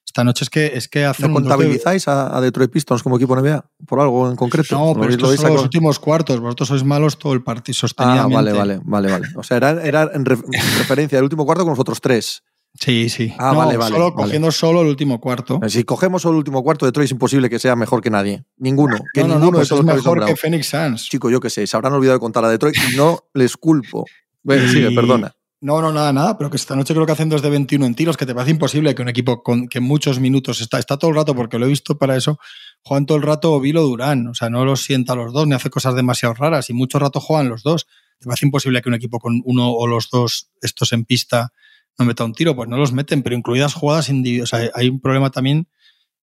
Esta 0.07 0.25
noche 0.25 0.45
es 0.45 0.51
que, 0.51 0.67
es 0.75 0.89
que 0.89 1.05
hacen. 1.05 1.29
¿No 1.29 1.35
contabilizáis 1.35 2.09
a, 2.09 2.41
Detroit 2.41 2.73
Pistons 2.73 3.03
como 3.03 3.17
equipo 3.17 3.37
NBA 3.37 3.65
por 3.87 4.01
algo 4.01 4.29
en 4.29 4.35
concreto? 4.35 4.77
No, 4.77 4.99
pero 4.99 5.13
estos 5.13 5.37
son 5.37 5.55
los 5.55 5.63
últimos 5.63 6.01
cuartos. 6.01 6.41
Vosotros 6.41 6.69
sois 6.69 6.83
malos 6.83 7.17
todo 7.17 7.33
el 7.33 7.45
partido 7.45 7.75
sostenido. 7.75 8.23
Ah, 8.23 8.27
vale, 8.27 8.53
vale, 8.53 8.81
vale, 8.83 9.11
vale. 9.13 9.29
O 9.37 9.45
sea, 9.45 9.59
era, 9.59 9.71
era 9.85 10.11
en, 10.13 10.25
referencia 10.79 11.17
del 11.17 11.25
último 11.25 11.47
cuarto 11.47 11.63
con 11.63 11.73
los 11.73 11.79
otros 11.79 12.01
tres. 12.01 12.43
Sí, 12.75 13.09
sí. 13.09 13.35
Ah, 13.39 13.53
vale, 13.53 13.77
vale. 13.77 13.95
Solo, 13.95 14.15
Cogiendo 14.15 14.51
solo 14.53 14.83
el 14.83 14.89
último 14.89 15.21
cuarto. 15.21 15.61
Si 15.69 15.85
cogemos 15.85 16.23
solo 16.23 16.35
el 16.35 16.39
último 16.39 16.63
cuarto, 16.63 16.87
Detroit 16.87 17.07
es 17.07 17.13
imposible 17.13 17.51
que 17.51 17.59
sea 17.59 17.77
mejor 17.77 18.01
que 18.01 18.11
nadie. 18.11 18.45
Ninguno. 18.57 18.99
Que 19.13 19.23
no, 19.23 19.29
no, 19.29 19.35
ninguno 19.35 19.51
no, 19.51 19.59
pues 19.59 19.73
es 19.73 19.83
mejor 19.83 20.25
que 20.25 20.37
Phoenix 20.37 20.69
Suns. 20.69 21.05
Chico, 21.09 21.31
yo 21.31 21.41
qué 21.41 21.51
sé, 21.51 21.67
se 21.67 21.77
habrán 21.77 21.93
olvidado 21.93 22.19
de 22.19 22.21
contar 22.21 22.45
a 22.45 22.49
Detroit 22.49 22.77
y 22.93 22.97
no 22.97 23.25
les 23.35 23.57
culpo. 23.57 24.07
Bueno, 24.43 24.69
sigue, 24.69 24.91
perdona. 24.93 25.35
No, 25.63 25.83
no, 25.83 25.93
nada, 25.93 26.11
nada, 26.15 26.39
pero 26.39 26.49
que 26.49 26.57
esta 26.57 26.75
noche 26.75 26.95
creo 26.95 27.05
que 27.05 27.13
hacen 27.13 27.29
dos 27.29 27.43
de 27.43 27.51
21 27.51 27.85
en 27.85 27.95
tiros, 27.95 28.17
que 28.17 28.25
te 28.25 28.35
parece 28.35 28.53
imposible 28.53 28.95
que 28.95 29.03
un 29.03 29.11
equipo 29.11 29.43
con 29.43 29.69
que 29.69 29.81
muchos 29.81 30.19
minutos 30.19 30.63
está, 30.63 30.79
está 30.79 30.97
todo 30.97 31.11
el 31.11 31.17
rato, 31.17 31.35
porque 31.35 31.59
lo 31.59 31.67
he 31.67 31.69
visto 31.69 31.99
para 31.99 32.17
eso, 32.17 32.39
juegan 32.83 33.05
todo 33.05 33.19
el 33.19 33.25
rato 33.25 33.61
Vilo 33.61 33.83
Durán, 33.83 34.27
o 34.29 34.35
sea, 34.35 34.49
no 34.49 34.65
los 34.65 34.83
sienta 34.83 35.15
los 35.15 35.35
dos, 35.35 35.47
ni 35.47 35.55
hace 35.55 35.69
cosas 35.69 35.95
demasiado 35.95 36.35
raras, 36.35 36.71
y 36.71 36.73
mucho 36.73 36.99
rato 36.99 37.21
juegan 37.21 37.51
los 37.51 37.63
dos. 37.63 37.87
Te 38.19 38.27
parece 38.27 38.47
imposible 38.47 38.81
que 38.81 38.89
un 38.89 38.95
equipo 38.95 39.19
con 39.19 39.43
uno 39.45 39.71
o 39.71 39.87
los 39.87 40.09
dos 40.11 40.49
estos 40.63 40.95
en 40.95 41.05
pista 41.05 41.53
no 42.01 42.07
meta 42.07 42.25
un 42.25 42.33
tiro, 42.33 42.57
pues 42.57 42.69
no 42.69 42.77
los 42.77 42.93
meten, 42.93 43.23
pero 43.23 43.37
incluidas 43.37 43.75
jugadas 43.75 44.09
individuales. 44.09 44.73
Hay 44.75 44.89
un 44.89 45.01
problema 45.01 45.31
también 45.31 45.69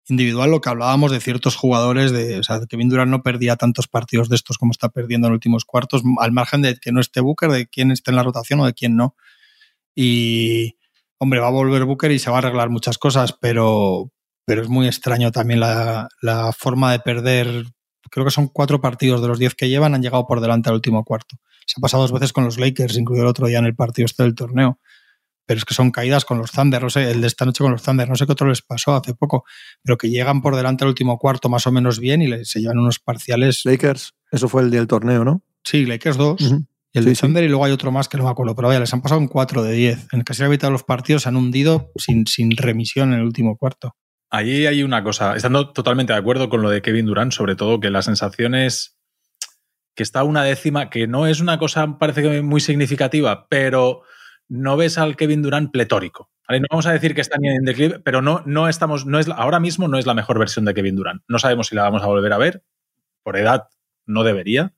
individual, 0.09 0.51
lo 0.51 0.61
que 0.61 0.69
hablábamos 0.69 1.11
de 1.11 1.19
ciertos 1.19 1.55
jugadores, 1.55 2.11
de, 2.11 2.39
o 2.39 2.43
sea, 2.43 2.59
no 3.05 3.23
perdía 3.23 3.57
tantos 3.57 3.87
partidos 3.87 4.29
de 4.29 4.37
estos 4.37 4.57
como 4.57 4.71
está 4.71 4.89
perdiendo 4.89 5.27
en 5.27 5.33
los 5.33 5.37
últimos 5.37 5.65
cuartos, 5.65 6.01
al 6.19 6.31
margen 6.31 6.61
de 6.61 6.77
que 6.77 6.91
no 6.91 7.01
esté 7.01 7.19
Booker, 7.19 7.51
de 7.51 7.67
quién 7.67 7.91
esté 7.91 8.11
en 8.11 8.15
la 8.15 8.23
rotación 8.23 8.59
o 8.61 8.65
de 8.65 8.73
quién 8.73 8.95
no. 8.95 9.15
Y, 9.95 10.77
hombre, 11.17 11.39
va 11.39 11.47
a 11.47 11.51
volver 11.51 11.83
Booker 11.83 12.11
y 12.11 12.19
se 12.19 12.29
va 12.29 12.37
a 12.37 12.39
arreglar 12.39 12.69
muchas 12.69 12.97
cosas, 12.97 13.33
pero, 13.33 14.11
pero 14.45 14.61
es 14.61 14.69
muy 14.69 14.87
extraño 14.87 15.31
también 15.31 15.59
la, 15.59 16.07
la 16.21 16.53
forma 16.53 16.91
de 16.91 16.99
perder. 16.99 17.65
Creo 18.09 18.25
que 18.25 18.31
son 18.31 18.47
cuatro 18.47 18.79
partidos 18.79 19.21
de 19.21 19.27
los 19.27 19.39
diez 19.39 19.55
que 19.55 19.67
llevan, 19.67 19.93
han 19.93 20.01
llegado 20.01 20.25
por 20.25 20.39
delante 20.39 20.69
al 20.69 20.75
último 20.75 21.03
cuarto. 21.03 21.37
Se 21.65 21.75
ha 21.77 21.81
pasado 21.81 22.03
dos 22.03 22.13
veces 22.13 22.31
con 22.31 22.45
los 22.45 22.57
Lakers, 22.57 22.97
incluido 22.97 23.25
el 23.25 23.29
otro 23.29 23.47
día 23.47 23.59
en 23.59 23.65
el 23.65 23.75
partido 23.75 24.05
este 24.05 24.23
del 24.23 24.35
torneo 24.35 24.79
pero 25.47 25.57
es 25.57 25.65
que 25.65 25.73
son 25.73 25.91
caídas 25.91 26.25
con 26.25 26.37
los 26.37 26.51
Thunder, 26.51 26.83
no 26.83 26.89
sé, 26.89 27.09
el 27.09 27.21
de 27.21 27.27
esta 27.27 27.45
noche 27.45 27.63
con 27.63 27.71
los 27.71 27.81
Thunder, 27.81 28.07
no 28.07 28.15
sé 28.15 28.25
qué 28.25 28.33
otro 28.33 28.47
les 28.47 28.61
pasó 28.61 28.93
hace 28.95 29.15
poco, 29.15 29.45
pero 29.81 29.97
que 29.97 30.09
llegan 30.09 30.41
por 30.41 30.55
delante 30.55 30.83
al 30.83 30.89
último 30.89 31.17
cuarto 31.17 31.49
más 31.49 31.65
o 31.65 31.71
menos 31.71 31.99
bien 31.99 32.21
y 32.21 32.45
se 32.45 32.59
llevan 32.59 32.77
unos 32.77 32.99
parciales. 32.99 33.61
Lakers, 33.63 34.13
eso 34.31 34.49
fue 34.49 34.61
el 34.61 34.69
día 34.69 34.81
del 34.81 34.87
torneo, 34.87 35.23
¿no? 35.23 35.41
Sí, 35.63 35.85
Lakers 35.85 36.17
2. 36.17 36.41
Y 36.93 36.99
el 36.99 37.05
de 37.05 37.15
Thunder 37.15 37.43
y 37.43 37.47
luego 37.47 37.63
hay 37.63 37.71
otro 37.71 37.91
más 37.91 38.09
que 38.09 38.17
no 38.17 38.25
me 38.25 38.29
acuerdo, 38.29 38.55
pero 38.55 38.67
vaya, 38.67 38.81
les 38.81 38.93
han 38.93 39.01
pasado 39.01 39.21
en 39.21 39.27
4 39.27 39.63
de 39.63 39.71
10. 39.71 40.07
En 40.11 40.21
casi 40.21 40.43
la 40.43 40.49
mitad 40.49 40.67
de 40.67 40.73
los 40.73 40.83
partidos 40.83 41.23
se 41.23 41.29
han 41.29 41.37
hundido 41.37 41.91
sin, 41.95 42.27
sin 42.27 42.55
remisión 42.55 43.13
en 43.13 43.19
el 43.19 43.25
último 43.25 43.57
cuarto. 43.57 43.95
Allí 44.29 44.65
hay 44.65 44.83
una 44.83 45.01
cosa, 45.03 45.35
estando 45.35 45.71
totalmente 45.71 46.11
de 46.11 46.19
acuerdo 46.19 46.49
con 46.49 46.61
lo 46.61 46.69
de 46.69 46.81
Kevin 46.81 47.05
Durant, 47.05 47.31
sobre 47.31 47.55
todo 47.55 47.79
que 47.79 47.89
la 47.89 48.01
sensación 48.01 48.53
es 48.55 48.97
que 49.95 50.03
está 50.03 50.23
una 50.23 50.43
décima, 50.43 50.89
que 50.89 51.07
no 51.07 51.25
es 51.25 51.39
una 51.39 51.57
cosa, 51.57 51.97
parece 51.97 52.21
que 52.21 52.41
muy 52.41 52.59
significativa, 52.59 53.47
pero 53.49 54.03
no 54.49 54.77
ves 54.77 54.97
al 54.97 55.15
Kevin 55.15 55.41
Durant 55.41 55.71
pletórico. 55.71 56.29
No 56.49 56.65
vamos 56.69 56.87
a 56.87 56.93
decir 56.93 57.13
que 57.13 57.21
está 57.21 57.37
en 57.41 57.65
declive, 57.65 57.99
pero 57.99 58.21
no, 58.21 58.41
no 58.45 58.69
estamos, 58.69 59.05
no 59.05 59.19
es, 59.19 59.27
ahora 59.27 59.59
mismo 59.59 59.87
no 59.89 59.97
es 59.97 60.05
la 60.05 60.13
mejor 60.13 60.39
versión 60.39 60.63
de 60.63 60.73
Kevin 60.73 60.95
Durant. 60.95 61.21
No 61.27 61.39
sabemos 61.39 61.67
si 61.67 61.75
la 61.75 61.83
vamos 61.83 62.03
a 62.03 62.07
volver 62.07 62.31
a 62.31 62.37
ver. 62.37 62.63
Por 63.23 63.35
edad 63.35 63.67
no 64.05 64.23
debería. 64.23 64.73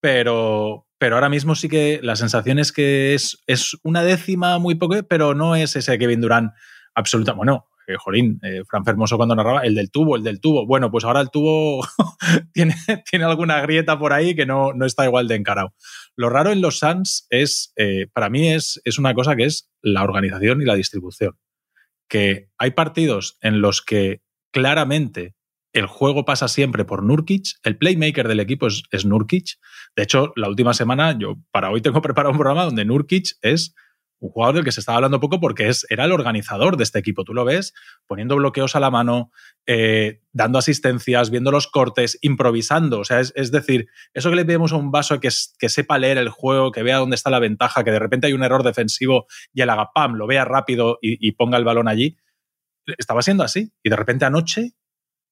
Pero, 0.00 0.86
pero 0.98 1.14
ahora 1.16 1.30
mismo 1.30 1.54
sí 1.54 1.68
que 1.68 2.00
la 2.02 2.14
sensación 2.14 2.58
es 2.58 2.72
que 2.72 3.14
es, 3.14 3.42
es 3.46 3.76
una 3.82 4.02
décima 4.02 4.58
muy 4.58 4.74
poco, 4.74 5.02
pero 5.08 5.34
no 5.34 5.56
es 5.56 5.76
ese 5.76 5.98
Kevin 5.98 6.20
Durant 6.20 6.52
absoluta. 6.94 7.32
Bueno, 7.32 7.68
que 7.86 7.96
Jorín, 7.96 8.38
eh, 8.42 8.62
Fran 8.68 8.84
Fermoso 8.84 9.16
cuando 9.16 9.34
narraba, 9.34 9.62
el 9.62 9.74
del 9.74 9.90
tubo, 9.90 10.14
el 10.16 10.22
del 10.22 10.40
tubo. 10.40 10.66
Bueno, 10.66 10.90
pues 10.90 11.04
ahora 11.04 11.22
el 11.22 11.30
tubo 11.30 11.82
tiene, 12.52 12.74
tiene 13.10 13.24
alguna 13.24 13.60
grieta 13.62 13.98
por 13.98 14.12
ahí 14.12 14.36
que 14.36 14.44
no, 14.44 14.74
no 14.74 14.84
está 14.84 15.06
igual 15.06 15.26
de 15.26 15.36
encarado. 15.36 15.72
Lo 16.18 16.30
raro 16.30 16.50
en 16.50 16.60
los 16.60 16.80
Suns 16.80 17.28
es, 17.30 17.72
eh, 17.76 18.08
para 18.12 18.28
mí, 18.28 18.48
es, 18.48 18.80
es 18.84 18.98
una 18.98 19.14
cosa 19.14 19.36
que 19.36 19.44
es 19.44 19.70
la 19.80 20.02
organización 20.02 20.60
y 20.60 20.64
la 20.64 20.74
distribución. 20.74 21.38
Que 22.08 22.50
hay 22.58 22.72
partidos 22.72 23.38
en 23.40 23.60
los 23.60 23.82
que 23.82 24.20
claramente 24.50 25.36
el 25.72 25.86
juego 25.86 26.24
pasa 26.24 26.48
siempre 26.48 26.84
por 26.84 27.04
Nurkic, 27.04 27.46
el 27.62 27.78
playmaker 27.78 28.26
del 28.26 28.40
equipo 28.40 28.66
es, 28.66 28.82
es, 28.90 29.04
Nurkic. 29.04 29.60
De 29.94 30.02
hecho, 30.02 30.32
la 30.34 30.48
última 30.48 30.74
semana, 30.74 31.16
yo 31.16 31.36
para 31.52 31.70
hoy 31.70 31.82
tengo 31.82 32.02
preparado 32.02 32.32
un 32.32 32.38
programa 32.38 32.64
donde 32.64 32.84
Nurkic 32.84 33.36
es 33.40 33.76
un 34.20 34.30
jugador 34.30 34.56
del 34.56 34.64
que 34.64 34.72
se 34.72 34.80
estaba 34.80 34.96
hablando 34.96 35.20
poco 35.20 35.38
porque 35.40 35.68
es, 35.68 35.86
era 35.90 36.04
el 36.04 36.12
organizador 36.12 36.76
de 36.76 36.84
este 36.84 36.98
equipo. 36.98 37.24
Tú 37.24 37.34
lo 37.34 37.44
ves 37.44 37.74
poniendo 38.06 38.36
bloqueos 38.36 38.74
a 38.74 38.80
la 38.80 38.90
mano, 38.90 39.30
eh, 39.66 40.20
dando 40.32 40.58
asistencias, 40.58 41.30
viendo 41.30 41.50
los 41.50 41.68
cortes, 41.68 42.18
improvisando. 42.22 43.00
O 43.00 43.04
sea, 43.04 43.20
es, 43.20 43.52
decir, 43.52 43.88
eso 44.14 44.30
que 44.30 44.36
le 44.36 44.44
pedimos 44.44 44.72
a 44.72 44.76
un 44.76 44.90
vaso 44.90 45.20
que, 45.20 45.28
que, 45.58 45.68
sepa 45.68 45.98
leer 45.98 46.18
el 46.18 46.30
juego, 46.30 46.72
que 46.72 46.82
vea 46.82 46.96
dónde 46.96 47.14
está 47.14 47.30
la 47.30 47.38
ventaja, 47.38 47.84
que 47.84 47.92
de 47.92 47.98
repente 47.98 48.26
hay 48.26 48.32
un 48.32 48.42
error 48.42 48.64
defensivo 48.64 49.26
y 49.52 49.62
el 49.62 49.70
haga 49.70 49.90
pam, 49.94 50.14
lo 50.14 50.26
vea 50.26 50.44
rápido 50.44 50.98
y, 51.00 51.32
ponga 51.32 51.56
el 51.56 51.64
balón 51.64 51.88
allí. 51.88 52.16
Estaba 52.98 53.22
siendo 53.22 53.44
así. 53.44 53.72
Y 53.82 53.90
de 53.90 53.96
repente 53.96 54.24
anoche 54.24 54.72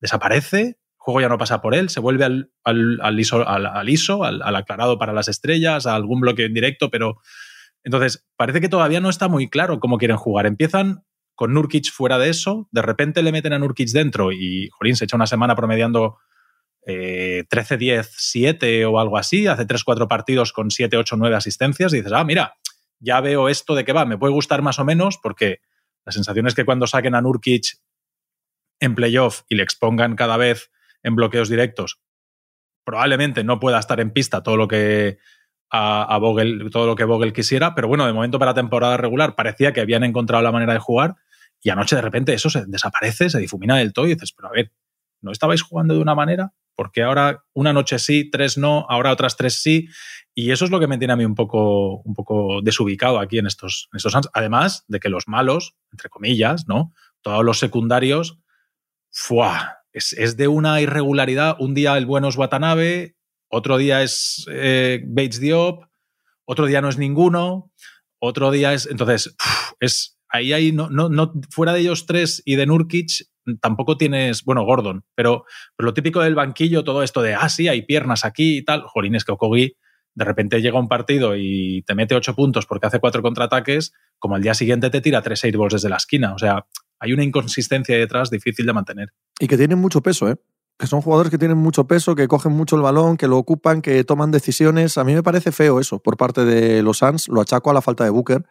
desaparece, 0.01 0.61
el 0.61 0.77
juego 0.99 1.20
ya 1.22 1.29
no 1.29 1.38
pasa 1.38 1.61
por 1.61 1.75
él, 1.75 1.88
se 1.88 2.01
vuelve 2.01 2.25
al, 2.25 2.53
al, 2.62 3.18
ISO, 3.18 3.44
al, 3.49 3.66
al, 4.42 4.57
aclarado 4.57 4.99
para 4.99 5.12
las 5.12 5.29
estrellas, 5.29 5.87
a 5.87 5.94
algún 5.94 6.20
bloqueo 6.20 6.46
indirecto, 6.46 6.90
pero 6.90 7.18
entonces 7.87 8.27
parece 8.37 8.61
que 8.61 8.68
todavía 8.68 8.99
no 8.99 9.09
está 9.09 9.29
muy 9.29 9.49
claro 9.49 9.79
cómo 9.79 9.96
quieren 9.96 10.16
jugar. 10.16 10.46
Empiezan 10.46 11.05
con 11.37 11.55
Nurkic 11.55 11.92
fuera 11.92 12.18
de 12.18 12.31
eso, 12.31 12.68
de 12.72 12.83
repente 12.83 13.22
le 13.22 13.31
meten 13.31 13.53
a 13.53 13.61
Nurkic 13.61 13.90
dentro 13.90 14.33
y 14.33 14.68
Jorín 14.72 14.96
se 14.96 15.05
echa 15.05 15.14
una 15.14 15.29
semana 15.29 15.55
promediando 15.55 16.18
eh, 16.85 17.44
13, 17.49 17.77
10, 17.77 18.12
7 18.16 18.87
o 18.87 18.99
algo 18.99 19.18
así, 19.18 19.46
hace 19.46 19.66
3, 19.66 19.85
4 19.85 20.09
partidos 20.09 20.53
con 20.53 20.72
7, 20.72 20.96
8, 20.96 21.14
9 21.16 21.37
asistencias 21.37 21.92
y 21.92 21.99
dices, 21.99 22.12
ah, 22.12 22.25
mira, 22.25 22.55
ya 22.99 23.20
veo 23.20 23.49
esto 23.49 23.77
de 23.77 23.85
que 23.85 23.92
va, 23.92 24.05
me 24.05 24.18
puede 24.18 24.33
gustar 24.33 24.62
más 24.62 24.81
o 24.81 24.85
menos 24.85 25.16
porque 25.22 25.61
la 26.05 26.11
sensación 26.11 26.49
es 26.49 26.57
que 26.57 26.64
cuando 26.64 26.88
saquen 26.88 27.14
a 27.14 27.20
Nurkic 27.20 27.79
en 28.81 28.96
playoff 28.96 29.42
y 29.49 29.55
le 29.55 29.62
expongan 29.62 30.16
cada 30.16 30.37
vez 30.37 30.72
en 31.05 31.14
bloqueos 31.14 31.49
directos, 31.49 32.01
probablemente 32.83 33.44
no 33.44 33.61
pueda 33.61 33.79
estar 33.79 34.01
en 34.01 34.11
pista 34.11 34.42
todo 34.42 34.57
lo 34.57 34.66
que 34.66 35.18
a, 35.70 36.02
a 36.02 36.18
Vogel, 36.18 36.70
todo 36.70 36.87
lo 36.87 36.94
que 36.94 37.05
Vogel 37.05 37.33
quisiera, 37.33 37.74
pero 37.74 37.88
bueno, 37.88 38.07
de 38.07 38.12
momento 38.12 38.38
para 38.38 38.55
temporada 38.55 38.96
regular 38.96 39.35
parecía 39.35 39.72
que 39.72 39.81
habían 39.81 40.05
encontrado 40.05 40.42
la 40.42 40.52
manera 40.52 40.72
de 40.72 40.79
jugar 40.79 41.16
y 41.62 41.70
anoche 41.70 41.96
de 41.96 42.02
repente 42.02 42.33
eso 42.33 42.50
se 42.50 42.64
desaparece, 42.66 43.31
se 43.31 43.38
difumina 43.38 43.76
del 43.76 43.92
todo 43.92 44.07
y 44.07 44.14
dices, 44.14 44.33
pero 44.33 44.48
a 44.48 44.52
ver, 44.52 44.72
¿no 45.20 45.33
estabais 45.33 45.62
jugando 45.62 45.94
de 45.94 46.00
una 46.00 46.14
manera? 46.14 46.52
Porque 46.74 47.02
ahora 47.02 47.44
una 47.55 47.72
noche 47.72 47.98
sí, 47.98 48.31
tres 48.31 48.59
no, 48.59 48.87
ahora 48.88 49.11
otras 49.11 49.37
tres 49.37 49.61
sí. 49.62 49.88
Y 50.35 50.50
eso 50.50 50.64
es 50.64 50.70
lo 50.70 50.79
que 50.79 50.87
me 50.87 50.98
tiene 50.98 51.14
a 51.14 51.16
mí 51.16 51.24
un 51.24 51.35
poco, 51.35 52.02
un 52.02 52.14
poco 52.14 52.61
desubicado 52.62 53.18
aquí 53.18 53.38
en 53.38 53.46
estos, 53.46 53.88
en 53.92 53.96
estos. 53.96 54.14
Además 54.35 54.85
de 54.87 55.00
que 55.00 55.09
los 55.09 55.26
malos, 55.26 55.74
entre 55.90 56.11
comillas, 56.11 56.68
¿no? 56.68 56.92
Todos 57.22 57.44
los 57.44 57.59
secundarios 57.59 58.38
¡fua! 59.11 59.79
Es, 59.92 60.12
es, 60.12 60.37
de 60.37 60.46
una 60.46 60.81
irregularidad. 60.83 61.57
Un 61.59 61.72
día 61.72 61.96
el 61.96 62.05
bueno 62.05 62.29
es 62.29 62.37
Watanabe, 62.37 63.15
otro 63.48 63.78
día 63.78 64.02
es 64.02 64.46
eh, 64.50 65.02
Bates 65.06 65.40
Diop, 65.40 65.85
otro 66.44 66.66
día 66.66 66.80
no 66.80 66.88
es 66.88 66.98
ninguno, 66.98 67.72
otro 68.18 68.50
día 68.50 68.72
es. 68.72 68.87
Entonces, 68.87 69.35
es 69.80 70.18
ahí, 70.28 70.52
ahí 70.52 70.72
no, 70.72 70.90
no, 70.90 71.09
no, 71.09 71.32
fuera 71.50 71.72
de 71.72 71.80
ellos 71.80 72.06
tres 72.06 72.42
y 72.44 72.56
de 72.56 72.66
Nurkic, 72.66 73.26
tampoco 73.61 73.96
tienes, 73.96 74.44
bueno, 74.44 74.64
Gordon, 74.64 75.04
pero, 75.14 75.44
lo 75.78 75.94
típico 75.94 76.20
del 76.20 76.35
banquillo, 76.35 76.85
todo 76.85 77.02
esto 77.02 77.22
de, 77.22 77.35
ah, 77.35 77.48
sí, 77.48 77.68
hay 77.68 77.82
piernas 77.82 78.24
aquí 78.24 78.59
y 78.59 78.64
tal. 78.64 78.82
Jolines, 78.82 79.24
que 79.24 79.32
Okogi 79.32 79.76
de 80.14 80.24
repente 80.24 80.62
llega 80.62 80.80
un 80.80 80.88
partido 80.88 81.37
y 81.37 81.82
te 81.82 81.94
mete 81.94 82.14
ocho 82.14 82.35
puntos 82.35 82.64
porque 82.64 82.87
hace 82.87 83.00
cuatro 83.00 83.22
contraataques, 83.22 83.92
como 84.18 84.35
al 84.35 84.42
día 84.42 84.54
siguiente 84.54 84.88
te 84.88 85.02
tira 85.02 85.20
tres 85.20 85.44
airballs 85.44 85.74
desde 85.74 85.90
la 85.90 85.96
esquina. 85.96 86.35
O 86.35 86.38
sea, 86.38 86.66
hay 86.98 87.12
una 87.12 87.22
inconsistencia 87.22 87.96
detrás 87.98 88.30
difícil 88.30 88.64
de 88.64 88.72
mantener. 88.72 89.12
Y 89.38 89.46
que 89.46 89.59
tienen 89.59 89.78
mucho 89.78 90.00
peso, 90.00 90.30
¿eh? 90.30 90.37
Que 90.78 90.86
son 90.86 91.00
jugadores 91.00 91.30
que 91.30 91.38
tienen 91.38 91.56
mucho 91.56 91.86
peso, 91.86 92.14
que 92.14 92.28
cogen 92.28 92.52
mucho 92.52 92.76
el 92.76 92.82
balón, 92.82 93.16
que 93.16 93.28
lo 93.28 93.38
ocupan, 93.38 93.80
que 93.80 94.04
toman 94.04 94.30
decisiones. 94.30 94.98
A 94.98 95.04
mí 95.04 95.14
me 95.14 95.22
parece 95.22 95.50
feo 95.50 95.80
eso 95.80 95.98
por 95.98 96.16
parte 96.18 96.44
de 96.44 96.82
los 96.82 96.98
Suns. 96.98 97.28
Lo 97.28 97.40
achaco 97.40 97.70
a 97.70 97.74
la 97.74 97.80
falta 97.80 98.04
de 98.04 98.10
Booker. 98.10 98.44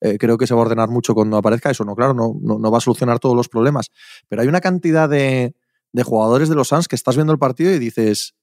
Eh, 0.00 0.16
creo 0.18 0.38
que 0.38 0.46
se 0.46 0.54
va 0.54 0.60
a 0.60 0.64
ordenar 0.64 0.88
mucho 0.88 1.14
cuando 1.14 1.36
aparezca 1.36 1.70
eso. 1.70 1.84
No, 1.84 1.94
claro, 1.94 2.14
no, 2.14 2.34
no, 2.40 2.70
va 2.70 2.78
a 2.78 2.80
solucionar 2.80 3.18
todos 3.18 3.36
los 3.36 3.48
problemas. 3.48 3.90
Pero 4.28 4.40
hay 4.40 4.48
una 4.48 4.60
cantidad 4.60 5.08
de, 5.08 5.54
de 5.92 6.02
jugadores 6.02 6.48
de 6.48 6.54
los 6.54 6.68
Suns 6.68 6.88
que 6.88 6.96
estás 6.96 7.16
viendo 7.16 7.32
el 7.32 7.38
partido 7.38 7.70
y 7.70 7.78
dices, 7.78 8.34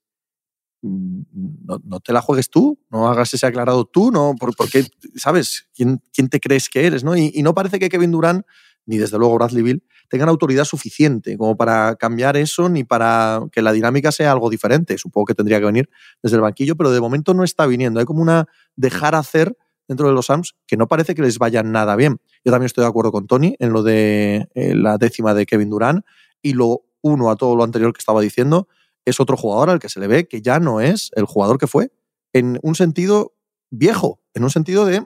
mm, 0.84 1.22
no, 1.66 1.80
no, 1.84 2.00
te 2.02 2.14
la 2.14 2.22
juegues 2.22 2.50
tú, 2.52 2.80
no 2.92 3.08
hagas 3.08 3.34
ese 3.34 3.48
aclarado 3.48 3.86
tú, 3.86 4.12
no, 4.12 4.36
¿por, 4.40 4.56
por 4.56 4.70
qué, 4.70 4.86
sabes? 5.16 5.68
¿Quién, 5.74 6.02
¿Quién, 6.14 6.30
te 6.30 6.40
crees 6.40 6.70
que 6.70 6.86
eres? 6.86 7.04
¿no? 7.04 7.16
Y, 7.16 7.32
y, 7.34 7.42
no 7.42 7.56
parece 7.56 7.80
que 7.80 7.90
Kevin 7.90 8.12
Durant 8.12 8.46
ni 8.86 8.98
desde 8.98 9.18
luego 9.18 9.36
Bradley 9.36 9.64
Bill, 9.64 9.84
tengan 10.10 10.30
autoridad 10.30 10.66
suficiente 10.66 11.38
como 11.38 11.58
para 11.58 11.96
cambiar 11.96 12.38
eso 12.38 12.70
ni 12.70 12.84
para 12.84 13.42
que 13.52 13.62
la 13.62 13.72
dinámica 13.72 14.12
sea 14.12 14.32
algo 14.32 14.50
diferente. 14.50 14.98
Supongo 14.98 15.26
que 15.26 15.36
tendría 15.36 15.60
que 15.60 15.66
venir 15.66 15.90
desde 16.22 16.36
el 16.36 16.42
banquillo, 16.42 16.76
pero 16.76 16.92
de 16.92 17.02
momento 17.02 17.34
no 17.34 17.44
está 17.44 17.66
viniendo. 17.66 18.00
Hay 18.00 18.06
como 18.06 18.22
una 18.22 18.48
dejar 18.76 19.16
hacer 19.16 19.58
dentro 19.88 20.08
de 20.08 20.14
los 20.14 20.28
Sams 20.28 20.56
que 20.66 20.78
no 20.78 20.88
parece 20.88 21.16
que 21.16 21.22
les 21.22 21.38
vaya 21.38 21.64
nada 21.64 21.96
bien. 21.96 22.20
Yo 22.46 22.52
también 22.52 22.68
estoy 22.68 22.84
de 22.84 22.90
acuerdo 22.90 23.12
con 23.12 23.28
Tony 23.28 23.56
en 23.60 23.74
lo 23.74 23.84
de 23.84 24.48
eh, 24.54 24.76
la 24.76 24.98
décima 24.98 25.34
de 25.34 25.46
Kevin 25.46 25.70
Durant 25.70 26.06
y 26.42 26.54
lo 26.54 26.84
uno 27.02 27.30
a 27.30 27.36
todo 27.36 27.56
lo 27.56 27.64
anterior 27.64 27.94
que 27.94 28.00
estaba 28.00 28.22
diciendo 28.22 28.68
es 29.06 29.20
otro 29.20 29.36
jugador 29.36 29.70
al 29.70 29.80
que 29.80 29.90
se 29.90 30.00
le 30.00 30.08
ve 30.08 30.28
que 30.28 30.42
ya 30.42 30.60
no 30.60 30.80
es 30.80 31.12
el 31.16 31.26
jugador 31.26 31.58
que 31.58 31.68
fue 31.68 31.92
en 32.32 32.60
un 32.64 32.76
sentido 32.76 33.34
viejo, 33.70 34.22
en 34.34 34.44
un 34.44 34.50
sentido 34.50 34.86
de 34.86 35.06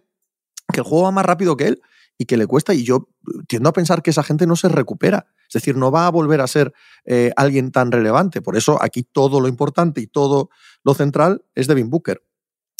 que 0.71 0.81
el 0.81 0.83
juego 0.83 1.05
va 1.05 1.11
más 1.11 1.25
rápido 1.25 1.57
que 1.57 1.67
él 1.67 1.81
y 2.17 2.25
que 2.25 2.37
le 2.37 2.47
cuesta. 2.47 2.73
Y 2.73 2.83
yo 2.83 3.09
tiendo 3.47 3.69
a 3.69 3.73
pensar 3.73 4.01
que 4.01 4.09
esa 4.09 4.23
gente 4.23 4.47
no 4.47 4.55
se 4.55 4.69
recupera. 4.69 5.27
Es 5.47 5.53
decir, 5.53 5.77
no 5.77 5.91
va 5.91 6.07
a 6.07 6.11
volver 6.11 6.41
a 6.41 6.47
ser 6.47 6.73
eh, 7.05 7.31
alguien 7.35 7.71
tan 7.71 7.91
relevante. 7.91 8.41
Por 8.41 8.57
eso 8.57 8.81
aquí 8.81 9.03
todo 9.03 9.39
lo 9.39 9.47
importante 9.47 10.01
y 10.01 10.07
todo 10.07 10.49
lo 10.83 10.93
central 10.93 11.45
es 11.55 11.67
Devin 11.67 11.89
Booker. 11.89 12.23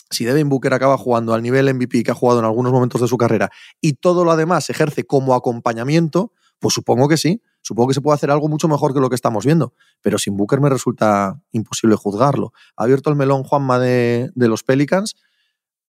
Si 0.09 0.23
Devin 0.23 0.49
Booker 0.49 0.73
acaba 0.73 0.97
jugando 0.97 1.33
al 1.33 1.41
nivel 1.43 1.73
MVP 1.73 2.03
que 2.03 2.11
ha 2.11 2.15
jugado 2.15 2.39
en 2.39 2.45
algunos 2.45 2.71
momentos 2.71 3.01
de 3.01 3.07
su 3.07 3.17
carrera 3.17 3.49
y 3.81 3.93
todo 3.93 4.23
lo 4.23 4.31
además 4.31 4.69
ejerce 4.69 5.03
como 5.03 5.35
acompañamiento, 5.35 6.31
pues 6.59 6.73
supongo 6.73 7.07
que 7.07 7.17
sí. 7.17 7.41
Supongo 7.61 7.89
que 7.89 7.95
se 7.95 8.01
puede 8.01 8.15
hacer 8.15 8.31
algo 8.31 8.47
mucho 8.47 8.69
mejor 8.69 8.93
que 8.93 9.01
lo 9.01 9.09
que 9.09 9.15
estamos 9.15 9.45
viendo. 9.45 9.73
Pero 10.01 10.17
sin 10.17 10.37
Booker 10.37 10.61
me 10.61 10.69
resulta 10.69 11.41
imposible 11.51 11.97
juzgarlo. 11.97 12.53
Ha 12.77 12.83
abierto 12.83 13.09
el 13.09 13.17
melón 13.17 13.43
Juanma 13.43 13.77
de, 13.77 14.31
de 14.33 14.47
los 14.47 14.63
Pelicans. 14.63 15.15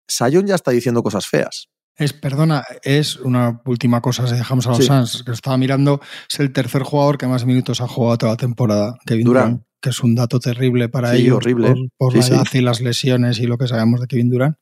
Sion 0.09 0.47
ya 0.47 0.57
está 0.57 0.73
diciendo 0.73 1.05
cosas 1.05 1.29
feas. 1.29 1.69
Es, 1.99 2.13
perdona, 2.13 2.65
es 2.83 3.17
una 3.17 3.61
última 3.65 4.01
cosa, 4.01 4.27
si 4.29 4.37
dejamos 4.37 4.67
a 4.67 4.71
los 4.71 4.79
sí. 4.79 4.85
Suns, 4.85 5.25
que 5.25 5.33
estaba 5.33 5.59
mirando, 5.59 6.01
es 6.31 6.39
el 6.39 6.53
tercer 6.53 6.83
jugador 6.85 7.19
que 7.19 7.27
más 7.27 7.45
minutos 7.45 7.81
ha 7.81 7.89
jugado 7.89 8.19
toda 8.19 8.33
la 8.33 8.37
temporada, 8.37 8.97
Kevin 9.05 9.25
Durant, 9.25 9.47
Durant 9.51 9.69
que 9.81 9.91
es 9.91 10.01
un 10.03 10.15
dato 10.15 10.39
terrible 10.39 10.89
para 10.89 11.13
sí, 11.13 11.23
ellos 11.23 11.39
horrible. 11.39 11.75
por, 11.97 12.13
por 12.13 12.13
sí, 12.13 12.31
la 12.31 12.37
edad 12.37 12.47
y 12.53 12.61
las 12.61 12.81
lesiones 12.81 13.41
y 13.41 13.47
lo 13.47 13.59
que 13.59 13.67
sabemos 13.67 14.01
de 14.01 14.07
Kevin 14.07 14.31
Durant. 14.31 14.57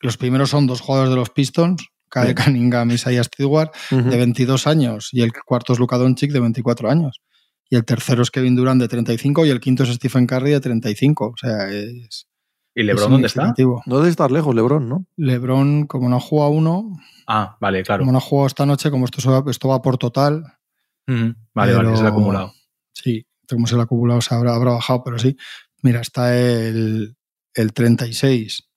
Los 0.00 0.16
primeros 0.16 0.50
son 0.50 0.66
dos 0.66 0.80
jugadores 0.80 1.10
de 1.10 1.16
los 1.16 1.30
Pistons, 1.30 1.86
Kyle 2.10 2.34
Cunningham 2.34 2.90
y 2.90 2.94
Isaiah 2.94 3.24
Stewart, 3.24 3.70
uh 3.92 3.94
-huh. 3.94 4.10
de 4.10 4.16
22 4.16 4.66
años, 4.66 5.10
y 5.12 5.22
el 5.22 5.32
cuarto 5.32 5.72
es 5.72 5.78
Luka 5.78 5.98
Doncic, 5.98 6.32
de 6.32 6.40
24 6.40 6.90
años. 6.90 7.20
Y 7.70 7.76
el 7.76 7.84
tercero 7.84 8.22
es 8.22 8.30
Kevin 8.30 8.56
Durant, 8.56 8.80
de 8.80 8.88
35, 8.88 9.46
y 9.46 9.50
el 9.50 9.60
quinto 9.60 9.84
es 9.84 9.90
Stephen 9.90 10.26
Curry, 10.26 10.50
de 10.50 10.60
35. 10.60 11.26
O 11.26 11.36
sea, 11.36 11.70
es... 11.70 12.26
¿Y 12.74 12.82
Lebron 12.82 13.12
dónde 13.12 13.28
está? 13.28 13.54
No 13.86 13.98
debe 13.98 14.08
estar 14.08 14.32
lejos, 14.32 14.54
Lebron, 14.54 14.88
¿no? 14.88 15.06
Lebron, 15.16 15.86
como 15.86 16.08
no 16.08 16.16
ha 16.16 16.20
jugado 16.20 16.50
uno. 16.50 16.98
Ah, 17.26 17.56
vale, 17.60 17.84
claro. 17.84 18.00
Como 18.00 18.12
no 18.12 18.18
ha 18.18 18.20
jugado 18.20 18.48
esta 18.48 18.66
noche, 18.66 18.90
como 18.90 19.04
esto, 19.04 19.48
esto 19.48 19.68
va 19.68 19.80
por 19.80 19.96
total. 19.96 20.44
Uh 21.06 21.12
-huh. 21.12 21.36
Vale, 21.54 21.72
pero, 21.72 21.84
vale, 21.84 21.94
es 21.94 22.00
el 22.00 22.06
acumulado. 22.06 22.52
Sí, 22.92 23.26
como 23.48 23.66
se 23.66 23.76
el 23.76 23.80
acumulado 23.80 24.20
se 24.20 24.34
habrá, 24.34 24.54
habrá, 24.54 24.72
bajado, 24.72 25.04
pero 25.04 25.18
sí. 25.18 25.36
Mira, 25.82 26.00
está 26.00 26.36
el, 26.36 27.16
el 27.54 27.72
36. 27.72 28.68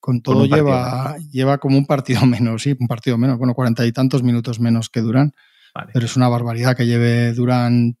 Con 0.00 0.22
todo 0.22 0.40
Con 0.40 0.48
lleva, 0.48 1.16
lleva 1.30 1.58
como 1.58 1.76
un 1.76 1.86
partido 1.86 2.20
menos, 2.26 2.62
sí, 2.62 2.74
un 2.78 2.88
partido 2.88 3.18
menos. 3.18 3.36
Bueno, 3.36 3.54
cuarenta 3.54 3.84
y 3.84 3.92
tantos 3.92 4.22
minutos 4.22 4.58
menos 4.58 4.88
que 4.88 5.00
Durán. 5.00 5.32
Vale. 5.74 5.90
Pero 5.92 6.06
es 6.06 6.16
una 6.16 6.28
barbaridad 6.28 6.76
que 6.76 6.86
lleve 6.86 7.34
Durán 7.34 7.98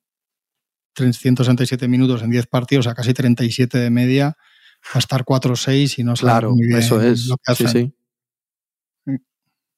367 0.94 1.86
minutos 1.88 2.22
en 2.22 2.30
10 2.30 2.46
partidos, 2.46 2.86
a 2.86 2.94
casi 2.94 3.12
37 3.12 3.76
de 3.76 3.90
media 3.90 4.36
a 4.92 4.98
estar 4.98 5.24
4-6 5.24 5.98
y 5.98 6.04
no 6.04 6.14
Claro, 6.14 6.50
muy 6.52 6.66
bien 6.66 6.78
eso 6.78 7.00
es. 7.00 7.26
Lo 7.26 7.36
que 7.36 7.52
hacen. 7.52 7.68
Sí, 7.68 7.78
sí. 7.78 7.94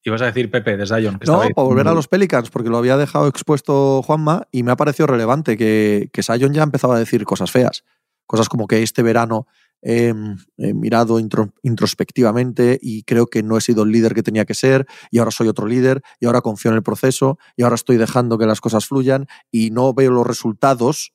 Ibas 0.03 0.21
a 0.21 0.25
decir 0.25 0.49
Pepe 0.49 0.77
de 0.77 0.85
Zion. 0.85 1.19
Que 1.19 1.25
no, 1.25 1.39
para 1.39 1.67
volver 1.67 1.87
a 1.87 1.93
los 1.93 2.07
Pelicans, 2.07 2.49
porque 2.49 2.69
lo 2.69 2.77
había 2.77 2.95
dejado 2.95 3.27
expuesto 3.27 4.01
Juanma 4.03 4.47
y 4.51 4.63
me 4.63 4.71
ha 4.71 4.77
parecido 4.77 5.07
relevante 5.07 5.57
que, 5.57 6.09
que 6.13 6.23
Zion 6.23 6.53
ya 6.53 6.63
empezaba 6.63 6.95
a 6.95 6.99
decir 6.99 7.25
cosas 7.25 7.51
feas. 7.51 7.83
Cosas 8.25 8.47
como 8.47 8.67
que 8.67 8.83
este 8.83 9.03
verano 9.03 9.47
he, 9.81 10.13
he 10.57 10.73
mirado 10.73 11.19
intro, 11.19 11.53
introspectivamente 11.61 12.79
y 12.81 13.03
creo 13.03 13.27
que 13.27 13.43
no 13.43 13.57
he 13.57 13.61
sido 13.61 13.83
el 13.83 13.91
líder 13.91 14.13
que 14.13 14.23
tenía 14.23 14.45
que 14.45 14.53
ser 14.53 14.85
y 15.11 15.19
ahora 15.19 15.31
soy 15.31 15.49
otro 15.49 15.67
líder 15.67 16.01
y 16.19 16.25
ahora 16.25 16.41
confío 16.41 16.71
en 16.71 16.77
el 16.77 16.83
proceso 16.83 17.37
y 17.57 17.63
ahora 17.63 17.75
estoy 17.75 17.97
dejando 17.97 18.37
que 18.37 18.45
las 18.45 18.61
cosas 18.61 18.85
fluyan 18.85 19.27
y 19.51 19.71
no 19.71 19.93
veo 19.93 20.11
los 20.11 20.25
resultados, 20.27 21.13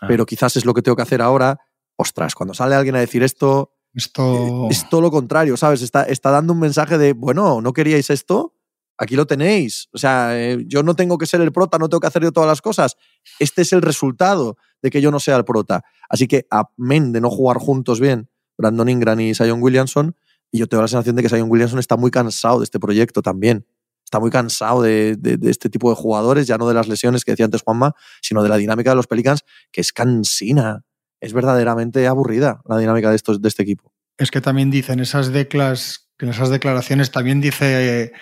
Ah. 0.00 0.06
pero 0.08 0.24
quizás 0.26 0.56
es 0.56 0.64
lo 0.64 0.72
que 0.74 0.82
tengo 0.82 0.96
que 0.96 1.02
hacer 1.02 1.20
ahora. 1.20 1.60
Ostras, 2.00 2.34
cuando 2.34 2.54
sale 2.54 2.74
alguien 2.74 2.96
a 2.96 3.00
decir 3.00 3.22
esto, 3.22 3.72
Esto. 3.94 4.68
es 4.70 4.88
todo 4.88 5.00
lo 5.02 5.10
contrario, 5.10 5.56
¿sabes? 5.56 5.82
Está, 5.82 6.04
está 6.04 6.30
dando 6.30 6.52
un 6.52 6.60
mensaje 6.60 6.96
de, 6.98 7.12
bueno, 7.12 7.60
¿no 7.60 7.72
queríais 7.72 8.08
esto? 8.10 8.54
Aquí 8.96 9.16
lo 9.16 9.26
tenéis. 9.26 9.88
O 9.92 9.98
sea, 9.98 10.38
eh, 10.38 10.64
yo 10.66 10.82
no 10.82 10.94
tengo 10.94 11.18
que 11.18 11.26
ser 11.26 11.40
el 11.40 11.52
prota, 11.52 11.78
no 11.78 11.88
tengo 11.88 12.00
que 12.00 12.06
hacer 12.06 12.22
yo 12.22 12.32
todas 12.32 12.48
las 12.48 12.62
cosas. 12.62 12.96
Este 13.38 13.62
es 13.62 13.72
el 13.72 13.82
resultado 13.82 14.56
de 14.82 14.90
que 14.90 15.00
yo 15.00 15.10
no 15.10 15.20
sea 15.20 15.36
el 15.36 15.44
prota. 15.44 15.82
Así 16.08 16.26
que, 16.28 16.46
amén 16.50 17.12
de 17.12 17.20
no 17.20 17.30
jugar 17.30 17.58
juntos 17.58 18.00
bien, 18.00 18.28
Brandon 18.58 18.88
Ingram 18.88 19.20
y 19.20 19.34
Sion 19.34 19.62
Williamson, 19.62 20.16
y 20.50 20.58
yo 20.58 20.66
tengo 20.66 20.82
la 20.82 20.88
sensación 20.88 21.16
de 21.16 21.22
que 21.22 21.28
Sion 21.28 21.50
Williamson 21.50 21.78
está 21.78 21.96
muy 21.96 22.10
cansado 22.10 22.58
de 22.60 22.64
este 22.64 22.78
proyecto 22.80 23.22
también. 23.22 23.66
Está 24.04 24.18
muy 24.20 24.30
cansado 24.30 24.82
de, 24.82 25.14
de- 25.16 25.36
de 25.36 25.50
este 25.50 25.68
tipo 25.70 25.88
de 25.90 25.96
jugadores, 25.96 26.46
ya 26.46 26.58
no 26.58 26.66
de 26.66 26.74
las 26.74 26.88
lesiones 26.88 27.24
que 27.24 27.30
decía 27.32 27.44
antes 27.44 27.62
Juanma, 27.62 27.94
sino 28.20 28.42
de 28.42 28.48
la 28.48 28.56
dinámica 28.56 28.90
de 28.90 28.96
los 28.96 29.06
Pelicans, 29.06 29.44
que 29.70 29.80
es 29.80 29.92
cansina. 29.92 30.84
Es 31.20 31.32
verdaderamente 31.32 32.06
aburrida 32.06 32.60
la 32.66 32.78
dinámica 32.78 33.10
de, 33.10 33.16
estos, 33.16 33.40
de 33.42 33.48
este 33.48 33.62
equipo. 33.62 33.92
Es 34.16 34.30
que 34.30 34.40
también 34.40 34.70
dicen 34.70 35.00
esas 35.00 35.28
en 35.28 36.28
esas 36.28 36.50
declaraciones 36.50 37.10
también 37.10 37.40
dice 37.40 38.12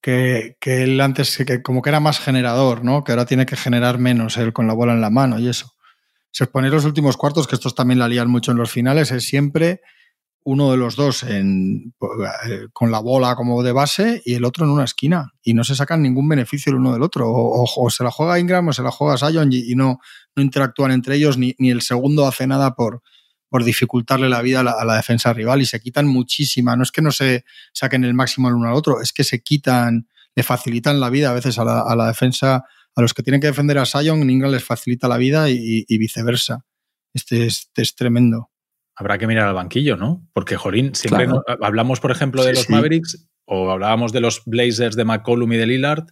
que, 0.00 0.56
que 0.60 0.82
él 0.84 1.00
antes 1.00 1.36
que 1.36 1.62
como 1.62 1.82
que 1.82 1.90
era 1.90 2.00
más 2.00 2.20
generador, 2.20 2.84
¿no? 2.84 3.04
Que 3.04 3.12
ahora 3.12 3.26
tiene 3.26 3.46
que 3.46 3.56
generar 3.56 3.98
menos 3.98 4.36
él 4.36 4.52
con 4.52 4.66
la 4.66 4.74
bola 4.74 4.92
en 4.92 5.00
la 5.00 5.10
mano 5.10 5.38
y 5.38 5.48
eso. 5.48 5.72
Si 6.32 6.44
os 6.44 6.48
ponéis 6.48 6.72
los 6.72 6.84
últimos 6.84 7.16
cuartos, 7.16 7.48
que 7.48 7.56
estos 7.56 7.74
también 7.74 7.98
la 7.98 8.08
lían 8.08 8.30
mucho 8.30 8.52
en 8.52 8.58
los 8.58 8.70
finales, 8.70 9.10
es 9.10 9.24
siempre 9.24 9.80
uno 10.44 10.70
de 10.70 10.76
los 10.76 10.96
dos 10.96 11.22
en, 11.22 11.94
eh, 12.48 12.66
con 12.72 12.90
la 12.90 12.98
bola 12.98 13.36
como 13.36 13.62
de 13.62 13.72
base 13.72 14.22
y 14.24 14.34
el 14.34 14.44
otro 14.44 14.64
en 14.64 14.70
una 14.70 14.84
esquina. 14.84 15.32
Y 15.42 15.54
no 15.54 15.64
se 15.64 15.74
sacan 15.74 16.02
ningún 16.02 16.28
beneficio 16.28 16.70
el 16.70 16.78
uno 16.78 16.92
del 16.92 17.02
otro. 17.02 17.26
O, 17.30 17.90
se 17.90 18.04
la 18.04 18.10
juega 18.10 18.38
Ingram 18.38 18.68
o 18.68 18.72
se 18.72 18.82
la 18.82 18.90
juega 18.90 19.18
Sion 19.18 19.52
y, 19.52 19.72
y 19.72 19.74
no, 19.74 20.00
no 20.34 20.42
interactúan 20.42 20.92
entre 20.92 21.16
ellos, 21.16 21.38
ni, 21.38 21.54
ni 21.58 21.70
el 21.70 21.82
segundo 21.82 22.26
hace 22.26 22.46
nada 22.46 22.74
por, 22.74 23.02
por 23.50 23.64
dificultarle 23.64 24.28
la 24.28 24.42
vida 24.42 24.60
a 24.60 24.84
la, 24.84 24.96
defensa 24.96 25.32
rival 25.32 25.60
y 25.60 25.66
se 25.66 25.80
quitan 25.80 26.06
muchísima. 26.06 26.76
No 26.76 26.84
es 26.84 26.92
que 26.92 27.02
no 27.02 27.10
se 27.10 27.44
saquen 27.72 28.04
el 28.04 28.14
máximo 28.14 28.48
el 28.48 28.54
uno 28.54 28.68
al 28.68 28.74
otro, 28.74 29.00
es 29.02 29.12
que 29.12 29.24
se 29.24 29.42
quitan, 29.42 30.08
le 30.36 30.42
facilitan 30.44 31.00
la 31.00 31.10
vida 31.10 31.30
a 31.30 31.34
veces 31.34 31.58
a 31.58 31.64
la, 31.64 31.80
a 31.80 31.96
la 31.96 32.06
defensa, 32.06 32.64
a 32.94 33.02
los 33.02 33.12
que 33.12 33.24
tienen 33.24 33.40
que 33.40 33.48
defender 33.48 33.76
a 33.78 33.86
Sion, 33.86 34.30
Ingram 34.30 34.52
les 34.52 34.64
facilita 34.64 35.08
la 35.08 35.16
vida 35.16 35.50
y, 35.50 35.84
viceversa. 35.98 36.64
Este 37.12 37.46
es, 37.46 37.62
este 37.66 37.82
es 37.82 37.94
tremendo. 37.96 38.49
Habrá 39.00 39.16
que 39.16 39.26
mirar 39.26 39.48
al 39.48 39.54
banquillo, 39.54 39.96
¿no? 39.96 40.28
Porque, 40.34 40.56
Jorín, 40.56 40.94
siempre 40.94 41.24
Claro. 41.24 41.42
hablamos, 41.62 42.00
por 42.00 42.10
ejemplo, 42.10 42.42
de 42.44 42.50
Sí, 42.50 42.56
los 42.56 42.66
sí. 42.66 42.72
Mavericks, 42.72 43.28
o 43.46 43.70
hablábamos 43.70 44.12
de 44.12 44.20
los 44.20 44.42
Blazers 44.44 44.94
de 44.94 45.04
McCollum 45.06 45.50
y 45.54 45.56
de 45.56 45.66
Lillard, 45.66 46.04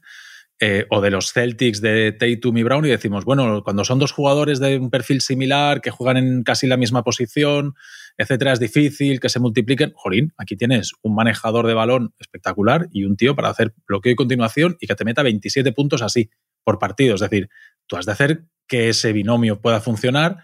eh, 0.58 0.86
o 0.88 1.02
de 1.02 1.10
los 1.10 1.30
Celtics 1.32 1.82
de 1.82 2.12
Tatum 2.12 2.56
y 2.56 2.62
Brown, 2.62 2.86
y 2.86 2.88
decimos, 2.88 3.26
bueno, 3.26 3.62
cuando 3.62 3.84
son 3.84 3.98
dos 3.98 4.10
jugadores 4.12 4.58
de 4.58 4.78
un 4.78 4.88
perfil 4.90 5.20
similar, 5.20 5.82
que 5.82 5.90
juegan 5.90 6.16
en 6.16 6.42
casi 6.44 6.66
la 6.66 6.78
misma 6.78 7.04
posición, 7.04 7.74
etcétera, 8.16 8.54
es 8.54 8.58
difícil 8.58 9.20
que 9.20 9.28
se 9.28 9.38
multipliquen. 9.38 9.92
Jorín, 9.94 10.32
aquí 10.38 10.56
tienes 10.56 10.92
un 11.02 11.14
manejador 11.14 11.66
de 11.66 11.74
balón 11.74 12.14
espectacular 12.18 12.88
y 12.90 13.04
un 13.04 13.16
tío 13.18 13.36
para 13.36 13.50
hacer 13.50 13.74
bloqueo 13.86 14.12
y 14.12 14.16
continuación 14.16 14.76
y 14.80 14.86
que 14.86 14.94
te 14.94 15.04
meta 15.04 15.22
27 15.22 15.70
puntos 15.72 16.00
así 16.02 16.30
por 16.64 16.78
partido. 16.78 17.14
Es 17.16 17.20
decir, 17.20 17.50
tú 17.86 17.96
has 17.96 18.06
de 18.06 18.12
hacer 18.12 18.44
que 18.66 18.88
ese 18.88 19.12
binomio 19.12 19.60
pueda 19.60 19.80
funcionar 19.80 20.38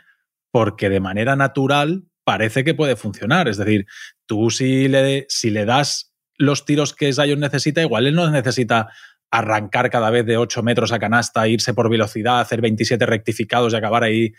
porque 0.53 0.91
de 0.91 1.01
manera 1.01 1.35
natural 1.35 2.05
parece 2.25 2.65
que 2.65 2.75
puede 2.75 2.97
funcionar. 2.97 3.49
Es 3.49 3.57
decir, 3.57 3.87
tú 4.27 4.51
si 4.51 4.89
le, 4.89 5.27
si 5.29 5.51
le 5.51 5.65
das 5.65 6.13
los 6.37 6.65
tiros 6.65 6.95
que 6.95 7.13
Zion 7.13 7.41
necesita, 7.41 7.83
igual 7.83 8.07
él 8.07 8.15
no 8.15 8.29
necesita 8.31 8.89
arrancar 9.31 9.91
cada 9.91 10.11
vez 10.11 10.25
de 10.27 10.37
8 10.37 10.63
metros 10.63 10.93
a 10.93 11.01
canasta, 11.01 11.49
irse 11.49 11.75
por 11.75 11.91
velocidad, 11.91 12.41
hacer 12.41 12.61
27 12.61 13.05
rectificados 13.05 13.73
y 13.73 13.77
acabar 13.77 14.05
ahí 14.05 14.33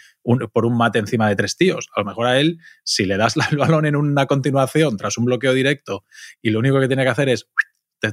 por 0.53 0.65
un 0.65 0.77
mate 0.77 0.99
encima 0.99 1.27
de 1.27 1.36
tres 1.36 1.57
tíos. 1.57 1.89
A 1.95 1.99
lo 1.99 2.05
mejor 2.05 2.27
a 2.27 2.39
él, 2.39 2.59
si 2.83 3.05
le 3.05 3.17
das 3.17 3.36
el 3.51 3.57
balón 3.57 3.86
en 3.86 3.95
una 3.95 4.25
continuación 4.25 4.95
tras 4.95 5.17
un 5.17 5.25
bloqueo 5.25 5.53
directo 5.53 6.05
y 6.41 6.51
lo 6.51 6.59
único 6.59 6.79
que 6.79 6.88
tiene 6.88 7.03
que 7.03 7.09
hacer 7.09 7.29
es 7.29 7.49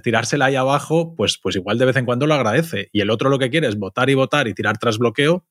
tirársela 0.03 0.47
ahí 0.47 0.57
abajo, 0.57 1.15
pues, 1.15 1.39
pues 1.43 1.57
igual 1.57 1.79
de 1.79 1.85
vez 1.85 1.97
en 1.97 2.07
cuando 2.07 2.27
lo 2.27 2.35
agradece. 2.35 2.89
Y 2.93 3.01
el 3.01 3.11
otro 3.11 3.29
lo 3.29 3.39
que 3.39 3.51
quiere 3.51 3.69
es 3.69 3.77
votar 3.77 4.09
y 4.11 4.15
votar 4.15 4.49
y 4.49 4.55
tirar 4.55 4.79
tras 4.79 4.99
bloqueo, 4.99 5.45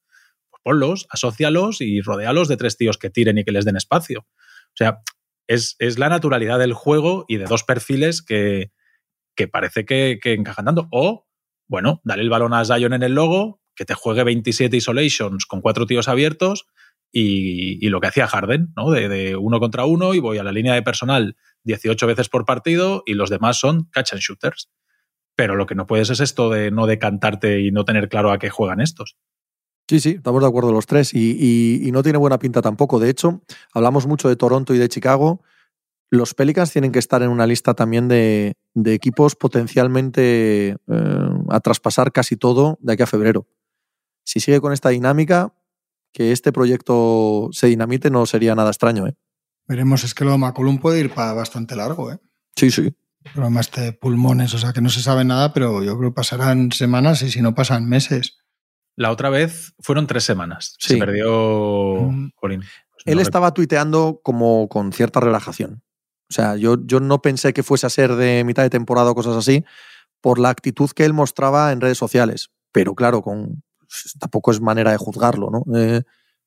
ponlos, 0.63 1.07
asócialos 1.09 1.81
y 1.81 2.01
rodéalos 2.01 2.47
de 2.47 2.57
tres 2.57 2.77
tíos 2.77 2.97
que 2.97 3.09
tiren 3.09 3.37
y 3.37 3.43
que 3.43 3.51
les 3.51 3.65
den 3.65 3.77
espacio. 3.77 4.21
O 4.21 4.75
sea, 4.75 5.01
es, 5.47 5.75
es 5.79 5.99
la 5.99 6.09
naturalidad 6.09 6.59
del 6.59 6.73
juego 6.73 7.25
y 7.27 7.37
de 7.37 7.45
dos 7.45 7.63
perfiles 7.63 8.21
que, 8.21 8.71
que 9.35 9.47
parece 9.47 9.85
que, 9.85 10.19
que 10.21 10.33
encajan 10.33 10.65
tanto. 10.65 10.87
O, 10.91 11.27
bueno, 11.67 12.01
dale 12.03 12.21
el 12.21 12.29
balón 12.29 12.53
a 12.53 12.65
Zion 12.65 12.93
en 12.93 13.03
el 13.03 13.15
logo, 13.15 13.61
que 13.75 13.85
te 13.85 13.93
juegue 13.93 14.23
27 14.23 14.75
isolations 14.77 15.45
con 15.45 15.61
cuatro 15.61 15.85
tíos 15.85 16.07
abiertos 16.07 16.65
y, 17.11 17.85
y 17.85 17.89
lo 17.89 17.99
que 17.99 18.07
hacía 18.07 18.27
Harden, 18.27 18.73
¿no? 18.75 18.91
De, 18.91 19.09
de 19.09 19.35
uno 19.35 19.59
contra 19.59 19.85
uno 19.85 20.13
y 20.13 20.19
voy 20.19 20.37
a 20.37 20.43
la 20.43 20.51
línea 20.51 20.73
de 20.73 20.83
personal 20.83 21.35
18 21.63 22.07
veces 22.07 22.29
por 22.29 22.45
partido 22.45 23.03
y 23.05 23.13
los 23.13 23.29
demás 23.29 23.59
son 23.59 23.85
catch 23.91 24.13
and 24.13 24.21
shooters. 24.21 24.69
Pero 25.35 25.55
lo 25.55 25.65
que 25.65 25.75
no 25.75 25.87
puedes 25.87 26.09
es 26.09 26.19
esto 26.19 26.49
de 26.49 26.71
no 26.71 26.87
decantarte 26.87 27.61
y 27.61 27.71
no 27.71 27.85
tener 27.85 28.09
claro 28.09 28.31
a 28.31 28.39
qué 28.39 28.49
juegan 28.49 28.81
estos. 28.81 29.17
Sí, 29.91 29.99
sí, 29.99 30.09
estamos 30.11 30.41
de 30.41 30.47
acuerdo 30.47 30.71
los 30.71 30.85
tres. 30.85 31.13
Y, 31.13 31.35
y- 31.37 31.85
y 31.85 31.91
no 31.91 32.01
tiene 32.01 32.17
buena 32.17 32.39
pinta 32.39 32.61
tampoco. 32.61 32.97
De 32.97 33.09
hecho, 33.09 33.41
hablamos 33.73 34.07
mucho 34.07 34.29
de 34.29 34.37
Toronto 34.37 34.73
y 34.73 34.77
de 34.77 34.87
Chicago. 34.87 35.41
Los 36.09 36.33
Pelicans 36.33 36.71
tienen 36.71 36.93
que 36.93 36.99
estar 36.99 37.21
en 37.23 37.29
una 37.29 37.45
lista 37.45 37.73
también 37.73 38.07
de, 38.07 38.53
de 38.73 38.93
equipos 38.93 39.35
potencialmente 39.35 40.77
eh, 40.87 41.29
a 41.49 41.59
traspasar 41.59 42.13
casi 42.13 42.37
todo 42.37 42.77
de 42.81 42.93
aquí 42.93 43.03
a 43.03 43.05
febrero. 43.05 43.49
Si 44.23 44.39
sigue 44.39 44.61
con 44.61 44.71
esta 44.71 44.87
dinámica, 44.87 45.53
que 46.13 46.31
este 46.31 46.53
proyecto 46.53 47.49
se 47.51 47.67
dinamite 47.67 48.09
no 48.09 48.25
sería 48.25 48.55
nada 48.55 48.69
extraño. 48.69 49.07
¿eh? 49.07 49.15
Veremos, 49.67 50.05
es 50.05 50.13
que 50.13 50.23
lo 50.23 50.31
de 50.31 50.37
McCollum 50.37 50.77
puede 50.79 51.01
ir 51.01 51.13
para 51.13 51.33
bastante 51.33 51.75
largo, 51.75 52.13
¿eh? 52.13 52.19
Sí, 52.55 52.71
sí. 52.71 52.95
Problema 53.33 53.59
este 53.59 53.81
de 53.81 53.91
pulmones, 53.91 54.53
o 54.53 54.57
sea 54.57 54.71
que 54.71 54.79
no 54.79 54.89
se 54.89 55.01
sabe 55.01 55.25
nada, 55.25 55.51
pero 55.51 55.83
yo 55.83 55.97
creo 55.97 56.11
que 56.11 56.15
pasarán 56.15 56.71
semanas 56.71 57.21
y 57.23 57.29
si 57.29 57.41
no 57.41 57.53
pasan 57.55 57.89
meses. 57.89 58.37
La 58.95 59.11
otra 59.11 59.29
vez 59.29 59.73
fueron 59.79 60.07
tres 60.07 60.23
semanas. 60.23 60.75
Sí. 60.79 60.93
Se 60.93 60.99
perdió. 60.99 61.97
Mm. 62.01 62.31
Jolín, 62.35 62.59
pues 62.59 63.03
Él 63.05 63.15
no 63.15 63.21
estaba 63.21 63.53
tuiteando 63.53 64.19
como 64.23 64.67
con 64.69 64.93
cierta 64.93 65.19
relajación. 65.19 65.83
O 66.29 66.33
sea, 66.33 66.55
yo, 66.55 66.77
yo 66.85 66.99
no 66.99 67.21
pensé 67.21 67.51
que 67.53 67.63
fuese 67.63 67.85
a 67.85 67.89
ser 67.89 68.15
de 68.15 68.43
mitad 68.45 68.63
de 68.63 68.69
temporada 68.69 69.11
o 69.11 69.15
cosas 69.15 69.35
así 69.35 69.65
por 70.21 70.39
la 70.39 70.49
actitud 70.49 70.89
que 70.91 71.03
él 71.03 71.13
mostraba 71.13 71.71
en 71.71 71.81
redes 71.81 71.97
sociales. 71.97 72.51
Pero 72.71 72.95
claro, 72.95 73.21
con, 73.21 73.63
pues, 73.79 74.15
tampoco 74.17 74.51
es 74.51 74.61
manera 74.61 74.91
de 74.91 74.97
juzgarlo, 74.97 75.49
¿no? 75.49 75.65
Eh, 75.77 76.03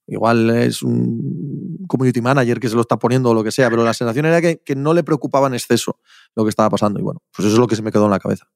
igual 0.07 0.49
es 0.49 0.81
un 0.81 1.85
community 1.87 2.21
manager 2.21 2.59
que 2.59 2.69
se 2.69 2.75
lo 2.75 2.81
está 2.81 2.97
poniendo 2.97 3.29
o 3.29 3.33
lo 3.33 3.43
que 3.43 3.51
sea, 3.51 3.69
pero 3.69 3.83
la 3.83 3.93
sensación 3.93 4.25
era 4.25 4.41
que, 4.41 4.57
que 4.57 4.75
no 4.75 4.93
le 4.93 5.03
preocupaba 5.03 5.47
en 5.47 5.53
exceso 5.53 5.99
lo 6.35 6.43
que 6.43 6.49
estaba 6.49 6.69
pasando. 6.69 6.99
Y 6.99 7.03
bueno, 7.03 7.21
pues 7.35 7.45
eso 7.45 7.55
es 7.55 7.59
lo 7.59 7.67
que 7.67 7.75
se 7.75 7.83
me 7.83 7.91
quedó 7.91 8.05
en 8.05 8.11
la 8.11 8.19
cabeza. 8.19 8.47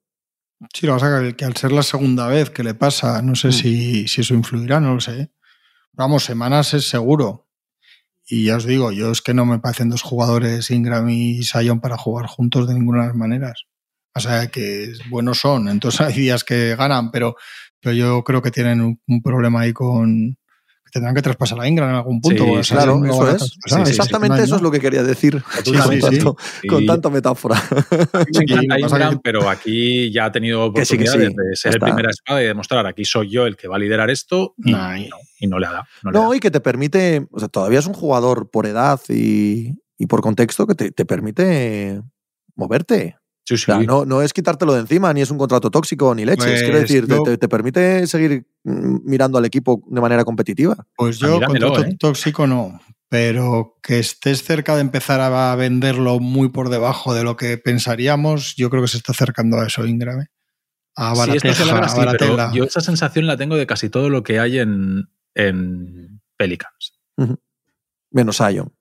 Sí, 0.74 0.86
lo 0.86 0.95
que 0.95 0.99
pasa 1.01 1.28
es 1.28 1.34
que 1.36 1.45
al 1.45 1.55
ser 1.55 1.72
la 1.72 1.84
segunda 1.84 2.28
vez 2.28 2.49
que 2.49 2.64
le 2.64 2.74
pasa, 2.74 3.22
no 3.22 3.36
sé 3.36 3.49
Mm. 3.49 3.51
si, 3.53 4.07
si 4.07 4.22
eso 4.22 4.34
influirá, 4.34 4.80
no 4.80 4.95
lo 4.95 4.99
sé. 4.99 5.32
Vamos, 5.93 6.24
semanas 6.26 6.74
es 6.74 6.88
seguro. 6.89 7.47
Y 8.28 8.45
ya 8.45 8.57
os 8.57 8.66
digo, 8.66 8.91
yo 8.91 9.12
es 9.12 9.22
que 9.22 9.34
no 9.34 9.45
me 9.45 9.60
parecen 9.60 9.89
dos 9.89 10.01
jugadores 10.03 10.70
Ingram 10.72 11.10
y 11.10 11.43
Sion 11.43 11.80
para 11.82 11.97
jugar 11.97 12.28
juntos 12.28 12.68
de 12.68 12.74
ninguna 12.76 13.01
de 13.01 13.07
las 13.07 13.16
maneras. 13.16 13.64
O 14.14 14.20
sea, 14.20 14.47
que 14.47 14.91
buenos 15.10 15.39
son, 15.39 15.68
entonces 15.70 16.01
hay 16.07 16.14
días 16.14 16.43
que 16.43 16.76
ganan, 16.76 17.12
pero, 17.12 17.36
pero 17.80 17.93
yo 17.95 18.24
creo 18.24 18.41
que 18.41 18.51
tienen 18.51 18.82
un, 18.82 19.01
un 19.07 19.22
problema 19.22 19.62
ahí 19.62 19.74
con... 19.74 20.38
tendrán 20.91 21.13
que 21.15 21.21
traspasar 21.21 21.59
a 21.59 21.67
Ingram 21.67 21.89
en 21.89 21.95
algún 21.95 22.21
punto. 22.21 22.63
Sí, 22.63 22.73
Claro, 22.73 22.97
no 22.99 23.05
eso 23.05 23.29
es. 23.31 23.57
sí, 23.65 23.75
Exactamente 23.87 24.43
eso 24.43 24.55
es 24.57 24.61
lo 24.61 24.71
que 24.71 24.79
quería 24.79 25.03
decir 25.03 25.41
Sí, 25.63 25.71
con, 25.73 25.89
sí, 25.91 26.01
sí. 26.01 26.01
tanto, 26.01 26.37
con 26.67 26.85
tanta 26.85 27.09
metáfora. 27.09 27.61
Ingram, 28.31 29.19
pero 29.23 29.49
aquí 29.49 30.11
ya 30.11 30.25
ha 30.25 30.31
tenido 30.31 30.65
oportunidades 30.65 31.27
sí, 31.29 31.33
de 31.35 31.55
ser 31.55 31.73
el 31.73 31.79
primera 31.79 32.09
espada 32.09 32.41
y 32.41 32.45
demostrar 32.45 32.85
aquí 32.85 33.05
soy 33.05 33.29
yo 33.29 33.45
el 33.45 33.55
que 33.55 33.67
va 33.67 33.75
a 33.75 33.79
liderar 33.79 34.09
esto 34.09 34.53
y, 34.57 34.71
Nah, 34.71 34.97
y 34.97 35.05
y- 35.05 35.09
no, 35.09 35.17
y 35.39 35.47
no 35.47 35.59
le 35.59 35.67
ha 35.67 35.71
dado. 35.71 35.83
No, 36.03 36.33
y 36.33 36.39
que 36.39 36.51
te 36.51 36.59
permite, 36.59 37.27
o 37.31 37.39
sea, 37.39 37.47
todavía 37.47 37.79
es 37.79 37.85
un 37.87 37.93
jugador 37.93 38.49
por 38.49 38.65
edad 38.65 38.99
y, 39.09 39.73
y 39.97 40.05
por 40.07 40.21
contexto 40.21 40.67
que 40.67 40.75
te, 40.75 40.91
te 40.91 41.05
permite 41.05 42.01
moverte. 42.55 43.17
Sí, 43.50 43.56
O 43.56 43.58
sí. 43.58 43.64
sea, 43.66 43.80
no, 43.80 44.06
no 44.06 44.22
es 44.22 44.32
quitártelo 44.32 44.74
de 44.74 44.82
encima, 44.82 45.12
ni 45.12 45.22
es 45.22 45.32
un 45.32 45.39
contrato 45.39 45.72
tóxico, 45.72 46.14
ni 46.14 46.24
leches. 46.24 46.45
Pues 46.45 46.62
Quiero 46.62 46.80
decir, 46.80 47.08
te- 47.08 47.16
yo- 47.16 47.24
te, 47.24 47.38
te 47.39 47.47
permite 47.50 48.06
seguir 48.06 48.45
mm, 48.64 48.97
mirando 49.10 49.39
al 49.39 49.45
equipo 49.45 49.82
de 49.88 50.00
manera 50.02 50.24
competitiva. 50.24 50.86
Pues 50.95 51.22
A 51.24 51.28
yo, 51.28 51.41
contrato 51.41 51.82
¿eh? 51.84 51.95
tóxico 52.00 52.45
no, 52.45 52.80
pero 53.10 53.78
que 53.82 53.97
estés 53.97 54.43
cerca 54.43 54.76
de 54.76 54.82
empezar 54.82 55.20
a 55.20 55.56
venderlo 55.56 56.20
muy 56.20 56.50
por 56.50 56.70
debajo 56.70 57.16
de 57.16 57.24
lo 57.24 57.38
que 57.38 57.58
pensaríamos, 57.58 58.56
yo 58.56 58.70
creo 58.70 58.84
que 58.84 58.88
se 58.89 58.97
está 58.97 59.14
acercando 59.14 59.58
a 59.58 59.66
eso, 59.66 59.84
Ingram. 59.84 60.24
A 60.95 61.16
Barateja, 61.16 61.80
a 61.80 61.89
sí, 61.89 62.02
pero 62.20 62.52
yo 62.54 62.66
esa 62.66 62.82
sensación 62.82 63.26
la 63.26 63.36
tengo 63.36 63.56
de 63.56 63.66
casi 63.66 63.89
todo 63.89 64.10
lo 64.10 64.22
que 64.22 64.39
hay 64.39 64.60
en, 64.60 65.10
en 65.34 66.22
Pelicans. 66.38 67.00
Menos 68.12 68.38
Zion. 68.38 68.72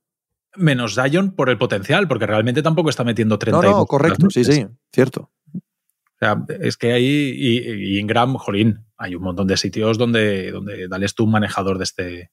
Menos 0.57 0.94
Zion 0.94 1.34
por 1.34 1.51
el 1.51 1.59
potencial, 1.59 2.09
porque 2.09 2.26
realmente 2.26 2.62
tampoco 2.62 2.90
está 2.90 3.05
metiendo 3.05 3.38
30 3.38 3.62
No, 3.62 3.70
no, 3.70 3.86
correcto, 3.86 4.30
sí, 4.30 4.44
sí, 4.44 4.66
cierto. 4.92 5.30
O 5.55 6.18
sea, 6.18 6.44
es 6.61 6.76
que 6.76 6.92
ahí, 6.92 7.32
y, 7.36 7.59
y, 7.59 7.99
Ingram, 7.99 8.34
jolín, 8.34 8.86
hay 8.96 9.14
un 9.14 9.22
montón 9.22 9.46
de 9.46 9.57
sitios 9.57 9.99
donde, 9.99 10.51
donde 10.51 10.88
dales 10.88 11.14
tú 11.14 11.24
un 11.24 11.30
manejador 11.30 11.78
de 11.78 11.84
este, 11.84 12.32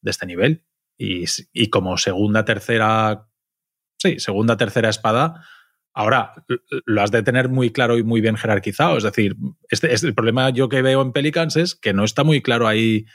de 0.00 0.10
este 0.10 0.26
nivel. 0.26 0.64
Y, 0.96 1.24
y 1.52 1.68
como 1.68 1.98
segunda, 1.98 2.44
tercera, 2.44 3.28
sí, 3.98 4.20
segunda, 4.20 4.56
tercera 4.56 4.88
espada, 4.88 5.42
Ahora, 5.98 6.34
lo 6.84 7.00
has 7.00 7.10
de 7.10 7.22
tener 7.22 7.48
muy 7.48 7.70
claro 7.70 7.96
y 7.96 8.02
muy 8.02 8.20
bien 8.20 8.36
jerarquizado. 8.36 8.98
Es 8.98 9.02
decir, 9.04 9.34
este, 9.70 9.94
este, 9.94 10.06
el 10.08 10.14
problema 10.14 10.50
yo 10.50 10.68
que 10.68 10.82
veo 10.82 11.00
en 11.00 11.12
Pelicans 11.12 11.56
es 11.56 11.74
que 11.74 11.94
no 11.94 12.04
está 12.04 12.22
muy 12.22 12.42
claro 12.42 12.68
ahí 12.68 13.06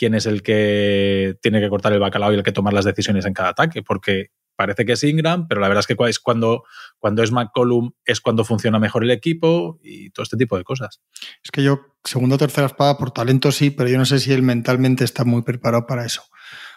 quién 0.00 0.14
es 0.14 0.24
el 0.24 0.42
que 0.42 1.36
tiene 1.42 1.60
que 1.60 1.68
cortar 1.68 1.92
el 1.92 2.00
bacalao 2.00 2.32
y 2.32 2.36
el 2.36 2.42
que 2.42 2.52
tomar 2.52 2.72
las 2.72 2.86
decisiones 2.86 3.26
en 3.26 3.34
cada 3.34 3.50
ataque, 3.50 3.82
porque 3.82 4.28
parece 4.56 4.86
que 4.86 4.92
es 4.92 5.04
Ingram, 5.04 5.46
pero 5.46 5.60
la 5.60 5.68
verdad 5.68 5.84
es 5.86 5.86
que 5.86 6.08
es 6.08 6.18
cuando, 6.18 6.64
cuando 6.98 7.22
es 7.22 7.32
McCollum 7.32 7.90
es 8.06 8.22
cuando 8.22 8.46
funciona 8.46 8.78
mejor 8.78 9.04
el 9.04 9.10
equipo 9.10 9.78
y 9.82 10.08
todo 10.08 10.22
este 10.22 10.38
tipo 10.38 10.56
de 10.56 10.64
cosas. 10.64 11.02
Es 11.44 11.50
que 11.50 11.62
yo, 11.62 11.80
segundo 12.02 12.36
o 12.36 12.38
tercera 12.38 12.66
espada, 12.66 12.96
por 12.96 13.10
talento 13.10 13.52
sí, 13.52 13.68
pero 13.68 13.90
yo 13.90 13.98
no 13.98 14.06
sé 14.06 14.20
si 14.20 14.32
él 14.32 14.42
mentalmente 14.42 15.04
está 15.04 15.24
muy 15.24 15.42
preparado 15.42 15.86
para 15.86 16.06
eso. 16.06 16.22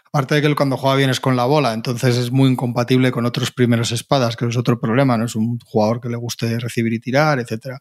Aparte 0.05 0.35
de 0.35 0.41
que 0.41 0.47
él 0.47 0.57
cuando 0.57 0.75
juega 0.75 0.97
bien 0.97 1.09
es 1.09 1.21
con 1.21 1.37
la 1.37 1.45
bola, 1.45 1.71
entonces 1.71 2.17
es 2.17 2.29
muy 2.29 2.49
incompatible 2.51 3.11
con 3.11 3.25
otros 3.25 3.51
primeros 3.53 3.93
espadas, 3.93 4.35
que 4.35 4.45
es 4.45 4.57
otro 4.57 4.81
problema, 4.81 5.17
no 5.17 5.23
es 5.23 5.35
un 5.37 5.59
jugador 5.63 6.01
que 6.01 6.09
le 6.09 6.17
guste 6.17 6.59
recibir 6.59 6.91
y 6.91 6.99
tirar, 6.99 7.39
etcétera. 7.39 7.79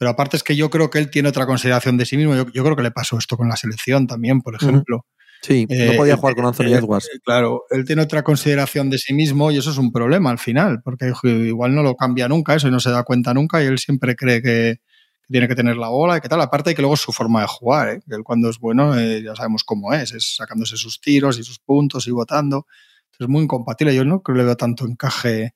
Pero 0.00 0.12
aparte 0.12 0.38
es 0.38 0.42
que 0.42 0.56
yo 0.56 0.70
creo 0.70 0.88
que 0.88 0.98
él 0.98 1.10
tiene 1.10 1.28
otra 1.28 1.44
consideración 1.44 1.98
de 1.98 2.06
sí 2.06 2.16
mismo. 2.16 2.34
Yo, 2.34 2.64
creo 2.64 2.74
que 2.74 2.82
le 2.82 2.90
pasó 2.90 3.18
esto 3.18 3.36
con 3.36 3.50
la 3.50 3.56
selección 3.56 4.06
también, 4.06 4.40
por 4.40 4.54
ejemplo. 4.54 5.04
Sí, 5.42 5.66
no 5.68 5.74
eh, 5.76 5.96
podía 5.96 6.16
jugar 6.16 6.34
con 6.34 6.46
Anthony 6.46 6.68
eh, 6.68 6.78
Edwards. 6.78 7.06
Eh, 7.14 7.18
claro, 7.22 7.64
él 7.70 7.84
tiene 7.84 8.02
otra 8.02 8.22
consideración 8.22 8.90
de 8.90 8.98
sí 8.98 9.14
mismo 9.14 9.50
y 9.50 9.58
eso 9.58 9.70
es 9.70 9.78
un 9.78 9.92
problema 9.92 10.30
al 10.30 10.38
final, 10.38 10.80
porque 10.82 11.12
igual 11.24 11.74
no 11.74 11.82
lo 11.82 11.96
cambia 11.96 12.28
nunca 12.28 12.54
eso 12.54 12.68
y 12.68 12.70
no 12.70 12.80
se 12.80 12.90
da 12.90 13.04
cuenta 13.04 13.32
nunca 13.34 13.62
y 13.62 13.66
él 13.66 13.78
siempre 13.78 14.16
cree 14.16 14.42
que, 14.42 14.80
tiene 15.30 15.48
que 15.48 15.54
tener 15.54 15.76
la 15.76 15.88
bola 15.88 16.16
y 16.16 16.20
qué 16.20 16.28
tal. 16.28 16.40
Aparte 16.40 16.70
de 16.70 16.74
que 16.74 16.82
luego 16.82 16.94
es 16.94 17.00
su 17.00 17.12
forma 17.12 17.42
de 17.42 17.46
jugar, 17.46 17.88
¿eh? 17.88 18.00
él 18.08 18.22
cuando 18.24 18.50
es 18.50 18.58
bueno 18.58 18.98
eh, 18.98 19.22
ya 19.22 19.34
sabemos 19.36 19.64
cómo 19.64 19.92
es, 19.92 20.12
es 20.12 20.36
sacándose 20.36 20.76
sus 20.76 21.00
tiros 21.00 21.38
y 21.38 21.44
sus 21.44 21.58
puntos 21.58 22.06
y 22.08 22.10
votando. 22.10 22.66
Es 23.18 23.28
muy 23.28 23.42
incompatible. 23.42 23.94
Yo 23.94 24.04
no 24.04 24.22
creo 24.22 24.34
que 24.34 24.38
le 24.38 24.46
veo 24.46 24.56
tanto 24.56 24.86
encaje. 24.86 25.54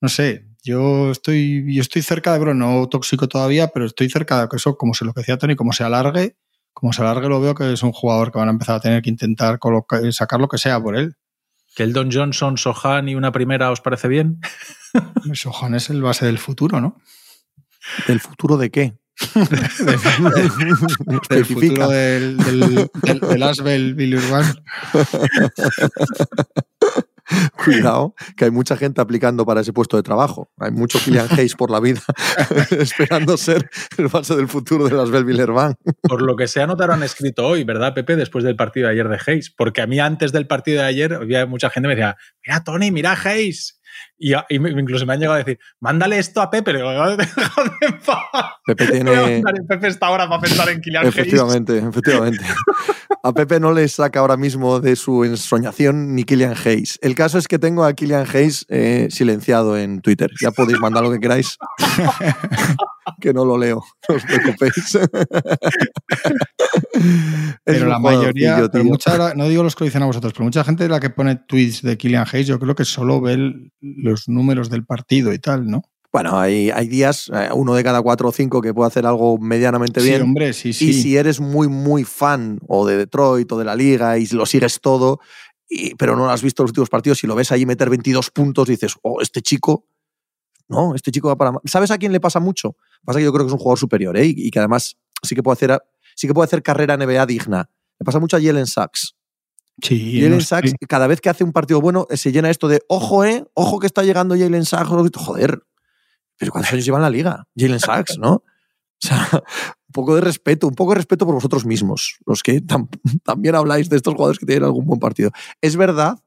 No 0.00 0.08
sé, 0.08 0.46
yo 0.64 1.10
estoy, 1.10 1.74
yo 1.74 1.80
estoy 1.80 2.02
cerca 2.02 2.32
de, 2.32 2.38
bueno, 2.38 2.54
no 2.54 2.88
tóxico 2.88 3.28
todavía, 3.28 3.68
pero 3.68 3.86
estoy 3.86 4.08
cerca 4.08 4.42
de 4.42 4.48
que 4.48 4.56
eso, 4.56 4.76
como 4.76 4.94
se 4.94 5.04
lo 5.04 5.12
que 5.12 5.20
decía 5.20 5.38
Tony, 5.38 5.56
como 5.56 5.72
se 5.72 5.84
alargue, 5.84 6.36
como 6.72 6.92
se 6.92 7.02
alargue 7.02 7.28
lo 7.28 7.40
veo 7.40 7.54
que 7.54 7.72
es 7.72 7.82
un 7.82 7.92
jugador 7.92 8.32
que 8.32 8.38
van 8.38 8.48
a 8.48 8.52
empezar 8.52 8.76
a 8.76 8.80
tener 8.80 9.02
que 9.02 9.10
intentar 9.10 9.58
sacar 10.10 10.40
lo 10.40 10.48
que 10.48 10.58
sea 10.58 10.80
por 10.80 10.96
él. 10.96 11.16
¿Que 11.74 11.84
el 11.84 11.92
Don 11.92 12.10
Johnson, 12.10 12.58
Sohan 12.58 13.08
y 13.08 13.14
una 13.14 13.32
primera 13.32 13.70
os 13.70 13.80
parece 13.80 14.08
bien? 14.08 14.40
Sohan 15.32 15.74
es 15.74 15.90
el 15.90 16.02
base 16.02 16.26
del 16.26 16.38
futuro, 16.38 16.80
¿no? 16.80 17.00
¿Del 18.06 18.20
futuro 18.20 18.56
de 18.56 18.70
qué? 18.70 18.98
del 21.28 21.44
futuro 21.44 21.88
del, 21.88 22.36
del, 22.36 22.88
del, 23.02 23.20
del 23.20 23.42
Asbel 23.42 23.96
Cuidado, 27.64 28.14
que 28.36 28.46
hay 28.46 28.50
mucha 28.50 28.76
gente 28.76 29.00
aplicando 29.00 29.44
para 29.44 29.60
ese 29.60 29.72
puesto 29.72 29.96
de 29.96 30.02
trabajo. 30.02 30.50
Hay 30.58 30.70
mucho 30.70 30.98
Killian 31.04 31.28
Hayes 31.30 31.54
por 31.54 31.70
la 31.70 31.80
vida 31.80 32.00
esperando 32.70 33.36
ser 33.36 33.70
el 33.96 34.08
base 34.08 34.36
del 34.36 34.48
futuro 34.48 34.88
de 34.88 34.94
las 34.94 35.10
Villerban. 35.24 35.74
Por 36.02 36.22
lo 36.22 36.36
que 36.36 36.46
te 36.46 36.60
han 36.60 37.02
escrito 37.02 37.46
hoy, 37.46 37.64
¿verdad, 37.64 37.94
Pepe? 37.94 38.16
Después 38.16 38.44
del 38.44 38.56
partido 38.56 38.86
de 38.86 38.94
ayer 38.94 39.08
de 39.08 39.18
Hayes. 39.26 39.50
Porque 39.50 39.80
a 39.80 39.86
mí 39.86 39.98
antes 40.00 40.32
del 40.32 40.46
partido 40.46 40.82
de 40.82 40.88
ayer 40.88 41.14
había 41.14 41.46
mucha 41.46 41.70
gente 41.70 41.88
que 41.88 41.94
me 41.94 42.00
decía, 42.00 42.16
mira, 42.44 42.64
Tony, 42.64 42.90
mira 42.90 43.16
Hayes. 43.24 43.80
Y, 44.18 44.34
incluso 44.50 45.06
me 45.06 45.12
han 45.12 45.20
llegado 45.20 45.36
a 45.36 45.38
decir, 45.38 45.58
mándale 45.80 46.18
esto 46.18 46.40
a 46.40 46.50
Pepe. 46.50 46.72
Pepe 48.66 48.86
tiene. 48.86 49.42
Pepe 49.68 49.88
está 49.88 50.08
ahora 50.08 50.28
para 50.28 50.40
pensar 50.40 50.68
en 50.68 50.80
Kylian 50.80 51.06
Efectivamente, 51.06 51.78
efectivamente. 51.88 52.44
A 53.22 53.32
Pepe 53.32 53.60
no 53.60 53.72
le 53.72 53.86
saca 53.88 54.20
ahora 54.20 54.36
mismo 54.36 54.80
de 54.80 54.96
su 54.96 55.24
ensoñación 55.24 56.14
ni 56.14 56.24
Kylian 56.24 56.54
Hayes. 56.64 56.98
El 57.02 57.14
caso 57.14 57.38
es 57.38 57.46
que 57.48 57.58
tengo 57.58 57.84
a 57.84 57.92
Kylian 57.92 58.26
Hayes 58.32 58.66
eh, 58.68 59.08
silenciado 59.10 59.78
en 59.78 60.00
Twitter. 60.00 60.30
Ya 60.40 60.50
podéis 60.50 60.80
mandar 60.80 61.04
lo 61.04 61.10
que 61.12 61.20
queráis. 61.20 61.56
que 63.20 63.32
no 63.32 63.44
lo 63.44 63.58
leo, 63.58 63.82
no 64.08 64.14
os 64.14 64.24
preocupéis. 64.24 64.98
pero 67.64 67.86
la 67.86 67.98
mayoría, 67.98 68.68
no 69.34 69.48
digo 69.48 69.62
los 69.62 69.74
que 69.74 69.84
lo 69.84 69.86
dicen 69.86 70.02
a 70.02 70.06
vosotros, 70.06 70.32
pero 70.32 70.44
mucha 70.44 70.64
gente 70.64 70.88
la 70.88 71.00
que 71.00 71.10
pone 71.10 71.36
tweets 71.36 71.82
de 71.82 71.96
Kylian 71.96 72.26
Hayes, 72.30 72.46
yo 72.46 72.58
creo 72.58 72.74
que 72.74 72.84
solo 72.84 73.20
ve 73.20 73.70
los 74.08 74.28
números 74.28 74.70
del 74.70 74.84
partido 74.84 75.32
y 75.32 75.38
tal, 75.38 75.66
¿no? 75.70 75.82
Bueno, 76.10 76.38
hay, 76.38 76.70
hay 76.70 76.88
días, 76.88 77.30
eh, 77.34 77.50
uno 77.52 77.74
de 77.74 77.84
cada 77.84 78.00
cuatro 78.00 78.30
o 78.30 78.32
cinco, 78.32 78.62
que 78.62 78.72
puede 78.72 78.88
hacer 78.88 79.04
algo 79.04 79.38
medianamente 79.38 80.00
bien. 80.02 80.16
Sí, 80.16 80.22
hombre, 80.22 80.52
sí, 80.54 80.72
sí. 80.72 80.90
Y 80.90 80.92
si 80.94 81.16
eres 81.16 81.38
muy, 81.38 81.68
muy 81.68 82.04
fan 82.04 82.58
o 82.66 82.86
de 82.86 82.96
Detroit 82.96 83.52
o 83.52 83.58
de 83.58 83.64
la 83.64 83.76
liga 83.76 84.18
y 84.18 84.26
lo 84.28 84.46
sigues 84.46 84.80
todo, 84.80 85.20
y, 85.68 85.94
pero 85.96 86.16
no 86.16 86.30
has 86.30 86.42
visto 86.42 86.62
los 86.62 86.70
últimos 86.70 86.88
partidos 86.88 87.22
y 87.24 87.26
lo 87.26 87.34
ves 87.34 87.52
ahí 87.52 87.66
meter 87.66 87.90
22 87.90 88.30
puntos, 88.30 88.68
dices, 88.68 88.94
oh, 89.02 89.20
este 89.20 89.42
chico, 89.42 89.86
no, 90.68 90.94
este 90.94 91.10
chico 91.10 91.28
va 91.28 91.36
para... 91.36 91.52
¿Sabes 91.64 91.90
a 91.90 91.98
quién 91.98 92.12
le 92.12 92.20
pasa 92.20 92.40
mucho? 92.40 92.76
Pasa 93.04 93.18
que 93.18 93.24
yo 93.24 93.32
creo 93.32 93.44
que 93.44 93.48
es 93.48 93.52
un 93.52 93.58
jugador 93.58 93.78
superior 93.78 94.16
¿eh? 94.16 94.26
y, 94.26 94.50
que 94.50 94.58
además 94.58 94.96
sí 95.22 95.34
que 95.34 95.42
puede 95.42 95.54
hacer, 95.54 95.78
sí 96.14 96.26
que 96.26 96.34
puede 96.34 96.46
hacer 96.46 96.62
carrera 96.62 96.96
NBA 96.96 97.26
digna. 97.26 97.70
Le 97.98 98.04
pasa 98.04 98.18
mucho 98.18 98.36
a 98.36 98.40
Jalen 98.40 98.66
Sachs. 98.66 99.14
Sí, 99.80 100.20
Jalen 100.20 100.40
Sachs, 100.40 100.74
cada 100.88 101.06
vez 101.06 101.20
que 101.20 101.28
hace 101.28 101.44
un 101.44 101.52
partido 101.52 101.80
bueno, 101.80 102.06
se 102.10 102.32
llena 102.32 102.50
esto 102.50 102.66
de, 102.68 102.82
ojo, 102.88 103.24
eh, 103.24 103.44
ojo 103.54 103.78
que 103.78 103.86
está 103.86 104.02
llegando 104.02 104.36
Jalen 104.36 104.64
Sachs. 104.64 104.90
Joder, 105.16 105.62
pero 106.36 106.52
¿cuántos 106.52 106.72
años 106.72 106.84
lleva 106.84 106.98
en 106.98 107.02
la 107.02 107.10
liga? 107.10 107.46
Jalen 107.56 107.80
Sachs, 107.80 108.18
¿no? 108.18 108.42
O 109.00 109.06
sea, 109.06 109.28
un 109.32 109.92
poco 109.92 110.16
de 110.16 110.20
respeto, 110.20 110.66
un 110.66 110.74
poco 110.74 110.90
de 110.90 110.96
respeto 110.96 111.24
por 111.24 111.32
vosotros 111.32 111.64
mismos, 111.64 112.18
los 112.26 112.42
que 112.42 112.60
también 113.22 113.54
habláis 113.54 113.88
de 113.88 113.96
estos 113.96 114.14
jugadores 114.14 114.40
que 114.40 114.46
tienen 114.46 114.64
algún 114.64 114.86
buen 114.86 114.98
partido. 114.98 115.30
Es 115.60 115.76
verdad 115.76 116.18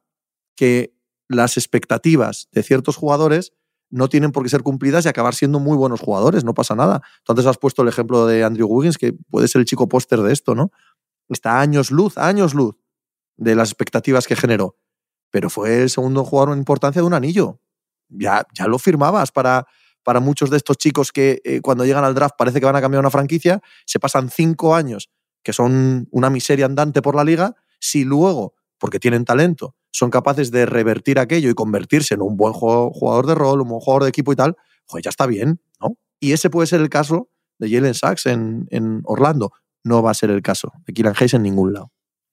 que 0.55 0.95
las 1.27 1.57
expectativas 1.57 2.47
de 2.53 2.63
ciertos 2.63 2.95
jugadores 2.95 3.51
no 3.89 4.07
tienen 4.07 4.31
por 4.31 4.43
qué 4.43 4.49
ser 4.49 4.63
cumplidas 4.63 5.05
y 5.05 5.09
acabar 5.09 5.35
siendo 5.35 5.59
muy 5.59 5.75
buenos 5.75 5.99
jugadores, 5.99 6.45
no 6.45 6.53
pasa 6.53 6.75
nada. 6.75 7.01
Entonces 7.17 7.45
has 7.45 7.57
puesto 7.57 7.81
el 7.81 7.89
ejemplo 7.89 8.25
de 8.25 8.45
Andrew 8.45 8.69
Wiggins, 8.69 8.97
que 8.97 9.11
puede 9.11 9.49
ser 9.49 9.59
el 9.59 9.65
chico 9.65 9.89
póster 9.89 10.21
de 10.21 10.31
esto, 10.31 10.55
¿no? 10.55 10.71
Está 11.27 11.59
años 11.59 11.91
luz, 11.91 12.17
años 12.17 12.53
luz 12.53 12.75
de 13.41 13.55
las 13.55 13.69
expectativas 13.69 14.27
que 14.27 14.35
generó. 14.35 14.77
Pero 15.31 15.49
fue 15.49 15.81
el 15.81 15.89
segundo 15.89 16.23
jugador 16.23 16.53
en 16.53 16.59
importancia 16.59 17.01
de 17.01 17.07
un 17.07 17.13
anillo. 17.13 17.59
Ya, 18.07 18.45
ya 18.53 18.67
lo 18.67 18.77
firmabas 18.77 19.31
para, 19.31 19.65
para 20.03 20.19
muchos 20.19 20.51
de 20.51 20.57
estos 20.57 20.77
chicos 20.77 21.11
que 21.11 21.41
eh, 21.43 21.59
cuando 21.61 21.83
llegan 21.83 22.03
al 22.03 22.13
draft 22.13 22.35
parece 22.37 22.59
que 22.59 22.67
van 22.67 22.75
a 22.75 22.81
cambiar 22.81 22.99
una 22.99 23.09
franquicia, 23.09 23.59
se 23.85 23.99
pasan 23.99 24.29
cinco 24.29 24.75
años, 24.75 25.09
que 25.43 25.53
son 25.53 26.07
una 26.11 26.29
miseria 26.29 26.67
andante 26.67 27.01
por 27.01 27.15
la 27.15 27.23
liga, 27.23 27.55
si 27.79 28.03
luego, 28.03 28.53
porque 28.77 28.99
tienen 28.99 29.25
talento, 29.25 29.75
son 29.89 30.11
capaces 30.11 30.51
de 30.51 30.67
revertir 30.67 31.17
aquello 31.17 31.49
y 31.49 31.55
convertirse 31.55 32.13
en 32.13 32.21
un 32.21 32.37
buen 32.37 32.53
jugador 32.53 33.25
de 33.25 33.33
rol, 33.33 33.61
un 33.61 33.69
buen 33.69 33.81
jugador 33.81 34.03
de 34.03 34.09
equipo 34.09 34.31
y 34.33 34.35
tal, 34.35 34.55
pues 34.87 35.03
ya 35.03 35.09
está 35.09 35.25
bien, 35.25 35.61
¿no? 35.79 35.97
Y 36.19 36.33
ese 36.33 36.51
puede 36.51 36.67
ser 36.67 36.81
el 36.81 36.89
caso 36.89 37.29
de 37.57 37.71
Jalen 37.71 37.95
Sachs 37.95 38.27
en, 38.27 38.67
en 38.69 39.01
Orlando. 39.05 39.51
No 39.83 40.03
va 40.03 40.11
a 40.11 40.13
ser 40.13 40.29
el 40.29 40.43
caso 40.43 40.71
de 40.85 40.93
Kylian 40.93 41.15
Hayes 41.17 41.33
en 41.33 41.41
ningún 41.41 41.73
lado. 41.73 41.91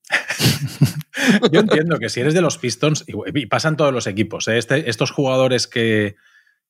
Yo 1.52 1.60
entiendo 1.60 1.98
que 1.98 2.08
si 2.08 2.20
eres 2.20 2.34
de 2.34 2.40
los 2.40 2.58
Pistons, 2.58 3.04
y 3.06 3.46
pasan 3.46 3.76
todos 3.76 3.92
los 3.92 4.06
equipos, 4.06 4.48
¿eh? 4.48 4.58
este, 4.58 4.88
estos 4.88 5.10
jugadores 5.10 5.66
que, 5.66 6.16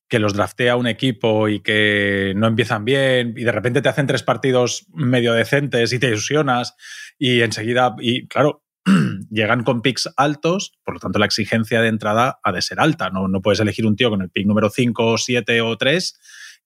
que 0.08 0.18
los 0.18 0.34
draftea 0.34 0.76
un 0.76 0.86
equipo 0.86 1.48
y 1.48 1.60
que 1.60 2.32
no 2.36 2.46
empiezan 2.46 2.84
bien 2.84 3.34
y 3.36 3.44
de 3.44 3.52
repente 3.52 3.82
te 3.82 3.88
hacen 3.88 4.06
tres 4.06 4.22
partidos 4.22 4.86
medio 4.92 5.34
decentes 5.34 5.92
y 5.92 5.98
te 5.98 6.08
ilusionas 6.08 6.74
y 7.18 7.42
enseguida, 7.42 7.94
y 8.00 8.26
claro, 8.26 8.64
llegan 9.30 9.64
con 9.64 9.82
picks 9.82 10.08
altos, 10.16 10.78
por 10.84 10.94
lo 10.94 11.00
tanto 11.00 11.18
la 11.18 11.26
exigencia 11.26 11.80
de 11.80 11.88
entrada 11.88 12.40
ha 12.42 12.52
de 12.52 12.62
ser 12.62 12.80
alta. 12.80 13.10
No, 13.10 13.28
no 13.28 13.42
puedes 13.42 13.60
elegir 13.60 13.86
un 13.86 13.96
tío 13.96 14.10
con 14.10 14.22
el 14.22 14.30
pick 14.30 14.46
número 14.46 14.70
5, 14.70 15.18
7 15.18 15.60
o 15.60 15.76
3 15.76 16.20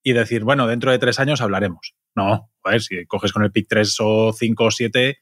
y 0.05 0.13
decir, 0.13 0.45
bueno, 0.45 0.67
dentro 0.67 0.91
de 0.91 0.99
tres 0.99 1.19
años 1.19 1.41
hablaremos. 1.41 1.95
No, 2.15 2.51
a 2.63 2.71
ver, 2.71 2.83
si 2.83 3.07
coges 3.07 3.33
con 3.33 3.43
el 3.43 3.53
pick 3.53 3.67
3 3.69 3.97
o 4.01 4.33
5 4.33 4.65
o 4.65 4.71
7 4.71 5.19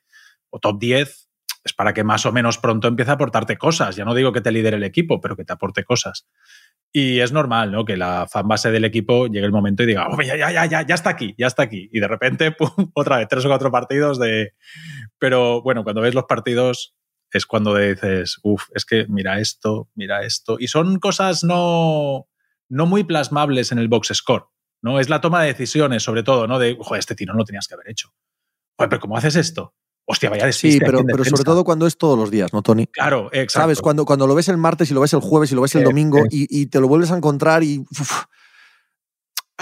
o 0.51 0.59
top 0.59 0.79
10, 0.79 1.30
es 1.65 1.73
para 1.73 1.93
que 1.93 2.05
más 2.05 2.25
o 2.27 2.33
menos 2.33 2.59
pronto 2.59 2.89
empiece 2.89 3.11
a 3.11 3.15
aportarte 3.15 3.57
cosas. 3.59 3.97
Ya 3.97 4.05
no 4.05 4.15
digo 4.15 4.33
que 4.33 4.41
te 4.41 4.53
lidere 4.53 4.77
el 4.77 4.85
equipo, 4.85 5.21
pero 5.21 5.37
que 5.37 5.45
te 5.45 5.53
aporte 5.53 5.85
cosas. 5.85 6.27
Y 6.93 7.21
es 7.21 7.33
normal, 7.33 7.71
¿no? 7.71 7.85
Que 7.85 7.97
la 7.97 8.27
fanbase 8.29 8.71
del 8.71 8.85
equipo 8.85 9.27
llegue 9.27 9.47
el 9.47 9.53
momento 9.53 9.83
y 9.83 9.87
diga, 9.87 10.09
oh, 10.09 10.23
ya, 10.23 10.37
ya, 10.37 10.51
ya, 10.51 10.67
ya, 10.67 10.83
ya 10.83 10.95
está 10.95 11.11
aquí, 11.11 11.35
ya 11.39 11.47
está 11.47 11.63
aquí. 11.63 11.89
Y 11.93 12.01
de 12.01 12.09
repente, 12.09 12.51
pum, 12.59 12.91
otra 12.95 13.19
vez, 13.19 13.29
tres 13.29 13.45
o 13.45 13.49
cuatro 13.49 13.71
partidos 13.71 14.19
de. 14.19 14.55
Pero 15.19 15.63
bueno, 15.63 15.85
cuando 15.85 16.01
ves 16.01 16.15
los 16.15 16.25
partidos 16.25 16.97
es 17.33 17.47
cuando 17.47 17.77
dices, 17.77 18.39
uff, 18.43 18.69
es 18.75 18.85
que 18.85 19.07
mira 19.09 19.39
esto, 19.39 19.89
mira 19.95 20.23
esto. 20.25 20.57
Y 20.59 20.67
son 20.67 20.99
cosas 20.99 21.45
no, 21.45 22.27
no 22.69 22.87
muy 22.87 23.05
plasmables 23.05 23.71
en 23.71 23.79
el 23.79 23.89
box 23.89 24.11
score, 24.15 24.47
¿no? 24.83 24.99
Es 24.99 25.09
la 25.09 25.21
toma 25.21 25.43
de 25.43 25.49
decisiones, 25.49 26.03
sobre 26.03 26.23
todo, 26.25 26.49
¿no? 26.49 26.59
De, 26.59 26.77
joder, 26.81 26.99
este 26.99 27.15
tiro 27.15 27.33
no 27.33 27.39
lo 27.39 27.45
tenías 27.45 27.69
que 27.69 27.75
haber 27.75 27.91
hecho. 27.91 28.09
Joder, 28.77 28.89
pero 28.89 29.01
¿cómo 29.01 29.17
haces 29.17 29.37
esto? 29.37 29.75
Hostia, 30.11 30.29
vaya 30.31 30.47
despiste. 30.47 30.79
Sí, 30.79 30.85
pero, 30.85 31.05
pero 31.05 31.25
sobre 31.25 31.45
todo 31.45 31.65
cuando 31.65 31.87
es 31.87 31.97
todos 31.97 32.19
los 32.19 32.31
días, 32.31 32.53
¿no, 32.53 32.63
Tony? 32.63 32.87
Claro, 32.87 33.29
exacto. 33.33 33.61
¿Sabes? 33.61 33.81
Cuando, 33.81 34.05
cuando 34.05 34.27
lo 34.27 34.35
ves 34.35 34.49
el 34.49 34.57
martes 34.57 34.91
y 34.91 34.95
lo 34.95 35.01
ves 35.01 35.13
el 35.13 35.21
jueves 35.21 35.53
y 35.53 35.55
lo 35.55 35.63
ves 35.63 35.75
el 35.75 35.83
Eh, 35.83 35.85
domingo 35.85 36.19
eh. 36.19 36.29
y, 36.31 36.61
y 36.63 36.67
te 36.67 36.81
lo 36.81 36.89
vuelves 36.89 37.11
a 37.11 37.17
encontrar 37.17 37.63
y. 37.63 37.79
uf, 37.79 38.25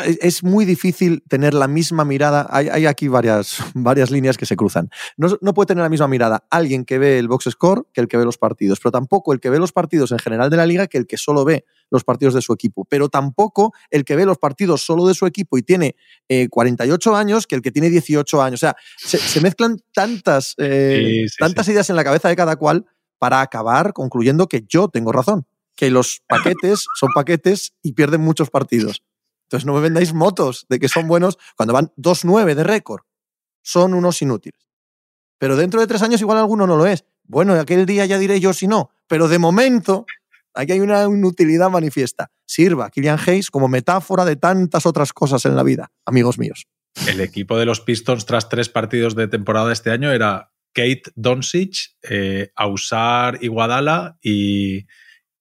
es, 0.05 0.43
muy 0.43 0.65
difícil 0.65 1.23
tener 1.29 1.55
la 1.55 1.69
misma 1.69 2.05
mirada. 2.05 2.47
Hay, 2.51 2.69
hay 2.69 2.87
aquí 2.87 3.09
varias, 3.09 3.59
varias 3.75 4.11
líneas 4.11 4.37
que 4.37 4.47
se 4.47 4.57
cruzan. 4.57 4.91
No, 5.17 5.37
no 5.41 5.55
puede 5.55 5.67
tener 5.69 5.83
la 5.83 5.89
misma 5.89 6.09
mirada 6.09 6.45
alguien 6.51 6.85
que 6.85 6.99
ve 6.99 7.19
el 7.19 7.29
box 7.29 7.49
score 7.51 7.85
que 7.93 8.01
el 8.01 8.09
que 8.09 8.17
ve 8.17 8.25
los 8.25 8.39
partidos, 8.39 8.81
pero 8.81 8.93
tampoco 8.93 9.33
el 9.33 9.41
que 9.41 9.51
ve 9.51 9.59
los 9.59 9.73
partidos 9.73 10.13
en 10.13 10.19
general 10.19 10.51
de 10.51 10.57
la 10.57 10.67
liga 10.67 10.87
que 10.87 10.99
el 10.99 11.07
que 11.07 11.17
solo 11.17 11.45
ve 11.45 11.65
los 11.91 12.05
partidos 12.05 12.35
de 12.35 12.43
su 12.43 12.53
equipo, 12.53 12.85
pero 12.85 13.09
tampoco 13.09 13.73
el 13.91 14.05
que 14.05 14.17
ve 14.17 14.27
los 14.27 14.39
partidos 14.39 14.85
solo 14.85 15.07
de 15.07 15.15
su 15.15 15.27
equipo 15.27 15.57
y 15.59 15.63
tiene 15.63 15.97
eh, 16.29 16.49
48 16.49 17.17
años 17.17 17.47
que 17.47 17.55
el 17.55 17.63
que 17.63 17.71
tiene 17.71 17.91
18 17.91 18.43
años. 18.43 18.59
O 18.59 18.65
sea, 18.67 18.77
se, 18.97 19.19
se 19.19 19.41
mezclan 19.41 19.79
tantas, 19.93 20.55
eh, 20.59 21.03
Sí, 21.05 21.29
sí, 21.29 21.37
tantas 21.39 21.67
sí. 21.67 21.73
ideas 21.73 21.91
en 21.91 21.97
la 21.97 22.05
cabeza 22.05 22.29
de 22.29 22.37
cada 22.37 22.57
cual 22.57 22.87
para 23.19 23.41
acabar 23.41 23.93
concluyendo 23.93 24.49
que 24.49 24.65
yo 24.69 24.89
tengo 24.89 25.13
razón, 25.13 25.47
que 25.75 25.91
los 25.91 26.23
paquetes 26.29 26.87
son 26.99 27.11
paquetes 27.15 27.73
y 27.83 27.93
pierden 27.93 28.21
muchos 28.21 28.51
partidos. 28.51 29.03
Entonces 29.49 29.65
no 29.65 29.73
me 29.73 29.81
vendáis 29.81 30.13
motos 30.13 30.67
de 30.69 30.79
que 30.79 30.89
son 30.89 31.09
buenos 31.09 31.39
cuando 31.57 31.73
van 31.73 31.91
2-9 31.97 32.55
de 32.55 32.65
récord. 32.65 33.01
Son 33.63 33.95
unos 33.95 34.21
inútiles. 34.21 34.69
Pero 35.39 35.57
dentro 35.57 35.81
de 35.81 35.87
tres 35.87 36.03
años 36.03 36.21
igual 36.21 36.37
alguno 36.37 36.67
no 36.67 36.77
lo 36.77 36.85
es. 36.85 37.07
Bueno, 37.25 37.55
aquel 37.55 37.87
día 37.87 38.05
ya 38.05 38.19
diré 38.19 38.41
yo 38.41 38.53
si 38.53 38.69
no. 38.69 38.91
Pero 39.07 39.27
de 39.27 39.39
momento, 39.39 40.05
aquí 40.53 40.73
hay 40.73 40.81
una 40.81 41.05
inutilidad 41.05 41.71
manifiesta. 41.71 42.31
Sirva 42.45 42.91
Killian 42.91 43.19
Hayes 43.27 43.51
como 43.51 43.69
metáfora 43.69 44.27
de 44.27 44.37
tantas 44.37 44.85
otras 44.85 45.15
cosas 45.15 45.47
en 45.47 45.57
la 45.57 45.63
vida, 45.63 45.91
amigos 46.05 46.39
míos. 46.39 46.67
El 47.07 47.23
equipo 47.23 47.57
de 47.57 47.65
los 47.65 47.81
Pistons 47.81 48.27
tras 48.27 48.51
tres 48.51 48.69
partidos 48.69 49.15
de 49.15 49.29
temporada 49.29 49.73
este 49.73 49.91
año 49.91 50.13
era 50.13 50.53
Kate 50.75 51.05
Doncic, 51.15 51.97
eh, 52.03 52.51
Ausar 52.55 53.39
Iguadala 53.43 54.19
y 54.21 54.85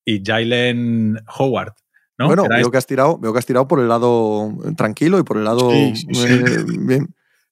Jalen 0.06 1.20
Howard. 1.38 1.74
¿No? 2.18 2.28
Bueno, 2.28 2.46
veo 2.50 2.72
que, 2.72 2.78
has 2.78 2.86
tirado, 2.86 3.18
veo 3.18 3.34
que 3.34 3.40
has 3.40 3.46
tirado 3.46 3.68
por 3.68 3.80
el 3.80 3.88
lado 3.88 4.52
tranquilo 4.76 5.20
y 5.20 5.24
por 5.24 5.38
el 5.38 5.44
lado 5.44 5.70
Sí, 5.70 5.96
sí, 5.96 6.08
sí. 6.14 6.28
eh, 6.28 6.64
bien 6.80 7.08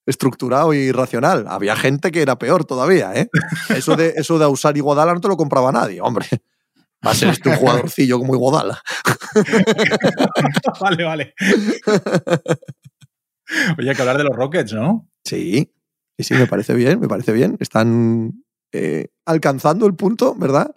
estructurado 0.06 0.72
y 0.72 0.92
racional. 0.92 1.46
Había 1.48 1.76
gente 1.76 2.12
que 2.12 2.22
era 2.22 2.38
peor 2.38 2.64
todavía, 2.64 3.12
¿eh? 3.14 3.28
Eso 3.76 3.96
de, 3.96 4.14
eso 4.16 4.38
de 4.38 4.46
usar 4.46 4.76
Iguodala 4.76 5.12
no 5.12 5.20
te 5.20 5.28
lo 5.28 5.36
compraba 5.36 5.72
nadie, 5.72 6.00
hombre. 6.00 6.26
Va 7.04 7.10
a 7.10 7.14
ser 7.14 7.28
este 7.28 7.50
un 7.50 7.56
jugadorcillo 7.58 8.18
como 8.18 8.34
Iguodala. 8.34 8.80
vale, 10.80 11.04
vale. 11.04 11.34
Oye, 13.78 13.90
hay 13.90 13.96
que 13.96 14.02
hablar 14.02 14.18
de 14.18 14.24
los 14.24 14.34
Rockets, 14.34 14.72
¿no? 14.72 15.08
Sí, 15.24 15.72
sí, 16.16 16.24
sí, 16.24 16.34
me 16.34 16.46
parece 16.46 16.74
bien, 16.74 17.00
me 17.00 17.08
parece 17.08 17.32
bien. 17.32 17.56
Están 17.60 18.44
eh, 18.72 19.08
alcanzando 19.24 19.86
el 19.86 19.94
punto, 19.94 20.34
¿verdad? 20.34 20.72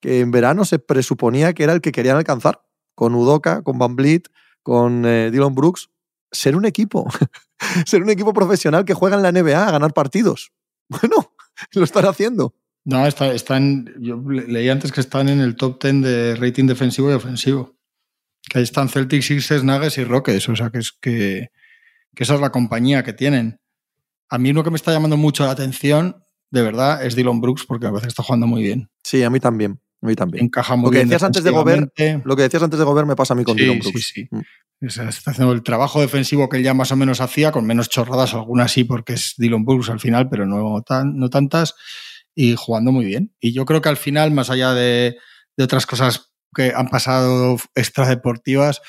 Que 0.00 0.20
en 0.20 0.30
verano 0.30 0.64
se 0.64 0.78
presuponía 0.78 1.52
que 1.54 1.64
era 1.64 1.72
el 1.72 1.80
que 1.80 1.92
querían 1.92 2.16
alcanzar. 2.16 2.60
Con 2.94 3.14
Udoka, 3.14 3.62
con 3.62 3.78
Van 3.78 3.96
Vliet, 3.96 4.28
con 4.62 5.04
eh, 5.06 5.30
Dylan 5.30 5.54
Brooks. 5.54 5.90
Ser 6.32 6.56
un 6.56 6.64
equipo. 6.64 7.06
Ser 7.86 8.02
un 8.02 8.10
equipo 8.10 8.32
profesional 8.32 8.84
que 8.84 8.94
juega 8.94 9.16
en 9.16 9.22
la 9.22 9.32
NBA 9.32 9.66
a 9.68 9.70
ganar 9.70 9.92
partidos. 9.92 10.52
Bueno, 10.88 11.32
lo 11.72 11.82
están 11.84 12.04
haciendo. 12.04 12.54
No, 12.84 13.06
está, 13.06 13.32
están, 13.32 13.90
yo 14.00 14.16
le- 14.28 14.46
leí 14.48 14.68
antes 14.68 14.92
que 14.92 15.00
están 15.00 15.30
en 15.30 15.40
el 15.40 15.56
top 15.56 15.82
10 15.82 16.02
de 16.02 16.36
rating 16.36 16.66
defensivo 16.66 17.10
y 17.10 17.14
ofensivo. 17.14 17.74
Que 18.50 18.58
ahí 18.58 18.64
están 18.64 18.90
Celtics, 18.90 19.24
Sixers, 19.26 19.64
Nuggets 19.64 19.96
y 19.96 20.04
Rockets. 20.04 20.46
O 20.50 20.56
sea, 20.56 20.68
que, 20.68 20.78
es 20.80 20.92
que, 20.92 21.48
que 22.14 22.22
esa 22.24 22.34
es 22.34 22.40
la 22.42 22.50
compañía 22.50 23.02
que 23.02 23.14
tienen. 23.14 23.58
A 24.28 24.36
mí 24.36 24.50
uno 24.50 24.62
que 24.62 24.68
me 24.70 24.76
está 24.76 24.92
llamando 24.92 25.16
mucho 25.16 25.44
la 25.46 25.52
atención, 25.52 26.22
de 26.50 26.60
verdad, 26.62 27.02
es 27.04 27.14
Dylan 27.16 27.40
Brooks, 27.40 27.64
porque 27.64 27.86
a 27.86 27.90
veces 27.90 28.08
está 28.08 28.22
jugando 28.22 28.46
muy 28.46 28.62
bien. 28.62 28.90
Sí, 29.02 29.22
a 29.22 29.30
mí 29.30 29.40
también. 29.40 29.80
A 30.04 30.06
mí 30.06 30.14
también. 30.14 30.44
Encaja 30.44 30.76
muy 30.76 30.84
Lo 30.84 30.90
que 30.90 30.98
bien. 30.98 31.08
decías 31.08 31.22
antes 31.22 31.42
de 31.42 31.50
Gobert. 31.50 31.90
Lo 32.24 32.36
que 32.36 32.42
decías 32.42 32.62
antes 32.62 32.78
de 32.78 32.84
Gobert 32.84 33.08
me 33.08 33.16
pasa 33.16 33.32
a 33.32 33.36
mí 33.36 33.42
con 33.42 33.56
Sí, 33.56 33.62
Dylan 33.64 33.82
sí, 33.82 33.90
Brooks. 33.90 34.12
sí. 34.14 34.28
Mm. 34.30 34.40
Está 34.86 35.30
haciendo 35.30 35.52
el 35.52 35.62
trabajo 35.62 36.00
defensivo 36.02 36.48
que 36.50 36.58
él 36.58 36.62
ya 36.62 36.74
más 36.74 36.92
o 36.92 36.96
menos 36.96 37.22
hacía, 37.22 37.52
con 37.52 37.64
menos 37.64 37.88
chorradas, 37.88 38.34
algunas 38.34 38.70
sí, 38.70 38.84
porque 38.84 39.14
es 39.14 39.34
Dylan 39.38 39.64
Brooks 39.64 39.88
al 39.88 39.98
final, 40.00 40.28
pero 40.28 40.44
no, 40.44 40.82
tan, 40.82 41.16
no 41.16 41.30
tantas, 41.30 41.74
y 42.34 42.54
jugando 42.54 42.92
muy 42.92 43.06
bien. 43.06 43.32
Y 43.40 43.54
yo 43.54 43.64
creo 43.64 43.80
que 43.80 43.88
al 43.88 43.96
final, 43.96 44.30
más 44.32 44.50
allá 44.50 44.74
de, 44.74 45.16
de 45.56 45.64
otras 45.64 45.86
cosas 45.86 46.32
que 46.54 46.72
han 46.76 46.88
pasado 46.88 47.56
extradeportivas, 47.74 48.82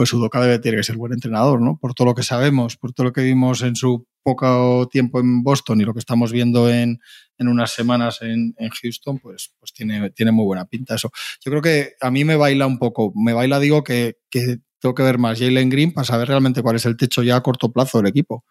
pues 0.00 0.14
Udoka 0.14 0.40
debe 0.40 0.58
tener 0.58 0.80
que 0.80 0.82
ser 0.82 0.96
buen 0.96 1.12
entrenador, 1.12 1.60
¿no? 1.60 1.76
Por 1.78 1.92
todo 1.92 2.06
lo 2.06 2.14
que 2.14 2.22
sabemos, 2.22 2.78
por 2.78 2.94
todo 2.94 3.08
lo 3.08 3.12
que 3.12 3.20
vimos 3.20 3.60
en 3.60 3.76
su 3.76 4.06
poco 4.22 4.88
tiempo 4.90 5.20
en 5.20 5.42
Boston 5.42 5.78
y 5.78 5.84
lo 5.84 5.92
que 5.92 5.98
estamos 5.98 6.32
viendo 6.32 6.70
en, 6.70 7.00
en 7.36 7.48
unas 7.48 7.74
semanas 7.74 8.22
en, 8.22 8.54
en 8.56 8.70
Houston, 8.70 9.18
pues, 9.18 9.52
pues 9.58 9.74
tiene, 9.74 10.08
tiene 10.08 10.32
muy 10.32 10.46
buena 10.46 10.64
pinta 10.64 10.94
eso. 10.94 11.10
Yo 11.44 11.50
creo 11.50 11.60
que 11.60 11.96
a 12.00 12.10
mí 12.10 12.24
me 12.24 12.36
baila 12.36 12.66
un 12.66 12.78
poco, 12.78 13.12
me 13.14 13.34
baila, 13.34 13.60
digo, 13.60 13.84
que, 13.84 14.14
que 14.30 14.60
tengo 14.78 14.94
que 14.94 15.02
ver 15.02 15.18
más 15.18 15.38
Jalen 15.38 15.68
Green 15.68 15.92
para 15.92 16.06
saber 16.06 16.28
realmente 16.28 16.62
cuál 16.62 16.76
es 16.76 16.86
el 16.86 16.96
techo 16.96 17.22
ya 17.22 17.36
a 17.36 17.42
corto 17.42 17.70
plazo 17.70 17.98
del 17.98 18.06
equipo. 18.06 18.46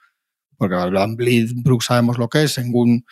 Porque 0.56 0.76
Van 0.76 1.16
Vliet, 1.16 1.50
Brooks 1.64 1.86
sabemos 1.86 2.20
lo 2.20 2.30
que 2.30 2.43
es, 2.43 2.52
Sengun 2.52 3.06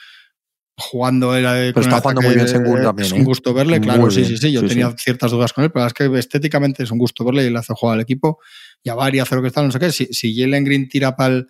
jugando 0.78 1.36
era 1.36 1.66
está 1.68 2.00
jugando 2.02 2.22
muy 2.22 2.36
bien 2.36 2.48
Sengun 2.48 2.82
también, 2.84 3.08
Es 3.08 3.12
¿eh? 3.14 3.16
un 3.16 3.24
gusto 3.26 3.54
verle, 3.54 3.82
claro, 3.82 4.12
sí, 4.12 4.24
sí, 4.26 4.38
sí. 4.38 4.52
Yo 4.52 4.62
sí, 4.62 4.68
tenía 4.68 4.90
sí. 4.92 4.96
ciertas 5.00 5.32
dudas 5.32 5.52
con 5.54 5.64
él, 5.64 5.72
pero 5.72 5.88
es 5.88 5.94
que 5.94 6.06
estéticamente 6.20 6.84
es 6.84 6.92
un 6.92 7.00
gusto 7.00 7.26
verle 7.26 7.46
y 7.46 7.50
le 7.50 7.58
hace 7.58 7.74
jugar 7.76 7.96
al 7.96 8.02
equipo. 8.02 8.40
Y 8.84 8.90
a 8.90 8.96
Bari 8.96 9.20
hace 9.20 9.36
lo 9.36 9.42
que 9.42 9.48
está, 9.48 9.64
no 9.64 9.72
sé 9.72 9.80
qué. 9.80 9.92
Si, 9.92 10.06
si 10.12 10.36
Jalen 10.40 10.64
Green 10.64 10.88
tira 10.88 11.16
para 11.16 11.34
el, 11.36 11.48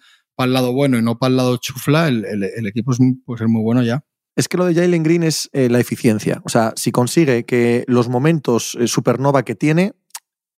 lado 0.54 0.72
bueno 0.72 0.98
y 0.98 1.02
no 1.02 1.20
para 1.20 1.30
el 1.32 1.38
lado 1.38 1.58
chufla, 1.58 2.08
el, 2.08 2.24
el- 2.26 2.44
el 2.44 2.68
equipo 2.68 2.94
es, 2.94 3.00
puede 3.26 3.40
ser 3.40 3.48
muy 3.50 3.62
bueno 3.62 3.84
ya. 3.84 4.04
Es 4.38 4.48
que 4.48 4.56
lo 4.58 4.66
de 4.66 4.76
Jalen 4.76 5.04
Green 5.04 5.24
es 5.24 5.50
eh, 5.52 5.68
la 5.68 5.80
eficiencia. 5.80 6.42
O 6.46 6.50
sea, 6.50 6.72
si 6.76 6.92
consigue 6.92 7.44
que 7.44 7.84
los 7.88 8.08
momentos 8.08 8.78
eh, 8.80 8.88
supernova 8.88 9.44
que 9.44 9.56
tiene 9.56 9.94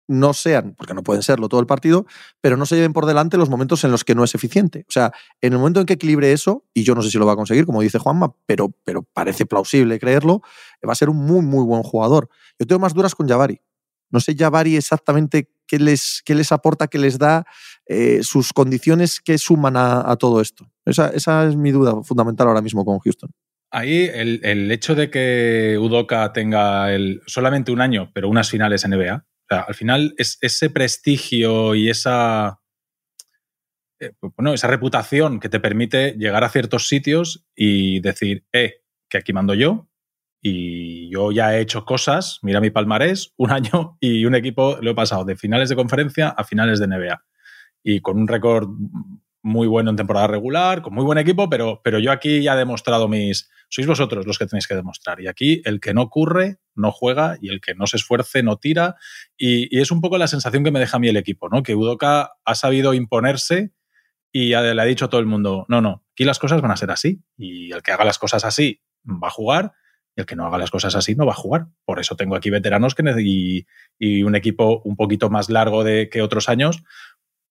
no 0.09 0.33
sean, 0.33 0.73
porque 0.75 0.95
no 0.95 1.03
pueden 1.03 1.21
serlo 1.21 1.47
todo 1.47 1.61
el 1.61 1.67
partido, 1.67 2.05
pero 2.41 2.57
no 2.57 2.65
se 2.65 2.75
lleven 2.75 2.93
por 2.93 3.05
delante 3.05 3.37
los 3.37 3.49
momentos 3.49 3.83
en 3.83 3.91
los 3.91 4.03
que 4.03 4.15
no 4.15 4.23
es 4.23 4.33
eficiente. 4.33 4.85
O 4.89 4.91
sea, 4.91 5.13
en 5.39 5.53
el 5.53 5.59
momento 5.59 5.79
en 5.79 5.85
que 5.85 5.93
equilibre 5.93 6.33
eso, 6.33 6.65
y 6.73 6.83
yo 6.83 6.95
no 6.95 7.03
sé 7.03 7.11
si 7.11 7.19
lo 7.19 7.27
va 7.27 7.33
a 7.33 7.35
conseguir, 7.35 7.65
como 7.65 7.81
dice 7.81 7.99
Juanma, 7.99 8.33
pero, 8.47 8.73
pero 8.83 9.03
parece 9.03 9.45
plausible 9.45 9.99
creerlo, 9.99 10.41
va 10.87 10.93
a 10.93 10.95
ser 10.95 11.09
un 11.09 11.17
muy, 11.17 11.41
muy 11.41 11.63
buen 11.63 11.83
jugador. 11.83 12.27
Yo 12.57 12.65
tengo 12.65 12.79
más 12.79 12.93
duras 12.93 13.13
con 13.13 13.27
Jabari. 13.29 13.61
No 14.09 14.19
sé 14.19 14.35
Jabari 14.35 14.75
exactamente 14.75 15.51
qué 15.67 15.77
les, 15.77 16.23
qué 16.25 16.33
les 16.33 16.51
aporta, 16.51 16.87
qué 16.87 16.97
les 16.97 17.19
da, 17.19 17.45
eh, 17.85 18.21
sus 18.23 18.51
condiciones 18.51 19.21
que 19.21 19.37
suman 19.37 19.77
a, 19.77 20.09
a 20.09 20.15
todo 20.15 20.41
esto. 20.41 20.67
Esa, 20.85 21.47
es 21.47 21.55
mi 21.55 21.71
duda 21.71 22.01
fundamental 22.03 22.47
ahora 22.47 22.61
mismo 22.61 22.83
con 22.83 22.97
Houston. 22.97 23.29
Ahí 23.71 24.09
el, 24.11 24.41
el 24.43 24.71
hecho 24.71 24.95
de 24.95 25.11
que 25.11 25.77
Udoka 25.79 26.33
tenga 26.33 26.87
solamente 27.27 27.71
un 27.71 27.81
año, 27.81 28.09
pero 28.13 28.27
unas 28.27 28.49
finales 28.49 28.87
NBA, 28.87 29.27
al 29.49 29.73
final 29.73 30.13
es, 30.17 30.37
ese 30.41 30.69
prestigio 30.69 31.75
y 31.75 31.89
esa, 31.89 32.59
eh, 33.99 34.13
bueno, 34.37 34.53
esa 34.53 34.67
reputación 34.67 35.39
que 35.39 35.49
te 35.49 35.59
permite 35.59 36.13
llegar 36.17 36.43
a 36.43 36.49
ciertos 36.49 36.87
sitios 36.87 37.45
y 37.55 37.99
decir, 37.99 38.45
eh, 38.53 38.81
que 39.09 39.17
aquí 39.17 39.33
mando 39.33 39.53
yo 39.53 39.89
y 40.41 41.11
yo 41.11 41.31
ya 41.31 41.55
he 41.55 41.61
hecho 41.61 41.83
cosas, 41.83 42.39
mira 42.43 42.61
mi 42.61 42.69
palmarés, 42.69 43.33
un 43.37 43.51
año 43.51 43.97
y 43.99 44.25
un 44.25 44.35
equipo 44.35 44.77
lo 44.81 44.91
he 44.91 44.95
pasado 44.95 45.25
de 45.25 45.35
finales 45.35 45.69
de 45.69 45.75
conferencia 45.75 46.29
a 46.29 46.43
finales 46.43 46.79
de 46.79 46.87
NBA 46.87 47.23
y 47.83 48.01
con 48.01 48.19
un 48.19 48.27
récord 48.27 48.69
muy 49.41 49.67
bueno 49.67 49.89
en 49.89 49.95
temporada 49.95 50.27
regular, 50.27 50.81
con 50.81 50.93
muy 50.93 51.03
buen 51.03 51.17
equipo, 51.17 51.49
pero, 51.49 51.81
pero 51.83 51.99
yo 51.99 52.11
aquí 52.11 52.41
ya 52.43 52.55
he 52.55 52.57
demostrado 52.57 53.07
mis... 53.07 53.49
Sois 53.69 53.87
vosotros 53.87 54.25
los 54.25 54.37
que 54.37 54.47
tenéis 54.47 54.67
que 54.67 54.75
demostrar. 54.75 55.21
Y 55.21 55.27
aquí 55.27 55.61
el 55.65 55.79
que 55.79 55.93
no 55.93 56.09
curre, 56.09 56.57
no 56.75 56.91
juega, 56.91 57.37
y 57.39 57.49
el 57.49 57.61
que 57.61 57.75
no 57.75 57.87
se 57.87 57.97
esfuerce, 57.97 58.41
no 58.43 58.57
tira. 58.57 58.95
Y, 59.37 59.79
es 59.79 59.91
un 59.91 60.01
poco 60.01 60.17
la 60.17 60.27
sensación 60.27 60.63
que 60.63 60.71
me 60.71 60.79
deja 60.79 60.97
a 60.97 60.99
mí 60.99 61.07
el 61.07 61.17
equipo, 61.17 61.49
¿no? 61.49 61.63
Que 61.63 61.75
Udoka 61.75 62.31
ha 62.43 62.55
sabido 62.55 62.93
imponerse 62.93 63.71
y 64.31 64.49
ya 64.49 64.61
le 64.61 64.81
ha 64.81 64.85
dicho 64.85 65.05
a 65.05 65.09
todo 65.09 65.21
el 65.21 65.27
mundo, 65.27 65.65
no, 65.69 65.81
no, 65.81 66.03
aquí 66.13 66.23
las 66.23 66.37
cosas 66.37 66.61
van 66.61 66.71
a 66.71 66.77
ser 66.77 66.91
así. 66.91 67.21
Y 67.37 67.71
el 67.71 67.81
que 67.81 67.91
haga 67.91 68.05
las 68.05 68.19
cosas 68.19 68.43
así 68.43 68.81
va 69.05 69.27
a 69.27 69.31
jugar, 69.31 69.73
y 70.15 70.21
el 70.21 70.25
que 70.25 70.35
no 70.35 70.45
haga 70.45 70.57
las 70.57 70.71
cosas 70.71 70.95
así 70.95 71.15
no 71.15 71.25
va 71.25 71.33
a 71.33 71.35
jugar. 71.35 71.67
Por 71.85 71.99
eso 71.99 72.15
tengo 72.15 72.35
aquí 72.35 72.49
veteranos 72.49 72.95
que 72.95 73.03
y, 73.19 73.65
y 73.97 74.23
un 74.23 74.35
equipo 74.35 74.81
un 74.83 74.95
poquito 74.95 75.29
más 75.29 75.49
largo 75.49 75.83
de, 75.83 76.09
que 76.09 76.21
otros 76.21 76.49
años 76.49 76.83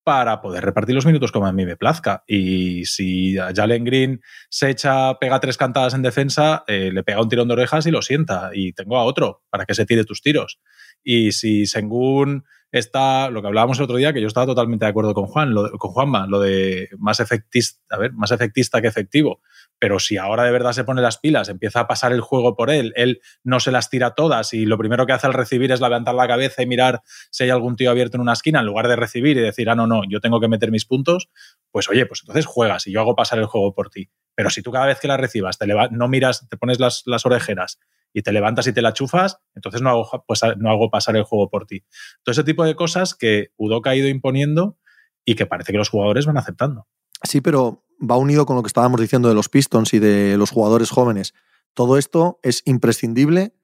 para 0.09 0.41
poder 0.41 0.65
repartir 0.65 0.95
los 0.95 1.05
minutos 1.05 1.31
como 1.33 1.47
a 1.47 1.53
mí 1.53 1.67
me 1.67 1.77
plazca. 1.77 2.25
Y 2.27 2.87
si 2.87 3.37
Jalen 3.37 3.85
Green 3.85 4.23
se 4.49 4.71
echa, 4.71 5.19
pega 5.19 5.39
tres 5.39 5.59
cantadas 5.59 5.93
en 5.93 6.01
defensa, 6.01 6.65
eh, 6.67 6.89
le 6.95 7.03
pega 7.03 7.21
un 7.21 7.29
tirón 7.29 7.47
de 7.47 7.53
orejas 7.53 7.85
y 7.87 7.91
lo 7.91 8.01
sienta. 8.01 8.49
Y 8.55 8.73
tengo 8.73 8.97
a 8.97 9.03
otro 9.05 9.43
para 9.51 9.67
que 9.67 9.75
se 9.75 9.85
tire 9.85 10.07
tus 10.07 10.23
tiros. 10.23 10.61
Y 11.05 11.33
si 11.33 11.67
Sengun 11.67 12.45
está, 12.73 13.29
lo 13.29 13.43
que 13.43 13.49
hablábamos 13.49 13.77
el 13.77 13.85
otro 13.85 13.99
día, 13.99 14.15
que 14.15 14.23
yo 14.23 14.29
estaba 14.29 14.47
totalmente 14.47 14.87
de 14.87 14.91
acuerdo 14.93 15.13
con 15.13 15.27
Juan, 15.27 15.53
lo 15.53 15.65
de- 15.65 15.71
con 15.73 15.91
Juanma, 15.91 16.27
lo 16.27 16.41
de 16.41 16.89
más 16.97 17.21
efectista, 17.21 17.79
a 17.91 17.99
ver, 17.99 18.15
más 18.15 18.31
efectista 18.31 18.81
que 18.81 18.89
efectivo. 18.89 19.43
Pero 19.79 19.99
si 20.01 20.16
ahora 20.16 20.45
de 20.45 20.51
verdad 20.51 20.72
se 20.72 20.85
pone 20.85 21.03
las 21.03 21.18
pilas, 21.18 21.49
empieza 21.49 21.81
a 21.81 21.87
pasar 21.87 22.12
el 22.12 22.20
juego 22.20 22.57
por 22.57 22.70
él, 22.70 22.93
él 22.97 23.20
no 23.45 23.61
se 23.61 23.70
las 23.70 23.91
tira 23.91 24.14
todas 24.14 24.53
y 24.53 24.66
lo 24.66 24.76
primero 24.76 25.07
que 25.07 25.12
hace 25.12 25.26
al 25.26 25.35
recibir 25.35 25.70
es 25.70 25.81
levantar 25.81 26.14
la 26.14 26.26
cabeza 26.26 26.62
y 26.62 26.66
mirar 26.66 27.03
si 27.31 27.45
hay 27.45 27.51
algún 27.51 27.76
tío 27.76 27.91
abierto 27.91 28.16
en 28.16 28.22
una 28.22 28.33
esquina, 28.33 28.61
en 28.61 28.66
lugar 28.66 28.89
de 28.89 28.97
recibir 28.97 29.37
y 29.37 29.41
decir, 29.41 29.70
ah, 29.70 29.74
no, 29.74 29.87
no, 29.87 30.03
yo 30.09 30.20
tengo 30.20 30.41
que 30.41 30.49
meter 30.49 30.70
mis 30.70 30.85
puntos, 30.85 31.29
pues 31.70 31.89
oye, 31.89 32.07
pues 32.07 32.20
entonces 32.22 32.47
juegas 32.47 32.87
y 32.87 32.93
yo 32.93 33.01
hago 33.01 33.14
pasar 33.14 33.39
el 33.39 33.47
juego 33.47 33.74
por 33.74 33.91
ti. 33.91 34.11
Pero 34.35 34.51
si 34.51 34.62
tú 34.62 34.70
cada 34.70 34.87
vez 34.87 35.01
que 35.01 35.09
la 35.09 35.16
recibas 35.16 35.59
te 35.59 35.66
no 35.66 36.09
miras, 36.09 36.49
te 36.49 36.57
pones 36.57 36.79
las, 36.81 37.03
las 37.07 37.26
orejeras 37.26 37.79
y 38.12 38.22
te 38.22 38.33
levantas 38.33 38.66
y 38.66 38.72
te 38.72 38.83
la 38.83 38.93
chufas, 38.93 39.41
entonces 39.55 39.83
no 39.83 39.91
hago, 39.91 40.24
pues, 40.26 40.41
no 40.57 40.70
hago 40.70 40.91
pasar 40.91 41.16
el 41.16 41.24
juego 41.24 41.51
por 41.51 41.66
ti. 41.66 41.85
Todo 42.22 42.33
ese 42.33 42.45
tipo 42.45 42.64
de 42.64 42.74
cosas 42.74 43.14
que 43.14 43.49
Udoka 43.57 43.91
ha 43.91 43.97
ido 43.97 44.09
imponiendo 44.09 44.79
y 45.24 45.35
que 45.35 45.47
parece 45.47 45.72
que 45.72 45.79
los 45.79 45.91
jugadores 45.91 46.26
van 46.26 46.39
aceptando. 46.39 46.87
Sí, 47.22 47.41
pero 47.41 47.85
va 47.99 48.17
unido 48.17 48.47
con 48.47 48.57
lo 48.57 48.63
que 48.63 48.69
estábamos 48.69 49.01
diciendo 49.01 49.29
de 49.29 49.35
los 49.35 49.49
Pistons 49.49 49.95
y 49.95 49.99
de 49.99 50.37
los 50.37 50.51
jugadores 50.51 50.91
jóvenes. 50.91 51.35
Todo 51.75 51.99
esto 51.99 52.39
es 52.43 52.63
imprescindible 52.65 53.55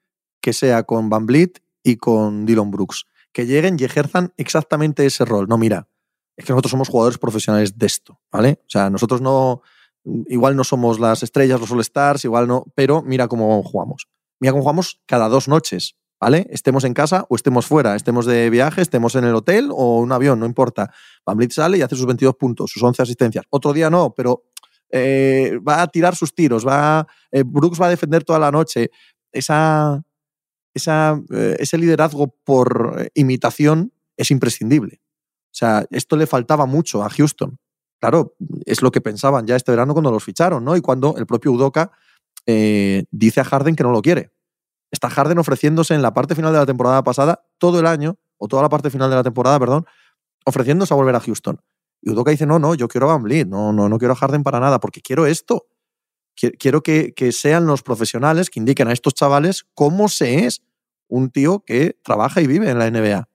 que 0.41 0.53
sea 0.53 0.83
con 0.83 1.09
Van 1.09 1.25
Vliet 1.25 1.63
y 1.83 1.97
con 1.97 2.45
Dylan 2.45 2.71
Brooks. 2.71 3.05
Que 3.31 3.45
lleguen 3.45 3.77
y 3.79 3.83
ejerzan 3.83 4.33
exactamente 4.37 5.05
ese 5.05 5.25
rol. 5.25 5.47
No, 5.47 5.57
mira, 5.57 5.87
es 6.37 6.45
que 6.45 6.53
nosotros 6.53 6.71
somos 6.71 6.89
jugadores 6.89 7.17
profesionales 7.17 7.77
de 7.77 7.85
esto, 7.85 8.19
¿vale? 8.31 8.59
O 8.61 8.69
sea, 8.69 8.89
nosotros 8.89 9.21
no, 9.21 9.61
igual 10.27 10.55
no 10.55 10.63
somos 10.63 10.99
las 10.99 11.23
estrellas, 11.23 11.59
los 11.59 11.71
All-Stars, 11.71 12.25
igual 12.25 12.47
no, 12.47 12.65
pero 12.75 13.01
mira 13.01 13.27
cómo 13.27 13.63
jugamos. 13.63 14.07
Mira 14.39 14.51
cómo 14.51 14.63
jugamos 14.63 15.01
cada 15.05 15.29
dos 15.29 15.47
noches, 15.47 15.95
¿vale? 16.19 16.47
Estemos 16.49 16.83
en 16.83 16.93
casa 16.93 17.25
o 17.29 17.35
estemos 17.35 17.65
fuera, 17.65 17.95
estemos 17.95 18.25
de 18.25 18.49
viaje, 18.49 18.81
estemos 18.81 19.15
en 19.15 19.25
el 19.25 19.35
hotel 19.35 19.69
o 19.71 19.99
un 19.99 20.11
avión, 20.11 20.39
no 20.39 20.45
importa. 20.45 20.91
Van 21.25 21.37
Vliet 21.37 21.51
sale 21.51 21.77
y 21.77 21.81
hace 21.81 21.95
sus 21.95 22.05
22 22.05 22.35
puntos, 22.35 22.71
sus 22.71 22.81
11 22.81 23.01
asistencias. 23.01 23.45
Otro 23.49 23.73
día 23.73 23.89
no, 23.89 24.13
pero 24.15 24.43
eh, 24.89 25.59
va 25.67 25.81
a 25.81 25.87
tirar 25.87 26.15
sus 26.15 26.33
tiros, 26.33 26.65
va, 26.65 27.07
eh, 27.31 27.43
Brooks 27.45 27.81
va 27.81 27.87
a 27.87 27.89
defender 27.89 28.23
toda 28.23 28.39
la 28.39 28.51
noche. 28.51 28.91
Esa, 29.31 30.01
esa, 30.73 31.21
eh, 31.31 31.57
ese 31.59 31.77
liderazgo 31.77 32.35
por 32.43 33.09
imitación 33.13 33.91
es 34.17 34.31
imprescindible. 34.31 35.01
O 35.45 35.57
sea, 35.57 35.85
esto 35.89 36.15
le 36.15 36.27
faltaba 36.27 36.65
mucho 36.65 37.03
a 37.03 37.09
Houston. 37.09 37.57
Claro, 37.99 38.35
es 38.65 38.81
lo 38.81 38.91
que 38.91 39.01
pensaban 39.01 39.47
ya 39.47 39.55
este 39.55 39.71
verano 39.71 39.93
cuando 39.93 40.11
los 40.11 40.23
ficharon, 40.23 40.63
¿no? 40.63 40.75
Y 40.75 40.81
cuando 40.81 41.15
el 41.17 41.25
propio 41.25 41.51
Udoka 41.53 41.91
dice 42.45 43.41
a 43.41 43.43
Harden 43.43 43.75
que 43.75 43.83
no 43.83 43.91
lo 43.91 44.01
quiere. 44.01 44.34
Está 44.91 45.09
Harden 45.09 45.39
ofreciéndose 45.39 45.93
en 45.93 46.01
la 46.01 46.13
parte 46.13 46.35
final 46.35 46.53
de 46.53 46.59
la 46.59 46.65
temporada 46.65 47.03
pasada, 47.03 47.45
todo 47.57 47.79
el 47.79 47.87
año, 47.87 48.17
o 48.37 48.47
toda 48.47 48.61
la 48.61 48.69
parte 48.69 48.89
final 48.89 49.09
de 49.09 49.15
la 49.15 49.23
temporada, 49.23 49.59
perdón, 49.59 49.85
ofreciéndose 50.45 50.93
a 50.93 50.97
volver 50.97 51.15
a 51.15 51.19
Houston. 51.19 51.59
Y 52.01 52.11
Udoka 52.11 52.31
dice, 52.31 52.45
no, 52.45 52.59
no, 52.59 52.75
yo 52.75 52.87
quiero 52.87 53.09
a 53.09 53.17
Van 53.17 53.49
no, 53.49 53.73
no, 53.73 53.89
no 53.89 53.97
quiero 53.97 54.13
a 54.13 54.15
Harden 54.15 54.43
para 54.43 54.59
nada, 54.59 54.79
porque 54.79 55.01
quiero 55.01 55.25
esto. 55.25 55.67
Quiero 56.35 56.83
que, 56.83 57.13
sean 57.31 57.65
los 57.65 57.81
profesionales 57.81 58.49
que 58.49 58.59
indiquen 58.59 58.89
a 58.89 58.93
estos 58.93 59.13
chavales 59.13 59.65
cómo 59.73 60.09
se 60.09 60.45
es 60.45 60.61
un 61.07 61.29
tío 61.29 61.63
que 61.65 61.97
trabaja 62.03 62.41
y 62.41 62.47
vive 62.47 62.69
en 62.69 62.77
la 62.77 62.91
NBA. 62.91 63.29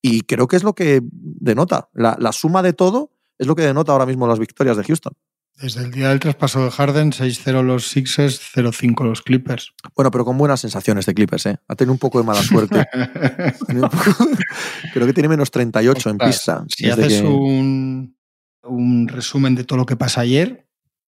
Y 0.00 0.22
creo 0.22 0.48
que 0.48 0.56
es 0.56 0.64
lo 0.64 0.74
que 0.74 1.02
denota. 1.12 1.90
La, 1.92 2.32
suma 2.32 2.62
de 2.62 2.72
todo 2.72 3.12
es 3.38 3.46
lo 3.46 3.54
que 3.54 3.62
denota 3.62 3.92
ahora 3.92 4.06
mismo 4.06 4.26
las 4.26 4.38
victorias 4.38 4.78
de 4.78 4.84
Houston. 4.84 5.12
Desde 5.56 5.82
el 5.82 5.90
día 5.90 6.08
del 6.08 6.20
traspaso 6.20 6.64
de 6.64 6.70
Harden, 6.70 7.12
6-0 7.12 7.62
los 7.62 7.88
Sixers, 7.88 8.40
0-5 8.54 9.04
los 9.04 9.20
Clippers. 9.20 9.74
Bueno, 9.94 10.10
pero 10.10 10.24
con 10.24 10.38
buenas 10.38 10.60
sensaciones 10.60 11.04
de 11.04 11.12
Clippers, 11.12 11.46
¿eh? 11.46 11.58
Ha 11.68 11.76
tenido 11.76 11.92
un 11.92 11.98
poco 11.98 12.18
de 12.18 12.24
mala 12.24 12.42
suerte. 12.42 12.86
creo 14.94 15.06
que 15.06 15.12
tiene 15.12 15.28
menos 15.28 15.50
38 15.50 16.10
en 16.10 16.18
pista. 16.18 16.64
Si 16.68 16.88
haces 16.88 17.20
un, 17.20 18.16
un, 18.62 19.08
resumen 19.08 19.54
de 19.54 19.64
todo 19.64 19.76
lo 19.76 19.86
que 19.86 19.96
pasa 19.96 20.22
ayer, 20.22 20.66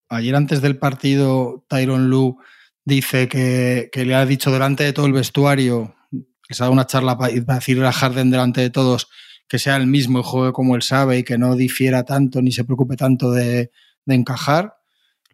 ayer 0.09 0.35
antes 0.35 0.63
del 0.63 0.79
partido, 0.79 1.67
Tyron 1.69 2.09
Lu 2.09 2.39
dice 2.87 3.29
que, 3.29 3.91
que 3.93 4.07
le 4.07 4.15
ha 4.15 4.25
dicho 4.25 4.51
delante 4.51 4.83
de 4.83 4.95
todo 4.95 5.05
el 5.05 5.13
vestuario, 5.13 5.95
que 6.11 6.55
se 6.55 6.63
ha 6.63 6.65
dado 6.65 6.73
una 6.73 6.87
charla 6.87 7.19
para 7.19 7.35
decirle 7.35 7.87
a 7.87 7.93
Harden 7.93 8.31
delante 8.31 8.63
de 8.63 8.71
todos 8.71 9.09
que 9.49 9.59
sea 9.59 9.77
el 9.77 9.87
mismo 9.87 10.21
y 10.21 10.23
juegue 10.25 10.53
como 10.53 10.77
él 10.77 10.83
sabe 10.83 11.19
y 11.19 11.25
que 11.25 11.39
no 11.39 11.57
difiera 11.57 12.05
tanto 12.05 12.43
ni 12.43 12.53
se 12.53 12.65
preocupe 12.65 12.97
tanto 12.97 13.33
de 13.33 13.71
de 14.09 14.17
encajar, 14.17 14.75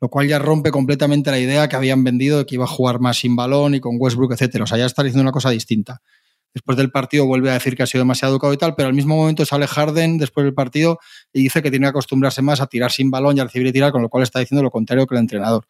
lo 0.01 0.09
cual 0.09 0.29
ya 0.29 0.39
rompe 0.39 0.70
completamente 0.70 1.31
la 1.31 1.39
idea 1.39 1.68
que 1.68 1.77
habían 1.77 2.05
vendido 2.05 2.39
de 2.39 2.47
que 2.47 2.57
iba 2.57 2.64
a 2.64 2.68
jugar 2.68 3.01
más 3.01 3.18
sin 3.18 3.37
balón 3.37 3.75
y 3.75 3.81
con 3.81 3.97
Westbrook, 3.99 4.33
etcétera. 4.33 4.64
O 4.64 4.66
sea, 4.66 4.77
ya 4.77 4.87
está 4.87 5.03
diciendo 5.03 5.22
una 5.22 5.33
cosa 5.33 5.51
distinta. 5.51 6.03
Después 6.53 6.77
del 6.77 6.91
partido 6.91 7.27
vuelve 7.27 7.51
a 7.51 7.55
decir 7.55 7.77
que 7.77 7.83
ha 7.83 7.87
sido 7.87 8.03
demasiado 8.03 8.35
educado 8.35 8.53
y 8.53 8.57
tal, 8.57 8.75
pero 8.75 8.89
al 8.89 8.95
mismo 8.95 9.16
momento 9.16 9.45
sale 9.45 9.66
Harden 9.66 10.18
después 10.18 10.45
del 10.45 10.55
partido 10.55 10.99
y 11.33 11.43
dice 11.43 11.62
que 11.62 11.70
tiene 11.70 11.87
que 11.87 11.91
acostumbrarse 11.91 12.43
más 12.43 12.61
a 12.61 12.66
tirar 12.66 12.93
sin 12.93 13.11
balón 13.11 13.37
y 13.37 13.41
a 13.41 13.45
recibir 13.45 13.66
y 13.68 13.72
tirar, 13.72 13.93
con 13.93 14.03
lo 14.03 14.09
cual 14.09 14.22
está 14.22 14.39
diciendo 14.41 14.62
lo 14.62 14.70
contrario 14.70 15.07
que 15.07 15.14
el 15.14 15.20
entrenador. 15.20 15.66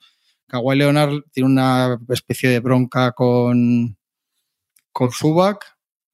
Kawhi 0.46 0.76
Leonard 0.76 1.22
tiene 1.32 1.48
una 1.48 1.98
especie 2.08 2.50
de 2.50 2.60
bronca 2.60 3.12
con, 3.12 3.96
con 4.92 5.10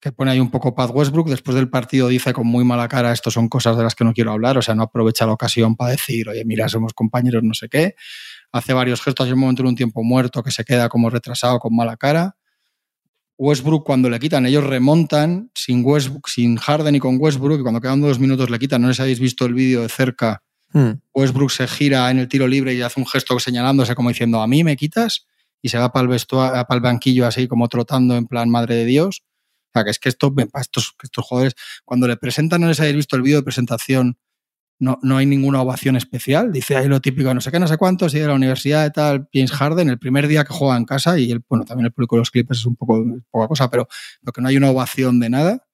que 0.00 0.12
pone 0.12 0.30
ahí 0.30 0.40
un 0.40 0.50
poco 0.50 0.74
Pat 0.74 0.90
Westbrook. 0.92 1.28
Después 1.28 1.54
del 1.54 1.68
partido 1.68 2.08
dice 2.08 2.32
con 2.32 2.46
muy 2.46 2.64
mala 2.64 2.88
cara, 2.88 3.12
esto 3.12 3.30
son 3.30 3.48
cosas 3.48 3.76
de 3.76 3.82
las 3.82 3.94
que 3.94 4.04
no 4.04 4.14
quiero 4.14 4.32
hablar, 4.32 4.56
o 4.56 4.62
sea, 4.62 4.74
no 4.74 4.82
aprovecha 4.82 5.26
la 5.26 5.32
ocasión 5.32 5.76
para 5.76 5.92
decir, 5.92 6.28
oye, 6.28 6.44
mira, 6.44 6.68
somos 6.68 6.94
compañeros, 6.94 7.42
no 7.42 7.54
sé 7.54 7.68
qué. 7.68 7.94
Hace 8.52 8.72
varios 8.72 9.02
gestos, 9.02 9.26
hay 9.26 9.32
un 9.32 9.40
momento 9.40 9.62
en 9.62 9.68
un 9.68 9.76
tiempo 9.76 10.02
muerto 10.02 10.42
que 10.42 10.50
se 10.50 10.64
queda 10.64 10.88
como 10.88 11.10
retrasado 11.10 11.58
con 11.58 11.76
mala 11.76 11.96
cara. 11.96 12.36
Westbrook 13.36 13.84
cuando 13.84 14.10
le 14.10 14.18
quitan, 14.18 14.44
ellos 14.46 14.64
remontan 14.64 15.50
sin, 15.54 15.84
Westbrook, 15.84 16.28
sin 16.28 16.56
Harden 16.56 16.94
y 16.94 16.98
con 16.98 17.16
Westbrook, 17.18 17.60
y 17.60 17.62
cuando 17.62 17.80
quedan 17.80 18.00
dos 18.00 18.18
minutos 18.18 18.50
le 18.50 18.58
quitan, 18.58 18.82
no 18.82 18.88
sé 18.88 18.94
si 18.94 19.02
habéis 19.02 19.20
visto 19.20 19.46
el 19.46 19.54
vídeo 19.54 19.82
de 19.82 19.88
cerca, 19.88 20.42
hmm. 20.72 20.90
Westbrook 21.14 21.50
se 21.50 21.66
gira 21.66 22.10
en 22.10 22.18
el 22.18 22.28
tiro 22.28 22.46
libre 22.46 22.74
y 22.74 22.82
hace 22.82 23.00
un 23.00 23.06
gesto 23.06 23.38
señalándose 23.38 23.94
como 23.94 24.10
diciendo, 24.10 24.42
a 24.42 24.46
mí 24.46 24.62
me 24.62 24.76
quitas, 24.76 25.26
y 25.62 25.68
se 25.68 25.78
va 25.78 25.92
para 25.92 26.12
el, 26.12 26.20
para 26.28 26.66
el 26.74 26.80
banquillo 26.80 27.26
así 27.26 27.48
como 27.48 27.68
trotando 27.68 28.16
en 28.16 28.26
plan, 28.26 28.50
madre 28.50 28.74
de 28.74 28.84
Dios. 28.84 29.22
O 29.70 29.78
sea, 29.78 29.84
que 29.84 29.90
es 29.90 29.98
que 29.98 30.08
esto, 30.08 30.34
estos, 30.60 30.94
estos 31.02 31.24
jugadores, 31.24 31.54
cuando 31.84 32.08
le 32.08 32.16
presentan, 32.16 32.60
no 32.60 32.68
les 32.68 32.80
habéis 32.80 32.96
visto 32.96 33.16
el 33.16 33.22
vídeo 33.22 33.38
de 33.38 33.44
presentación, 33.44 34.18
no, 34.80 34.98
no 35.02 35.18
hay 35.18 35.26
ninguna 35.26 35.60
ovación 35.60 35.96
especial. 35.96 36.50
Dice 36.50 36.76
ahí 36.76 36.88
lo 36.88 37.00
típico, 37.00 37.32
no 37.32 37.40
sé 37.40 37.52
qué, 37.52 37.60
no 37.60 37.68
sé 37.68 37.76
cuánto, 37.76 38.08
sigue 38.08 38.22
de 38.22 38.28
la 38.28 38.34
universidad 38.34 38.86
y 38.86 38.90
tal, 38.90 39.28
James 39.32 39.52
Harden, 39.52 39.90
el 39.90 39.98
primer 39.98 40.26
día 40.26 40.42
que 40.42 40.52
juega 40.52 40.76
en 40.76 40.86
casa, 40.86 41.18
y 41.18 41.30
el, 41.30 41.44
bueno, 41.48 41.64
también 41.64 41.86
el 41.86 41.92
público 41.92 42.16
de 42.16 42.20
los 42.20 42.30
Clippers 42.30 42.60
es 42.60 42.66
un 42.66 42.76
poco 42.76 43.04
poca 43.30 43.46
cosa, 43.46 43.70
pero, 43.70 43.86
pero 44.22 44.32
que 44.32 44.40
no 44.40 44.48
hay 44.48 44.56
una 44.56 44.70
ovación 44.70 45.20
de 45.20 45.30
nada. 45.30 45.66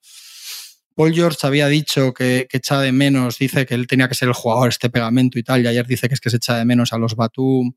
Paul 0.94 1.14
George 1.14 1.46
había 1.46 1.68
dicho 1.68 2.12
que, 2.12 2.46
que, 2.50 2.56
echa 2.56 2.80
de 2.80 2.90
menos, 2.90 3.38
dice 3.38 3.64
que 3.64 3.74
él 3.74 3.86
tenía 3.86 4.08
que 4.08 4.14
ser 4.14 4.28
el 4.28 4.34
jugador, 4.34 4.70
este 4.70 4.90
pegamento 4.90 5.38
y 5.38 5.42
tal, 5.42 5.62
y 5.62 5.68
ayer 5.68 5.86
dice 5.86 6.08
que 6.08 6.14
es 6.14 6.20
que 6.20 6.30
se 6.30 6.36
echa 6.36 6.56
de 6.56 6.64
menos 6.64 6.92
a 6.92 6.98
los 6.98 7.14
Batum 7.14 7.74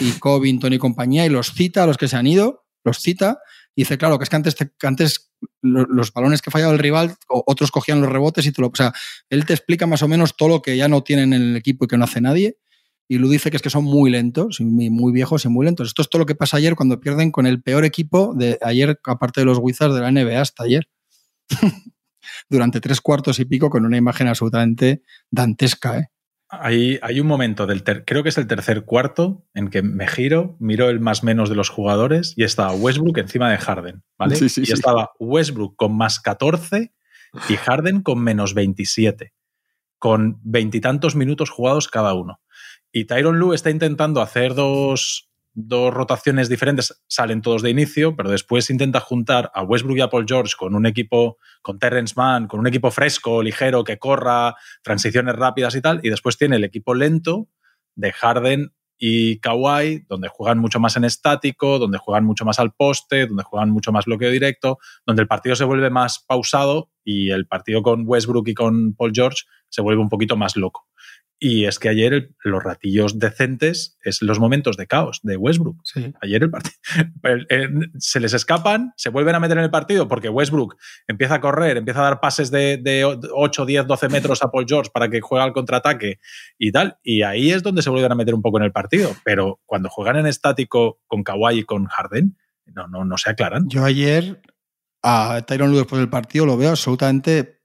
y 0.00 0.12
Covington 0.12 0.72
y 0.72 0.78
compañía, 0.78 1.26
y 1.26 1.28
los 1.28 1.52
cita 1.52 1.82
a 1.82 1.86
los 1.86 1.96
que 1.96 2.08
se 2.08 2.16
han 2.16 2.26
ido, 2.26 2.66
los 2.84 2.98
cita, 2.98 3.38
dice, 3.82 3.98
claro, 3.98 4.18
que 4.18 4.24
es 4.24 4.30
que 4.30 4.86
antes, 4.86 5.30
los 5.62 6.12
balones 6.12 6.42
que 6.42 6.50
fallaba 6.50 6.72
el 6.72 6.78
rival, 6.78 7.14
otros 7.28 7.70
cogían 7.70 8.00
los 8.00 8.10
rebotes 8.10 8.46
y 8.46 8.52
te 8.52 8.60
lo. 8.60 8.68
O 8.68 8.74
sea, 8.74 8.92
él 9.30 9.46
te 9.46 9.52
explica 9.52 9.86
más 9.86 10.02
o 10.02 10.08
menos 10.08 10.36
todo 10.36 10.48
lo 10.48 10.62
que 10.62 10.76
ya 10.76 10.88
no 10.88 11.02
tienen 11.02 11.32
en 11.32 11.42
el 11.42 11.56
equipo 11.56 11.84
y 11.84 11.88
que 11.88 11.96
no 11.96 12.04
hace 12.04 12.20
nadie. 12.20 12.58
Y 13.06 13.18
Lu 13.18 13.30
dice 13.30 13.50
que 13.50 13.56
es 13.56 13.62
que 13.62 13.70
son 13.70 13.84
muy 13.84 14.10
lentos, 14.10 14.60
muy 14.60 15.12
viejos 15.12 15.44
y 15.44 15.48
muy 15.48 15.64
lentos. 15.64 15.88
Esto 15.88 16.02
es 16.02 16.10
todo 16.10 16.20
lo 16.20 16.26
que 16.26 16.34
pasa 16.34 16.58
ayer 16.58 16.74
cuando 16.74 17.00
pierden 17.00 17.30
con 17.30 17.46
el 17.46 17.62
peor 17.62 17.84
equipo 17.84 18.34
de 18.34 18.58
ayer, 18.60 19.00
aparte 19.04 19.40
de 19.40 19.46
los 19.46 19.58
Wizards 19.58 19.94
de 19.94 20.00
la 20.00 20.10
NBA, 20.10 20.40
hasta 20.40 20.64
ayer. 20.64 20.88
Durante 22.50 22.80
tres 22.80 23.00
cuartos 23.00 23.38
y 23.38 23.46
pico 23.46 23.70
con 23.70 23.86
una 23.86 23.96
imagen 23.96 24.28
absolutamente 24.28 25.02
dantesca, 25.30 25.98
¿eh? 25.98 26.08
Hay, 26.50 26.98
hay, 27.02 27.20
un 27.20 27.26
momento 27.26 27.66
del 27.66 27.84
creo 27.84 28.22
que 28.22 28.30
es 28.30 28.38
el 28.38 28.46
tercer 28.46 28.84
cuarto 28.84 29.44
en 29.52 29.68
que 29.68 29.82
me 29.82 30.06
giro, 30.06 30.56
miro 30.58 30.88
el 30.88 30.98
más 30.98 31.22
menos 31.22 31.50
de 31.50 31.54
los 31.54 31.68
jugadores 31.68 32.32
y 32.36 32.44
estaba 32.44 32.72
Westbrook 32.72 33.18
encima 33.18 33.50
de 33.50 33.58
Harden, 33.58 34.02
¿vale? 34.16 34.38
y 34.40 34.72
estaba 34.72 35.12
Westbrook 35.18 35.76
con 35.76 35.94
más 35.94 36.20
14 36.20 36.94
y 37.50 37.56
Harden 37.56 38.00
con 38.00 38.20
menos 38.20 38.54
27, 38.54 39.34
con 39.98 40.40
veintitantos 40.42 41.16
minutos 41.16 41.50
jugados 41.50 41.88
cada 41.88 42.14
uno. 42.14 42.40
Y 42.92 43.04
Tyron 43.04 43.38
Lue 43.38 43.54
está 43.54 43.68
intentando 43.70 44.22
hacer 44.22 44.54
dos, 44.54 45.27
dos 45.60 45.92
rotaciones 45.92 46.48
diferentes 46.48 47.02
salen 47.08 47.42
todos 47.42 47.62
de 47.62 47.70
inicio, 47.70 48.14
pero 48.14 48.30
después 48.30 48.70
intenta 48.70 49.00
juntar 49.00 49.50
a 49.54 49.64
Westbrook 49.64 49.98
y 49.98 50.00
a 50.00 50.08
Paul 50.08 50.24
George 50.28 50.54
con 50.56 50.76
un 50.76 50.86
equipo, 50.86 51.38
con 51.62 51.80
Terrence 51.80 52.14
Mann, 52.16 52.46
con 52.46 52.60
un 52.60 52.68
equipo 52.68 52.92
fresco, 52.92 53.42
ligero, 53.42 53.82
que 53.82 53.98
corra, 53.98 54.54
transiciones 54.82 55.34
rápidas 55.34 55.74
y 55.74 55.80
tal, 55.80 56.00
y 56.04 56.10
después 56.10 56.38
tiene 56.38 56.56
el 56.56 56.64
equipo 56.64 56.94
lento 56.94 57.48
de 57.96 58.12
Harden 58.12 58.72
y 58.98 59.40
Kawhi, 59.40 60.04
donde 60.08 60.28
juegan 60.28 60.58
mucho 60.58 60.78
más 60.78 60.96
en 60.96 61.04
estático, 61.04 61.80
donde 61.80 61.98
juegan 61.98 62.24
mucho 62.24 62.44
más 62.44 62.60
al 62.60 62.72
poste, 62.72 63.26
donde 63.26 63.42
juegan 63.42 63.70
mucho 63.70 63.90
más 63.90 64.04
bloqueo 64.04 64.30
directo, 64.30 64.78
donde 65.06 65.22
el 65.22 65.28
partido 65.28 65.56
se 65.56 65.64
vuelve 65.64 65.90
más 65.90 66.24
pausado 66.24 66.92
y 67.02 67.30
el 67.30 67.48
partido 67.48 67.82
con 67.82 68.04
Westbrook 68.06 68.46
y 68.46 68.54
con 68.54 68.94
Paul 68.94 69.10
George 69.12 69.42
se 69.68 69.82
vuelve 69.82 70.02
un 70.02 70.08
poquito 70.08 70.36
más 70.36 70.56
loco. 70.56 70.86
Y 71.40 71.66
es 71.66 71.78
que 71.78 71.88
ayer 71.88 72.30
los 72.42 72.64
ratillos 72.64 73.18
decentes 73.18 73.96
es 74.02 74.22
los 74.22 74.40
momentos 74.40 74.76
de 74.76 74.88
caos 74.88 75.20
de 75.22 75.36
Westbrook. 75.36 75.76
Ayer 76.20 76.42
el 76.42 76.50
partido 76.50 76.76
se 77.98 78.18
les 78.18 78.34
escapan, 78.34 78.92
se 78.96 79.10
vuelven 79.10 79.36
a 79.36 79.40
meter 79.40 79.56
en 79.58 79.64
el 79.64 79.70
partido 79.70 80.08
porque 80.08 80.28
Westbrook 80.28 80.76
empieza 81.06 81.36
a 81.36 81.40
correr, 81.40 81.76
empieza 81.76 82.00
a 82.00 82.04
dar 82.04 82.20
pases 82.20 82.50
de, 82.50 82.78
de 82.78 83.04
8, 83.04 83.66
10, 83.66 83.86
12 83.86 84.08
metros 84.08 84.42
a 84.42 84.50
Paul 84.50 84.66
George 84.66 84.90
para 84.92 85.08
que 85.08 85.20
juegue 85.20 85.44
al 85.44 85.52
contraataque 85.52 86.18
y 86.58 86.72
tal. 86.72 86.98
Y 87.04 87.22
ahí 87.22 87.52
es 87.52 87.62
donde 87.62 87.82
se 87.82 87.90
vuelven 87.90 88.10
a 88.10 88.16
meter 88.16 88.34
un 88.34 88.42
poco 88.42 88.58
en 88.58 88.64
el 88.64 88.72
partido. 88.72 89.14
Pero 89.24 89.60
cuando 89.64 89.88
juegan 89.88 90.16
en 90.16 90.26
estático 90.26 91.00
con 91.06 91.22
Kawhi 91.22 91.60
y 91.60 91.64
con 91.64 91.86
Harden, 91.86 92.36
no, 92.66 92.88
no, 92.88 93.04
no 93.04 93.16
se 93.16 93.30
aclaran. 93.30 93.68
Yo 93.68 93.84
ayer 93.84 94.42
a 95.02 95.40
Tyron 95.46 95.70
Lue 95.70 95.78
después 95.78 96.00
del 96.00 96.10
partido 96.10 96.46
lo 96.46 96.56
veo 96.56 96.70
absolutamente 96.70 97.57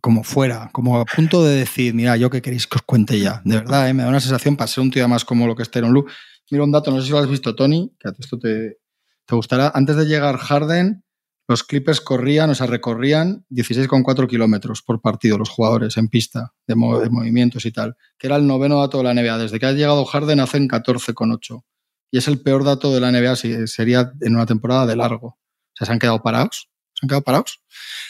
como 0.00 0.24
fuera, 0.24 0.70
como 0.72 0.98
a 0.98 1.04
punto 1.04 1.44
de 1.44 1.56
decir, 1.56 1.94
mira, 1.94 2.16
yo 2.16 2.30
qué 2.30 2.42
queréis 2.42 2.66
que 2.66 2.76
os 2.76 2.82
cuente 2.82 3.18
ya. 3.18 3.42
De 3.44 3.56
verdad, 3.56 3.88
¿eh? 3.88 3.94
me 3.94 4.02
da 4.02 4.08
una 4.08 4.20
sensación 4.20 4.56
para 4.56 4.68
ser 4.68 4.82
un 4.82 4.90
tío 4.90 5.06
más 5.08 5.24
como 5.24 5.46
lo 5.46 5.54
que 5.56 5.62
es 5.62 5.70
Teron 5.70 5.92
Lu. 5.92 6.06
Mira 6.50 6.64
un 6.64 6.72
dato, 6.72 6.90
no 6.90 7.00
sé 7.00 7.06
si 7.06 7.12
lo 7.12 7.18
has 7.18 7.28
visto, 7.28 7.54
Tony, 7.54 7.90
que 7.98 8.10
esto 8.18 8.38
te, 8.38 8.78
te 9.24 9.34
gustará. 9.34 9.72
Antes 9.74 9.96
de 9.96 10.04
llegar 10.04 10.36
Harden, 10.36 11.02
los 11.48 11.64
Clippers 11.64 12.00
corrían, 12.00 12.50
o 12.50 12.54
sea, 12.54 12.66
recorrían 12.66 13.44
16,4 13.50 14.28
kilómetros 14.28 14.82
por 14.82 15.00
partido 15.00 15.38
los 15.38 15.48
jugadores 15.48 15.96
en 15.96 16.08
pista, 16.08 16.52
de, 16.66 16.74
de, 16.74 17.10
movimientos 17.10 17.66
y 17.66 17.72
tal, 17.72 17.96
que 18.18 18.26
era 18.26 18.36
el 18.36 18.46
noveno 18.46 18.80
dato 18.80 18.98
de 18.98 19.04
la 19.04 19.14
NBA. 19.14 19.38
Desde 19.38 19.58
que 19.58 19.66
ha 19.66 19.72
llegado 19.72 20.04
Harden 20.04 20.40
hacen 20.40 20.68
14,8. 20.68 21.64
Y 22.10 22.18
es 22.18 22.28
el 22.28 22.40
peor 22.42 22.64
dato 22.64 22.92
de 22.92 23.00
la 23.00 23.10
NBA, 23.10 23.36
sería 23.66 24.12
en 24.20 24.34
una 24.34 24.46
temporada 24.46 24.86
de 24.86 24.96
largo. 24.96 25.26
O 25.28 25.74
sea, 25.74 25.86
se 25.86 25.92
han 25.92 25.98
quedado 25.98 26.22
parados. 26.22 26.68
Han 27.02 27.08
quedado 27.08 27.22
parados. 27.22 27.60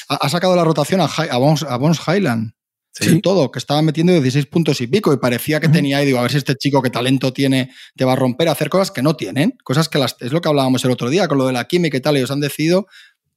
Ha, 0.08 0.16
ha 0.16 0.28
sacado 0.28 0.54
la 0.54 0.64
rotación 0.64 1.00
a, 1.00 1.06
a, 1.06 1.36
Bones, 1.38 1.62
a 1.64 1.76
Bones 1.76 2.00
Highland. 2.06 2.52
Sí. 2.94 3.22
todo, 3.22 3.50
que 3.50 3.58
estaba 3.58 3.80
metiendo 3.80 4.12
16 4.12 4.44
puntos 4.48 4.78
y 4.82 4.86
pico 4.86 5.14
y 5.14 5.16
parecía 5.16 5.60
que 5.60 5.70
tenía 5.70 5.96
ahí, 5.96 6.04
digo, 6.04 6.18
a 6.18 6.22
ver 6.22 6.30
si 6.30 6.36
este 6.36 6.56
chico 6.56 6.82
que 6.82 6.90
talento 6.90 7.32
tiene 7.32 7.70
te 7.96 8.04
va 8.04 8.12
a 8.12 8.16
romper 8.16 8.48
a 8.48 8.52
hacer 8.52 8.68
cosas 8.68 8.90
que 8.90 9.00
no 9.00 9.16
tienen, 9.16 9.56
cosas 9.64 9.88
que 9.88 9.98
las, 9.98 10.14
es 10.20 10.30
lo 10.30 10.42
que 10.42 10.50
hablábamos 10.50 10.84
el 10.84 10.90
otro 10.90 11.08
día 11.08 11.26
con 11.26 11.38
lo 11.38 11.46
de 11.46 11.54
la 11.54 11.64
química 11.64 11.96
y 11.96 12.02
tal, 12.02 12.18
ellos 12.18 12.30
han 12.30 12.40
decidido 12.40 12.86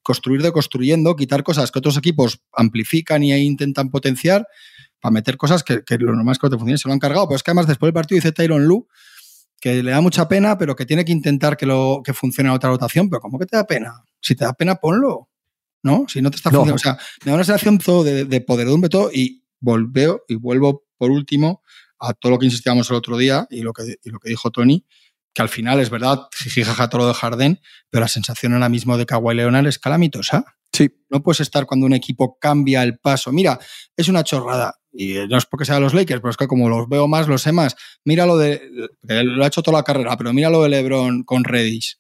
construir 0.04 0.44
de 0.44 0.52
construyendo, 0.52 1.16
quitar 1.16 1.44
cosas 1.44 1.72
que 1.72 1.80
otros 1.80 1.96
equipos 1.96 2.42
amplifican 2.52 3.24
y 3.24 3.34
intentan 3.34 3.90
potenciar 3.90 4.46
para 5.00 5.12
meter 5.12 5.38
cosas 5.38 5.64
que, 5.64 5.84
que 5.84 5.98
lo 5.98 6.14
normal 6.14 6.34
es 6.34 6.40
que 6.40 6.48
no 6.48 6.52
te 6.52 6.58
funcionen. 6.58 6.78
Se 6.78 6.88
lo 6.88 6.94
han 6.94 7.00
cargado, 7.00 7.28
pero 7.28 7.38
es 7.38 7.42
que 7.42 7.52
además 7.52 7.66
después 7.66 7.88
del 7.88 7.94
partido 7.94 8.18
dice 8.18 8.32
Tyron 8.32 8.66
Lu 8.66 8.88
que 9.60 9.82
le 9.82 9.90
da 9.90 10.02
mucha 10.02 10.28
pena, 10.28 10.60
pero 10.60 10.76
que 10.76 10.86
tiene 10.86 11.04
que 11.06 11.12
intentar 11.12 11.58
que, 11.58 11.66
lo, 11.66 12.02
que 12.04 12.14
funcione 12.14 12.50
la 12.50 12.56
otra 12.56 12.70
rotación. 12.70 13.10
Pero 13.10 13.20
¿cómo 13.20 13.40
que 13.40 13.48
te 13.48 13.58
da 13.58 13.66
pena? 13.66 14.04
Si 14.22 14.36
te 14.36 14.46
da 14.46 14.54
pena, 14.54 14.76
ponlo. 14.76 15.30
¿No? 15.86 16.06
Si 16.08 16.20
no 16.20 16.32
te 16.32 16.38
está 16.38 16.50
no. 16.50 16.66
funcionando. 16.66 16.76
O 16.76 16.80
sea, 16.80 16.98
me 17.24 17.30
da 17.30 17.36
una 17.36 17.44
sensación 17.44 17.78
todo 17.78 18.04
de, 18.04 18.26
de 18.26 18.42
poderodumbre 18.42 18.90
todo 18.90 19.12
y 19.14 19.44
volveo 19.60 20.24
y 20.28 20.34
vuelvo 20.34 20.84
por 20.98 21.12
último 21.12 21.62
a 22.00 22.14
todo 22.14 22.32
lo 22.32 22.40
que 22.40 22.46
insistíamos 22.46 22.90
el 22.90 22.96
otro 22.96 23.18
día 23.18 23.48
y 23.52 23.62
lo 23.62 23.72
que, 23.72 23.98
y 24.04 24.10
lo 24.10 24.20
que 24.20 24.30
dijo 24.30 24.50
Tony, 24.50 24.84
que 25.32 25.42
al 25.44 25.50
final 25.50 25.80
es 25.80 25.92
verdad, 25.92 26.28
jijijaja 26.34 26.90
todo 26.90 27.02
lo 27.02 27.08
de 27.10 27.14
Harden, 27.14 27.62
pero 27.92 28.02
la 28.02 28.08
sensación 28.08 28.54
ahora 28.54 28.68
mismo 28.68 28.98
de 28.98 29.06
Kawhi 29.06 29.36
Leonard 29.36 29.68
es 29.68 29.78
calamitosa. 29.78 30.46
Sí. 30.72 30.90
No 31.10 31.22
puedes 31.22 31.42
estar 31.42 31.66
cuando 31.66 31.86
un 31.86 31.94
equipo 31.94 32.40
cambia 32.40 32.84
el 32.84 32.98
paso. 32.98 33.32
Mira, 33.32 33.60
es 33.96 34.08
una 34.08 34.24
chorrada. 34.24 34.80
Y 34.92 35.16
no 35.30 35.38
es 35.38 35.46
porque 35.46 35.66
sean 35.66 35.84
los 35.84 35.94
Lakers, 35.94 36.22
pero 36.22 36.32
es 36.32 36.38
que 36.38 36.48
como 36.48 36.68
los 36.68 36.88
veo 36.88 37.08
más, 37.08 37.28
los 37.28 37.42
sé 37.42 37.52
más. 37.52 37.76
Mira 38.06 38.26
lo 38.26 38.38
de. 38.38 38.62
Lo 39.04 39.44
ha 39.44 39.48
hecho 39.48 39.62
toda 39.62 39.80
la 39.80 39.84
carrera, 39.84 40.16
pero 40.18 40.34
mira 40.34 40.50
lo 40.50 40.64
de 40.64 40.70
LeBron 40.70 41.24
con 41.24 41.44
Reddish. 41.44 42.00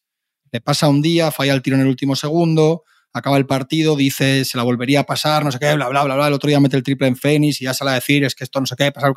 Le 0.51 0.61
pasa 0.61 0.87
un 0.87 1.01
día, 1.01 1.31
falla 1.31 1.53
el 1.53 1.61
tiro 1.61 1.75
en 1.75 1.81
el 1.81 1.87
último 1.87 2.15
segundo, 2.15 2.83
acaba 3.15 3.37
el 3.37 3.45
partido, 3.45 3.95
dice 3.95 4.43
se 4.43 4.57
la 4.57 4.63
volvería 4.63 4.99
a 4.99 5.03
pasar, 5.05 5.45
no 5.45 5.51
sé 5.51 5.57
qué, 5.57 5.73
bla, 5.73 5.87
bla, 5.87 6.03
bla, 6.03 6.15
bla. 6.15 6.27
El 6.27 6.33
otro 6.33 6.49
día 6.49 6.59
mete 6.59 6.75
el 6.75 6.83
triple 6.83 7.07
en 7.07 7.15
Phoenix 7.15 7.61
y 7.61 7.63
ya 7.63 7.73
sale 7.73 7.91
a 7.91 7.93
decir 7.93 8.25
es 8.25 8.35
que 8.35 8.43
esto 8.43 8.59
no 8.59 8.65
sé 8.65 8.75
qué, 8.75 8.91
pasar. 8.91 9.13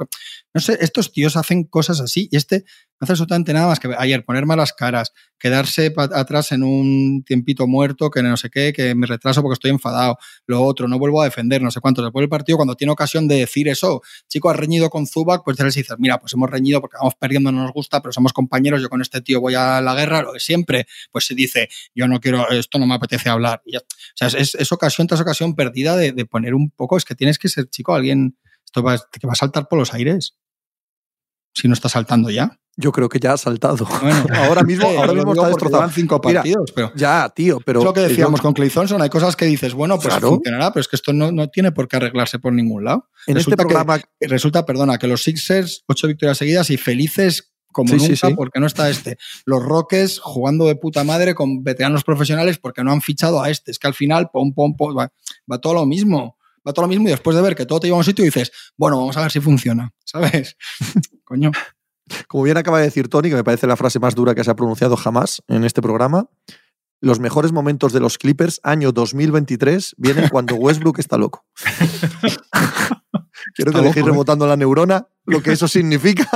No 0.55 0.61
sé, 0.61 0.79
estos 0.81 1.13
tíos 1.13 1.37
hacen 1.37 1.65
cosas 1.65 2.01
así 2.01 2.29
y 2.31 2.37
este 2.37 2.65
no 3.01 3.05
hace 3.05 3.13
absolutamente 3.13 3.53
nada 3.53 3.69
más 3.69 3.79
que 3.79 3.95
ayer 3.97 4.25
poner 4.25 4.45
malas 4.45 4.73
caras, 4.73 5.13
quedarse 5.39 5.93
atrás 5.97 6.51
en 6.53 6.65
un 6.65 7.23
tiempito 7.25 7.67
muerto, 7.67 8.11
que 8.11 8.23
no 8.23 8.37
sé 8.37 8.51
qué, 8.51 8.73
que 8.73 8.95
me 8.95 9.07
retraso 9.07 9.41
porque 9.41 9.55
estoy 9.55 9.71
enfadado, 9.71 10.19
lo 10.47 10.63
otro, 10.63 10.89
no 10.89 10.99
vuelvo 10.99 11.23
a 11.23 11.25
defender, 11.25 11.63
no 11.63 11.71
sé 11.71 11.81
cuánto. 11.81 12.03
Después 12.03 12.23
del 12.23 12.29
partido, 12.29 12.59
cuando 12.59 12.75
tiene 12.75 12.93
ocasión 12.93 13.29
de 13.29 13.37
decir 13.37 13.69
eso, 13.69 14.03
chico, 14.27 14.51
has 14.51 14.57
reñido 14.57 14.91
con 14.91 15.07
Zubac, 15.07 15.43
pues 15.45 15.59
les 15.61 15.75
dices, 15.75 15.97
mira, 15.99 16.19
pues 16.19 16.33
hemos 16.33 16.51
reñido 16.51 16.81
porque 16.81 16.97
vamos 16.99 17.15
perdiendo, 17.15 17.53
no 17.53 17.63
nos 17.63 17.73
gusta, 17.73 18.03
pero 18.03 18.13
somos 18.13 18.33
compañeros, 18.33 18.83
yo 18.83 18.89
con 18.89 19.01
este 19.01 19.21
tío 19.21 19.41
voy 19.41 19.55
a 19.55 19.81
la 19.81 19.95
guerra, 19.95 20.23
lo 20.23 20.33
de 20.33 20.41
siempre. 20.41 20.87
Pues 21.13 21.27
se 21.27 21.35
dice, 21.35 21.69
yo 21.95 22.09
no 22.09 22.21
quiero, 22.21 22.51
esto 22.51 22.79
no 22.79 22.87
me 22.87 22.95
apetece 22.95 23.29
hablar. 23.29 23.63
Ya, 23.65 23.79
o 23.79 23.83
sea, 24.15 24.29
es, 24.29 24.55
es, 24.55 24.73
ocasión 24.73 25.07
tras 25.07 25.21
ocasión 25.21 25.55
perdida 25.55 25.97
de, 25.97 26.13
de, 26.13 26.27
poner 26.27 26.55
un 26.55 26.71
poco, 26.71 26.97
es 26.97 27.05
que 27.05 27.15
tienes 27.15 27.39
que 27.39 27.49
ser, 27.49 27.69
chico, 27.69 27.95
alguien, 27.95 28.37
esto 28.65 28.83
va, 28.83 28.99
que 28.99 29.27
va 29.27 29.33
a 29.33 29.37
saltar 29.37 29.69
por 29.69 29.79
los 29.79 29.95
aires. 29.95 30.35
Si 31.55 31.69
no 31.69 31.75
está 31.75 31.89
saltando 31.89 32.31
ya. 32.31 32.59
Yo 32.81 32.93
creo 32.93 33.09
que 33.09 33.19
ya 33.19 33.33
ha 33.33 33.37
saltado. 33.37 33.89
Bueno, 34.01 34.25
ahora 34.35 34.63
mismo, 34.63 34.89
ahora 34.89 35.13
mismo 35.13 35.33
está 35.33 35.49
destrozado. 35.49 35.91
cinco 35.91 36.21
partidos, 36.21 36.45
Mira, 36.45 36.73
pero 36.75 36.93
ya, 36.95 37.29
tío, 37.29 37.59
pero 37.65 37.81
es 37.81 37.85
lo 37.85 37.93
que 37.93 38.03
decíamos 38.03 38.39
yo, 38.39 38.45
con 38.45 38.55
Clay 38.55 38.71
Thompson. 38.71 39.03
Hay 39.03 39.11
cosas 39.11 39.35
que 39.35 39.47
dices, 39.47 39.75
bueno, 39.75 39.97
pues 39.97 40.07
claro. 40.07 40.29
funcionará, 40.29 40.73
pero 40.73 40.83
es 40.83 40.87
que 40.87 40.95
esto 40.95 41.13
no, 41.13 41.33
no, 41.33 41.49
tiene 41.49 41.73
por 41.73 41.89
qué 41.89 41.97
arreglarse 41.97 42.39
por 42.39 42.53
ningún 42.53 42.85
lado. 42.85 43.09
En 43.27 43.35
resulta 43.35 43.63
este 43.63 43.67
programa 43.67 43.99
que, 43.99 44.29
resulta, 44.29 44.65
perdona, 44.65 44.97
que 44.97 45.09
los 45.09 45.25
Sixers 45.25 45.83
ocho 45.89 46.07
victorias 46.07 46.39
seguidas 46.39 46.71
y 46.71 46.77
felices 46.77 47.53
como 47.73 47.89
Sí, 47.89 47.97
nunca 47.97 48.15
sí, 48.15 48.27
sí. 48.29 48.35
porque 48.37 48.61
no 48.61 48.69
está 48.69 48.89
este. 48.89 49.19
Los 49.45 49.61
Rockets 49.61 50.21
jugando 50.21 50.65
de 50.67 50.77
puta 50.77 51.03
madre 51.03 51.35
con 51.35 51.65
veteranos 51.65 52.05
profesionales 52.05 52.59
porque 52.59 52.85
no 52.85 52.93
han 52.93 53.01
fichado 53.01 53.43
a 53.43 53.51
este. 53.51 53.73
Es 53.73 53.81
que 53.81 53.89
al 53.89 53.95
final, 53.95 54.31
pom, 54.33 54.55
pom, 54.55 54.77
pom, 54.77 54.97
va, 54.97 55.13
va 55.51 55.59
todo 55.59 55.75
lo 55.75 55.85
mismo. 55.85 56.39
Va 56.67 56.73
todo 56.73 56.85
lo 56.85 56.89
mismo 56.89 57.09
y 57.09 57.11
después 57.11 57.35
de 57.35 57.43
ver 57.43 57.57
que 57.57 57.67
todo 57.67 57.81
te 57.81 57.89
lleva 57.89 57.97
a 57.97 57.99
un 57.99 58.05
sitio 58.05 58.25
dices, 58.25 58.53
bueno, 58.77 58.99
vamos 58.99 59.17
a 59.17 59.23
ver 59.23 59.33
si 59.33 59.41
funciona, 59.41 59.93
¿sabes? 60.05 60.57
Coño. 61.25 61.51
Como 62.27 62.45
bien 62.45 62.57
acaba 62.57 62.79
de 62.79 62.85
decir 62.85 63.09
Tony, 63.09 63.29
que 63.31 63.37
me 63.37 63.45
parece 63.45 63.67
la 63.67 63.77
frase 63.77 63.99
más 63.99 64.15
dura 64.15 64.35
que 64.35 64.45
se 64.45 64.51
ha 64.51 64.57
pronunciado 64.57 64.97
jamás 64.97 65.43
en 65.49 65.65
este 65.65 65.83
programa, 65.83 66.27
los 67.01 67.21
mejores 67.21 67.53
momentos 67.53 67.93
de 67.93 68.01
los 68.01 68.19
Clippers, 68.19 68.61
año 68.65 68.91
2023, 68.93 69.95
vienen 69.99 70.29
cuando 70.29 70.55
Westbrook 70.57 70.99
está 70.99 71.17
loco. 71.17 71.45
Quiero 73.55 73.73
que 73.73 73.81
dejéis 73.81 74.05
¿eh? 74.05 74.09
rebotando 74.09 74.47
la 74.47 74.57
neurona 74.57 75.07
lo 75.25 75.43
que 75.43 75.53
eso 75.53 75.69
significa. 75.69 76.29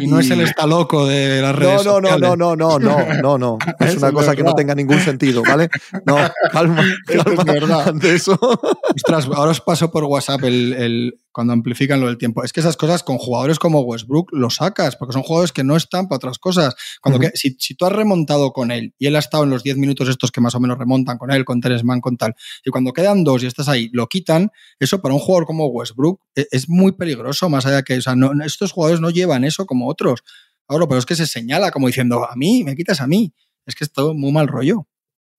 Y 0.00 0.06
no 0.06 0.20
es 0.20 0.30
el 0.30 0.40
está 0.40 0.66
loco 0.66 1.06
de 1.06 1.42
las 1.42 1.54
redes 1.54 1.84
no, 1.84 2.00
no, 2.00 2.08
sociales. 2.08 2.20
no, 2.20 2.36
no, 2.36 2.56
no, 2.56 2.78
no, 2.78 3.14
no, 3.22 3.38
no. 3.38 3.58
Es 3.80 3.96
una 3.96 4.08
es 4.08 4.14
cosa 4.14 4.36
que 4.36 4.44
no 4.44 4.54
tenga 4.54 4.74
ningún 4.74 5.00
sentido, 5.00 5.42
¿vale? 5.42 5.68
No, 6.06 6.16
calma, 6.52 6.82
Eso 7.08 7.18
es 7.18 7.24
calma 7.36 7.52
verdad. 7.52 7.88
ante 7.88 8.14
eso. 8.14 8.38
Ostras, 8.94 9.26
ahora 9.34 9.50
os 9.50 9.60
paso 9.60 9.90
por 9.90 10.04
WhatsApp 10.04 10.44
el, 10.44 10.72
el- 10.74 11.18
cuando 11.38 11.52
amplifican 11.52 12.00
lo 12.00 12.08
del 12.08 12.18
tiempo. 12.18 12.42
Es 12.42 12.52
que 12.52 12.58
esas 12.58 12.76
cosas 12.76 13.04
con 13.04 13.16
jugadores 13.16 13.60
como 13.60 13.78
Westbrook 13.82 14.30
lo 14.32 14.50
sacas, 14.50 14.96
porque 14.96 15.12
son 15.12 15.22
jugadores 15.22 15.52
que 15.52 15.62
no 15.62 15.76
están 15.76 16.08
para 16.08 16.16
otras 16.16 16.36
cosas. 16.40 16.74
Cuando 17.00 17.20
que, 17.20 17.30
si, 17.38 17.54
si 17.60 17.76
tú 17.76 17.86
has 17.86 17.92
remontado 17.92 18.52
con 18.52 18.72
él 18.72 18.92
y 18.98 19.06
él 19.06 19.14
ha 19.14 19.20
estado 19.20 19.44
en 19.44 19.50
los 19.50 19.62
10 19.62 19.76
minutos 19.76 20.08
estos 20.08 20.32
que 20.32 20.40
más 20.40 20.56
o 20.56 20.58
menos 20.60 20.76
remontan 20.78 21.16
con 21.16 21.30
él, 21.30 21.44
con 21.44 21.60
Teres 21.60 21.84
Mann, 21.84 22.00
con 22.00 22.16
tal, 22.16 22.34
y 22.64 22.70
cuando 22.70 22.92
quedan 22.92 23.22
dos 23.22 23.44
y 23.44 23.46
estás 23.46 23.68
ahí, 23.68 23.88
lo 23.92 24.08
quitan, 24.08 24.50
eso 24.80 25.00
para 25.00 25.14
un 25.14 25.20
jugador 25.20 25.46
como 25.46 25.68
Westbrook 25.68 26.20
e- 26.34 26.48
es, 26.50 26.68
muy 26.68 26.90
peligroso, 26.90 27.48
más 27.48 27.66
allá 27.66 27.84
que, 27.84 27.98
o 27.98 28.02
sea, 28.02 28.16
no- 28.16 28.32
estos 28.44 28.72
jugadores 28.72 29.00
no 29.00 29.10
llevan 29.10 29.44
eso 29.44 29.64
como 29.64 29.88
otros. 29.88 30.24
Ahora, 30.66 30.88
pero 30.88 30.98
es 30.98 31.06
que 31.06 31.14
se 31.14 31.28
señala 31.28 31.70
como 31.70 31.86
diciendo, 31.86 32.28
a 32.28 32.34
mí, 32.34 32.64
me 32.64 32.74
quitas 32.74 33.00
a 33.00 33.06
mí. 33.06 33.32
Es 33.64 33.76
que 33.76 33.84
es 33.84 33.92
todo 33.92 34.12
muy 34.12 34.32
mal 34.32 34.48
rollo. 34.48 34.88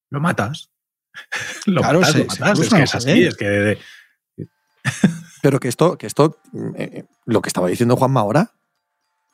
Lo 0.10 0.22
matas. 0.22 0.72
lo 1.66 1.82
Claro, 1.82 2.00
matas, 2.00 2.14
se- 2.16 2.24
lo 2.24 2.30
se 2.32 2.40
matas. 2.40 2.60
Es 2.60 2.70
que 2.70 2.84
es 2.84 2.96
así, 2.96 3.24
es 3.26 3.36
que 3.36 3.78
Pero 5.42 5.60
que 5.60 5.68
esto, 5.68 5.98
que 5.98 6.08
esto, 6.08 6.38
eh, 6.76 7.06
lo 7.26 7.42
que 7.42 7.50
estaba 7.50 7.68
diciendo 7.68 7.96
Juanma 7.96 8.20
ahora, 8.22 8.54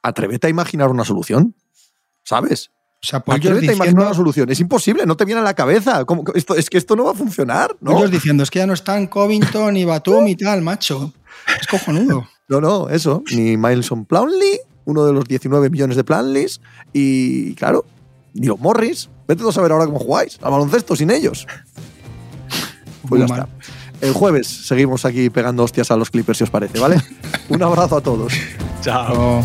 atrévete 0.04 0.48
a 0.48 0.50
imaginar 0.50 0.90
una 0.90 1.04
solución, 1.04 1.56
¿sabes? 2.24 2.72
O 3.04 3.08
sea, 3.08 3.20
pues 3.20 3.38
Atrévete 3.38 3.70
a 3.72 3.76
imaginar 3.76 4.06
una 4.06 4.14
solución. 4.14 4.50
Es 4.50 4.60
imposible, 4.60 5.06
no 5.06 5.16
te 5.18 5.26
viene 5.26 5.42
a 5.42 5.44
la 5.44 5.54
cabeza. 5.54 6.06
¿Cómo- 6.06 6.24
esto, 6.34 6.56
es 6.56 6.70
que 6.70 6.78
esto 6.78 6.96
no 6.96 7.06
va 7.06 7.12
a 7.12 7.16
funcionar, 7.16 7.76
¿no? 7.82 7.98
ellos 7.98 8.10
diciendo, 8.12 8.44
es 8.44 8.50
que 8.50 8.60
ya 8.60 8.68
no 8.68 8.74
están 8.74 9.08
Covington 9.08 9.78
y 9.78 9.86
Batum 9.86 10.28
y 10.28 10.36
tal, 10.36 10.62
macho. 10.62 11.14
Es 11.60 11.68
cojonudo. 11.68 12.28
No, 12.48 12.62
no, 12.62 12.90
eso. 12.90 13.24
Ni 13.32 13.58
Mileson 13.58 14.06
Plumlee, 14.06 14.60
uno 14.86 15.04
de 15.04 15.14
los 15.14 15.26
19 15.26 15.72
millones 15.72 15.98
de 15.98 16.04
Plumlees, 16.04 16.62
y 16.94 17.56
claro, 17.56 17.86
ni 18.36 18.46
los 18.46 18.60
Morris. 18.60 19.10
Vete 19.28 19.44
a 19.50 19.52
saber 19.52 19.72
ahora 19.72 19.88
cómo 19.88 19.98
jugáis 19.98 20.38
al 20.44 20.52
baloncesto 20.52 20.96
sin 20.96 21.10
ellos. 21.10 21.48
Pues 23.08 23.20
ya 23.20 23.26
está. 23.26 23.50
El 24.02 24.14
jueves 24.14 24.48
seguimos 24.48 25.06
aquí 25.06 25.30
pegando 25.30 25.64
hostias 25.64 25.92
a 25.92 25.96
los 25.96 26.10
Clippers, 26.10 26.38
si 26.38 26.44
os 26.44 26.50
parece, 26.50 26.80
¿vale? 26.80 27.02
Un 27.50 27.62
abrazo 27.62 27.98
a 27.98 28.02
todos. 28.02 28.34
chao. 28.82 29.44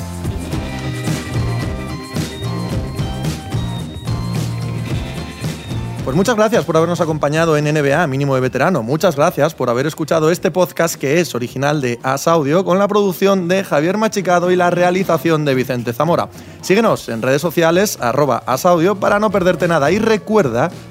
Pues 6.10 6.16
muchas 6.16 6.34
gracias 6.34 6.64
por 6.64 6.76
habernos 6.76 7.00
acompañado 7.00 7.56
en 7.56 7.72
NBA 7.72 8.04
Mínimo 8.08 8.34
de 8.34 8.40
Veterano. 8.40 8.82
Muchas 8.82 9.14
gracias 9.14 9.54
por 9.54 9.70
haber 9.70 9.86
escuchado 9.86 10.32
este 10.32 10.50
podcast 10.50 10.96
que 10.96 11.20
es 11.20 11.36
original 11.36 11.80
de 11.80 12.00
As 12.02 12.26
Audio 12.26 12.64
con 12.64 12.80
la 12.80 12.88
producción 12.88 13.46
de 13.46 13.62
Javier 13.62 13.96
Machicado 13.96 14.50
y 14.50 14.56
la 14.56 14.70
realización 14.70 15.44
de 15.44 15.54
Vicente 15.54 15.92
Zamora. 15.92 16.28
Síguenos 16.62 17.08
en 17.10 17.22
redes 17.22 17.40
sociales 17.40 17.96
arroba 18.00 18.42
As 18.46 18.66
Audio 18.66 18.96
para 18.96 19.20
no 19.20 19.30
perderte 19.30 19.68
nada 19.68 19.92
y 19.92 20.00
recuerda 20.00 20.72